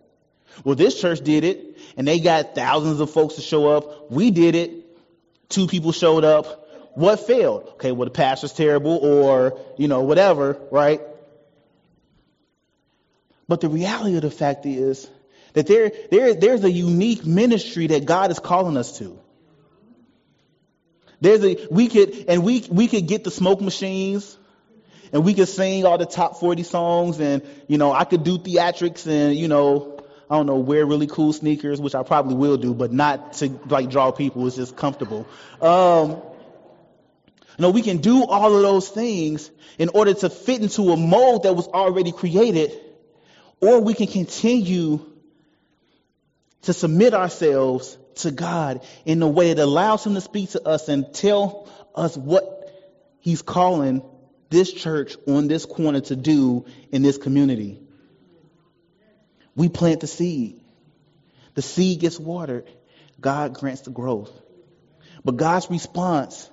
Well, 0.64 0.74
this 0.74 1.00
church 1.00 1.20
did 1.20 1.44
it, 1.44 1.78
and 1.96 2.08
they 2.08 2.18
got 2.18 2.54
thousands 2.54 3.00
of 3.00 3.10
folks 3.10 3.34
to 3.34 3.40
show 3.42 3.68
up. 3.68 4.10
We 4.10 4.30
did 4.30 4.54
it. 4.54 4.70
Two 5.48 5.66
people 5.66 5.92
showed 5.92 6.24
up. 6.24 6.68
What 6.94 7.26
failed? 7.26 7.68
Okay, 7.74 7.92
well, 7.92 8.06
the 8.06 8.10
pastor's 8.10 8.52
terrible, 8.52 8.96
or, 8.96 9.60
you 9.76 9.86
know, 9.86 10.02
whatever, 10.02 10.58
right? 10.70 11.00
But 13.48 13.60
the 13.60 13.68
reality 13.68 14.16
of 14.16 14.22
the 14.22 14.30
fact 14.30 14.66
is, 14.66 15.08
that 15.56 15.66
there, 15.66 15.90
there, 16.10 16.34
there's 16.34 16.64
a 16.64 16.70
unique 16.70 17.24
ministry 17.24 17.86
that 17.86 18.04
God 18.04 18.30
is 18.30 18.38
calling 18.38 18.76
us 18.76 18.98
to. 18.98 19.18
There's 21.22 21.42
a, 21.42 21.66
we 21.70 21.88
could, 21.88 22.26
and 22.28 22.44
we, 22.44 22.62
we 22.70 22.88
could 22.88 23.08
get 23.08 23.24
the 23.24 23.30
smoke 23.30 23.62
machines 23.62 24.36
and 25.14 25.24
we 25.24 25.32
could 25.32 25.48
sing 25.48 25.86
all 25.86 25.96
the 25.96 26.04
top 26.04 26.40
40 26.40 26.62
songs 26.62 27.20
and, 27.20 27.42
you 27.68 27.78
know, 27.78 27.90
I 27.90 28.04
could 28.04 28.22
do 28.22 28.36
theatrics 28.36 29.06
and, 29.06 29.34
you 29.34 29.48
know, 29.48 29.98
I 30.28 30.36
don't 30.36 30.44
know, 30.44 30.56
wear 30.56 30.84
really 30.84 31.06
cool 31.06 31.32
sneakers, 31.32 31.80
which 31.80 31.94
I 31.94 32.02
probably 32.02 32.34
will 32.34 32.58
do, 32.58 32.74
but 32.74 32.92
not 32.92 33.32
to 33.34 33.48
like 33.70 33.88
draw 33.88 34.10
people. 34.10 34.46
It's 34.46 34.56
just 34.56 34.76
comfortable. 34.76 35.26
Um, 35.62 36.20
know, 37.58 37.70
we 37.70 37.80
can 37.80 37.96
do 37.96 38.26
all 38.26 38.54
of 38.54 38.60
those 38.60 38.90
things 38.90 39.50
in 39.78 39.88
order 39.88 40.12
to 40.12 40.28
fit 40.28 40.60
into 40.60 40.92
a 40.92 40.98
mold 40.98 41.44
that 41.44 41.54
was 41.54 41.66
already 41.66 42.12
created, 42.12 42.78
or 43.62 43.80
we 43.80 43.94
can 43.94 44.06
continue 44.06 45.15
to 46.66 46.72
submit 46.72 47.14
ourselves 47.14 47.96
to 48.16 48.32
God 48.32 48.84
in 49.04 49.22
a 49.22 49.28
way 49.28 49.54
that 49.54 49.62
allows 49.62 50.04
Him 50.04 50.14
to 50.14 50.20
speak 50.20 50.50
to 50.50 50.66
us 50.66 50.88
and 50.88 51.14
tell 51.14 51.68
us 51.94 52.16
what 52.16 52.72
He's 53.20 53.40
calling 53.40 54.02
this 54.50 54.72
church 54.72 55.16
on 55.28 55.46
this 55.46 55.64
corner 55.64 56.00
to 56.00 56.16
do 56.16 56.66
in 56.90 57.02
this 57.02 57.18
community. 57.18 57.80
We 59.54 59.68
plant 59.68 60.00
the 60.00 60.08
seed. 60.08 60.60
The 61.54 61.62
seed 61.62 62.00
gets 62.00 62.18
watered. 62.18 62.68
God 63.20 63.54
grants 63.54 63.82
the 63.82 63.90
growth. 63.90 64.32
But 65.24 65.36
God's 65.36 65.70
response 65.70 66.50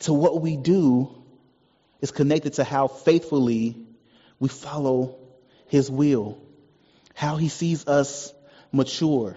to 0.00 0.14
what 0.14 0.40
we 0.40 0.56
do 0.56 1.22
is 2.00 2.10
connected 2.10 2.54
to 2.54 2.64
how 2.64 2.88
faithfully 2.88 3.76
we 4.38 4.48
follow 4.48 5.18
His 5.68 5.90
will, 5.90 6.42
how 7.14 7.36
He 7.36 7.50
sees 7.50 7.86
us 7.86 8.32
mature, 8.74 9.36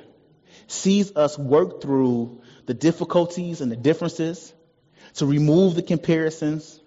sees 0.67 1.15
us 1.15 1.37
work 1.37 1.81
through 1.81 2.41
the 2.65 2.73
difficulties 2.73 3.61
and 3.61 3.71
the 3.71 3.75
differences, 3.75 4.53
to 5.15 5.25
remove 5.25 5.75
the 5.75 5.81
comparisons, 5.81 6.79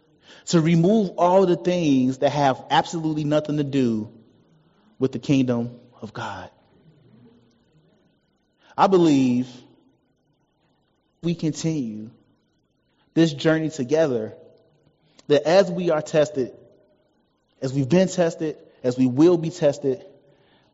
to 0.46 0.60
remove 0.60 1.10
all 1.16 1.46
the 1.46 1.56
things 1.56 2.18
that 2.18 2.30
have 2.30 2.62
absolutely 2.70 3.24
nothing 3.24 3.56
to 3.56 3.64
do 3.64 4.12
with 4.98 5.12
the 5.12 5.18
kingdom 5.18 5.78
of 6.00 6.12
God. 6.12 6.50
I 8.76 8.86
believe 8.86 9.48
we 11.22 11.34
continue 11.34 12.10
this 13.14 13.32
journey 13.32 13.70
together 13.70 14.34
that 15.28 15.42
as 15.46 15.70
we 15.70 15.90
are 15.90 16.02
tested, 16.02 16.52
as 17.60 17.72
we've 17.72 17.88
been 17.88 18.08
tested, 18.08 18.56
as 18.82 18.96
we 18.96 19.06
will 19.06 19.36
be 19.36 19.50
tested, 19.50 20.04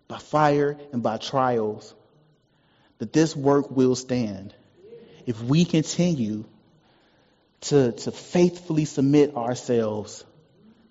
by 0.08 0.18
fire 0.18 0.78
and 0.92 1.02
by 1.02 1.16
trials, 1.16 1.94
that 2.98 3.12
this 3.12 3.34
work 3.36 3.70
will 3.70 3.94
stand 3.94 4.54
if 5.26 5.42
we 5.42 5.64
continue 5.64 6.44
to, 7.62 7.92
to 7.92 8.12
faithfully 8.12 8.84
submit 8.84 9.36
ourselves 9.36 10.24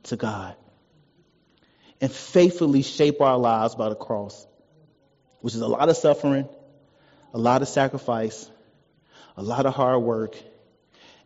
to 0.04 0.16
God 0.18 0.56
and 2.02 2.12
faithfully 2.12 2.82
shape 2.82 3.22
our 3.22 3.38
lives 3.38 3.76
by 3.76 3.90
the 3.90 3.96
cross, 3.96 4.46
which 5.40 5.56
is 5.56 5.62
a 5.62 5.68
lot 5.68 5.90
of 5.90 5.96
suffering, 5.96 6.48
a 7.34 7.38
lot 7.38 7.62
of 7.62 7.68
sacrifice, 7.68 8.50
a 9.38 9.44
lot 9.44 9.66
of 9.66 9.74
hard 9.74 10.02
work, 10.02 10.36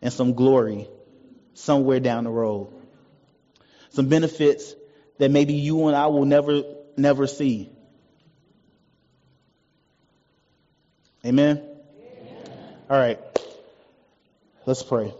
and 0.00 0.12
some 0.12 0.34
glory 0.34 0.88
somewhere 1.54 2.00
down 2.00 2.24
the 2.24 2.30
road. 2.30 2.72
Some 3.90 4.08
benefits 4.08 4.74
that 5.18 5.30
maybe 5.30 5.54
you 5.54 5.88
and 5.88 5.96
I 5.96 6.06
will 6.06 6.24
never, 6.24 6.62
never 6.96 7.26
see. 7.26 7.70
Amen? 11.24 11.62
All 12.88 12.98
right. 12.98 13.18
Let's 14.64 14.82
pray. 14.82 15.12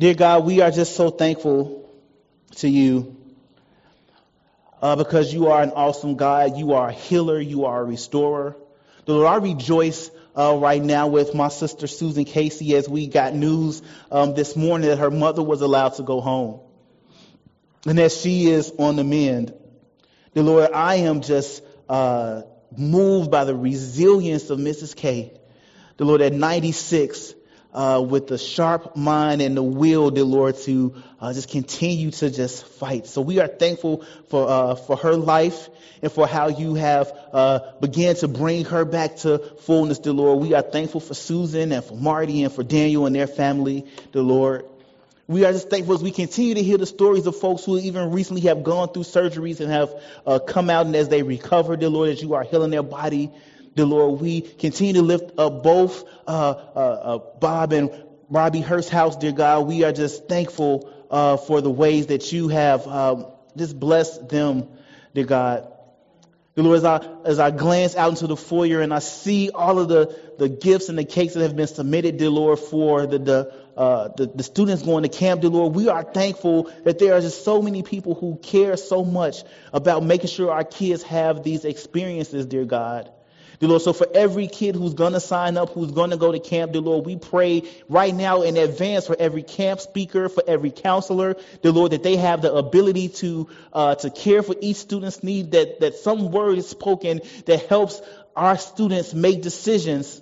Dear 0.00 0.14
God, 0.14 0.44
we 0.44 0.60
are 0.60 0.70
just 0.70 0.96
so 0.96 1.10
thankful 1.10 1.88
to 2.56 2.68
you 2.68 3.16
uh, 4.82 4.96
because 4.96 5.32
you 5.32 5.48
are 5.48 5.62
an 5.62 5.70
awesome 5.70 6.16
God. 6.16 6.56
You 6.56 6.72
are 6.72 6.88
a 6.88 6.92
healer. 6.92 7.40
You 7.40 7.66
are 7.66 7.80
a 7.80 7.84
restorer. 7.84 8.56
The 9.04 9.14
Lord, 9.14 9.26
I 9.26 9.36
rejoice 9.36 10.10
uh, 10.36 10.56
right 10.60 10.82
now 10.82 11.06
with 11.06 11.34
my 11.34 11.48
sister 11.48 11.86
Susan 11.86 12.24
Casey 12.24 12.74
as 12.74 12.88
we 12.88 13.06
got 13.06 13.32
news 13.32 13.80
um, 14.10 14.34
this 14.34 14.56
morning 14.56 14.88
that 14.88 14.98
her 14.98 15.10
mother 15.10 15.42
was 15.42 15.60
allowed 15.60 15.94
to 15.94 16.02
go 16.02 16.20
home. 16.20 16.60
And 17.86 17.98
that 17.98 18.10
she 18.10 18.50
is 18.50 18.72
on 18.76 18.96
the 18.96 19.04
mend. 19.04 19.54
The 20.34 20.42
Lord, 20.42 20.72
I 20.72 20.96
am 20.96 21.20
just 21.20 21.62
uh, 21.88 22.42
moved 22.76 23.30
by 23.30 23.44
the 23.44 23.54
resilience 23.54 24.50
of 24.50 24.58
Mrs. 24.58 24.94
K. 24.94 25.32
The 25.96 26.04
Lord, 26.04 26.20
at 26.20 26.32
96, 26.32 27.34
uh, 27.72 28.04
with 28.06 28.28
the 28.28 28.38
sharp 28.38 28.96
mind 28.96 29.42
and 29.42 29.56
the 29.56 29.62
will, 29.62 30.10
dear 30.10 30.24
Lord, 30.24 30.56
to 30.58 30.94
uh, 31.20 31.32
just 31.32 31.50
continue 31.50 32.10
to 32.10 32.30
just 32.30 32.64
fight. 32.64 33.06
So 33.06 33.20
we 33.20 33.40
are 33.40 33.48
thankful 33.48 34.04
for 34.28 34.48
uh, 34.48 34.74
for 34.74 34.96
her 34.96 35.16
life 35.16 35.68
and 36.02 36.10
for 36.10 36.26
how 36.26 36.48
you 36.48 36.74
have 36.74 37.12
uh, 37.32 37.60
began 37.80 38.14
to 38.16 38.28
bring 38.28 38.64
her 38.66 38.84
back 38.84 39.16
to 39.18 39.38
fullness, 39.60 39.98
dear 39.98 40.12
Lord. 40.12 40.40
We 40.40 40.54
are 40.54 40.62
thankful 40.62 41.00
for 41.00 41.14
Susan 41.14 41.72
and 41.72 41.84
for 41.84 41.96
Marty 41.96 42.42
and 42.42 42.52
for 42.52 42.62
Daniel 42.62 43.06
and 43.06 43.14
their 43.14 43.26
family, 43.26 43.84
dear 44.12 44.22
Lord. 44.22 44.67
We 45.28 45.44
are 45.44 45.52
just 45.52 45.68
thankful 45.68 45.94
as 45.94 46.02
we 46.02 46.10
continue 46.10 46.54
to 46.54 46.62
hear 46.62 46.78
the 46.78 46.86
stories 46.86 47.26
of 47.26 47.36
folks 47.36 47.62
who 47.62 47.78
even 47.78 48.12
recently 48.12 48.40
have 48.48 48.64
gone 48.64 48.88
through 48.88 49.02
surgeries 49.02 49.60
and 49.60 49.70
have 49.70 49.90
uh, 50.26 50.38
come 50.38 50.70
out 50.70 50.86
and 50.86 50.96
as 50.96 51.10
they 51.10 51.22
recover, 51.22 51.76
dear 51.76 51.90
Lord, 51.90 52.08
as 52.08 52.22
you 52.22 52.32
are 52.32 52.44
healing 52.44 52.70
their 52.70 52.82
body, 52.82 53.30
dear 53.76 53.84
Lord, 53.84 54.22
we 54.22 54.40
continue 54.40 54.94
to 54.94 55.02
lift 55.02 55.38
up 55.38 55.62
both 55.62 56.02
uh, 56.26 56.30
uh, 56.30 56.78
uh 56.78 57.18
Bob 57.40 57.74
and 57.74 57.90
Robbie 58.30 58.62
House, 58.62 59.16
dear 59.16 59.32
God. 59.32 59.66
We 59.66 59.84
are 59.84 59.92
just 59.92 60.28
thankful 60.28 60.90
uh, 61.10 61.36
for 61.36 61.60
the 61.60 61.70
ways 61.70 62.06
that 62.06 62.32
you 62.32 62.48
have 62.48 62.86
um, 62.86 63.26
just 63.54 63.78
blessed 63.78 64.30
them, 64.30 64.66
dear 65.12 65.26
God. 65.26 65.70
Dear 66.56 66.64
Lord, 66.64 66.78
as 66.78 66.84
I, 66.86 67.06
as 67.26 67.38
I 67.38 67.50
glance 67.50 67.96
out 67.96 68.08
into 68.08 68.28
the 68.28 68.36
foyer 68.36 68.80
and 68.80 68.94
I 68.94 69.00
see 69.00 69.50
all 69.50 69.78
of 69.78 69.88
the, 69.88 70.18
the 70.38 70.48
gifts 70.48 70.88
and 70.88 70.98
the 70.98 71.04
cakes 71.04 71.34
that 71.34 71.42
have 71.42 71.54
been 71.54 71.66
submitted, 71.66 72.16
dear 72.16 72.30
Lord, 72.30 72.58
for 72.58 73.06
the, 73.06 73.18
the 73.18 73.57
uh, 73.78 74.08
the, 74.16 74.26
the 74.26 74.42
students 74.42 74.82
going 74.82 75.04
to 75.04 75.08
camp, 75.08 75.40
dear 75.40 75.50
Lord, 75.50 75.72
we 75.72 75.88
are 75.88 76.02
thankful 76.02 76.68
that 76.82 76.98
there 76.98 77.14
are 77.14 77.20
just 77.20 77.44
so 77.44 77.62
many 77.62 77.84
people 77.84 78.16
who 78.16 78.36
care 78.42 78.76
so 78.76 79.04
much 79.04 79.44
about 79.72 80.02
making 80.02 80.26
sure 80.26 80.50
our 80.50 80.64
kids 80.64 81.04
have 81.04 81.44
these 81.44 81.64
experiences, 81.64 82.44
dear 82.46 82.64
God. 82.64 83.08
Dear 83.60 83.68
Lord, 83.68 83.82
so 83.82 83.92
for 83.92 84.08
every 84.12 84.48
kid 84.48 84.74
who's 84.74 84.94
going 84.94 85.12
to 85.12 85.20
sign 85.20 85.56
up, 85.56 85.70
who's 85.70 85.92
going 85.92 86.10
to 86.10 86.16
go 86.16 86.32
to 86.32 86.40
camp, 86.40 86.72
dear 86.72 86.80
Lord, 86.80 87.06
we 87.06 87.18
pray 87.18 87.70
right 87.88 88.12
now 88.12 88.42
in 88.42 88.56
advance 88.56 89.06
for 89.06 89.14
every 89.16 89.44
camp 89.44 89.78
speaker, 89.78 90.28
for 90.28 90.42
every 90.44 90.72
counselor, 90.72 91.36
dear 91.62 91.70
Lord, 91.70 91.92
that 91.92 92.02
they 92.02 92.16
have 92.16 92.42
the 92.42 92.52
ability 92.52 93.10
to 93.10 93.48
uh, 93.72 93.94
to 93.94 94.10
care 94.10 94.42
for 94.42 94.56
each 94.60 94.78
student's 94.78 95.22
need, 95.22 95.52
that, 95.52 95.78
that 95.78 95.94
some 95.94 96.32
word 96.32 96.58
is 96.58 96.68
spoken 96.68 97.20
that 97.46 97.66
helps 97.66 98.02
our 98.34 98.58
students 98.58 99.14
make 99.14 99.40
decisions 99.40 100.20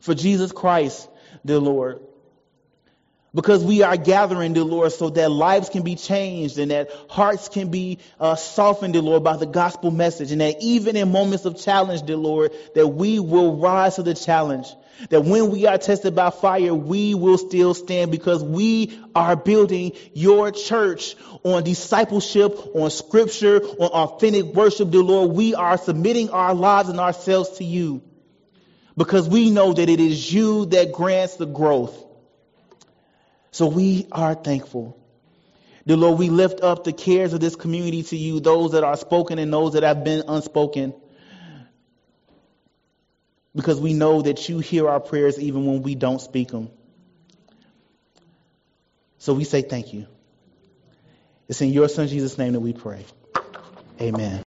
for 0.00 0.14
Jesus 0.14 0.52
Christ, 0.52 1.08
dear 1.44 1.58
Lord 1.58 2.00
because 3.34 3.64
we 3.64 3.82
are 3.82 3.96
gathering, 3.96 4.52
dear 4.52 4.62
Lord, 4.62 4.92
so 4.92 5.10
that 5.10 5.30
lives 5.30 5.68
can 5.68 5.82
be 5.82 5.96
changed 5.96 6.58
and 6.58 6.70
that 6.70 6.90
hearts 7.08 7.48
can 7.48 7.68
be 7.68 7.98
uh, 8.20 8.36
softened, 8.36 8.92
dear 8.92 9.02
Lord, 9.02 9.24
by 9.24 9.36
the 9.36 9.46
gospel 9.46 9.90
message. 9.90 10.30
And 10.30 10.40
that 10.40 10.56
even 10.60 10.96
in 10.96 11.10
moments 11.10 11.44
of 11.44 11.60
challenge, 11.60 12.02
dear 12.02 12.16
Lord, 12.16 12.52
that 12.76 12.86
we 12.86 13.18
will 13.18 13.56
rise 13.56 13.96
to 13.96 14.04
the 14.04 14.14
challenge. 14.14 14.68
That 15.10 15.24
when 15.24 15.50
we 15.50 15.66
are 15.66 15.76
tested 15.76 16.14
by 16.14 16.30
fire, 16.30 16.72
we 16.72 17.14
will 17.16 17.36
still 17.36 17.74
stand 17.74 18.12
because 18.12 18.44
we 18.44 18.96
are 19.16 19.34
building 19.34 19.92
your 20.12 20.52
church 20.52 21.16
on 21.42 21.64
discipleship, 21.64 22.56
on 22.76 22.90
scripture, 22.90 23.60
on 23.60 23.88
authentic 23.88 24.54
worship, 24.54 24.90
dear 24.90 25.02
Lord. 25.02 25.32
We 25.32 25.56
are 25.56 25.76
submitting 25.76 26.30
our 26.30 26.54
lives 26.54 26.88
and 26.88 27.00
ourselves 27.00 27.58
to 27.58 27.64
you 27.64 28.02
because 28.96 29.28
we 29.28 29.50
know 29.50 29.72
that 29.72 29.88
it 29.88 29.98
is 29.98 30.32
you 30.32 30.66
that 30.66 30.92
grants 30.92 31.34
the 31.36 31.46
growth. 31.46 32.03
So 33.54 33.68
we 33.68 34.08
are 34.10 34.34
thankful. 34.34 34.98
Dear 35.86 35.96
Lord, 35.96 36.18
we 36.18 36.28
lift 36.28 36.60
up 36.60 36.82
the 36.82 36.92
cares 36.92 37.32
of 37.34 37.38
this 37.38 37.54
community 37.54 38.02
to 38.02 38.16
you, 38.16 38.40
those 38.40 38.72
that 38.72 38.82
are 38.82 38.96
spoken 38.96 39.38
and 39.38 39.52
those 39.52 39.74
that 39.74 39.84
have 39.84 40.02
been 40.02 40.24
unspoken. 40.26 40.92
Because 43.54 43.78
we 43.78 43.92
know 43.92 44.22
that 44.22 44.48
you 44.48 44.58
hear 44.58 44.88
our 44.88 44.98
prayers 44.98 45.38
even 45.38 45.66
when 45.66 45.82
we 45.82 45.94
don't 45.94 46.20
speak 46.20 46.48
them. 46.48 46.68
So 49.18 49.34
we 49.34 49.44
say 49.44 49.62
thank 49.62 49.92
you. 49.92 50.08
It's 51.48 51.60
in 51.60 51.70
your 51.70 51.88
son 51.88 52.08
Jesus' 52.08 52.36
name 52.36 52.54
that 52.54 52.60
we 52.60 52.72
pray. 52.72 53.06
Amen. 54.00 54.43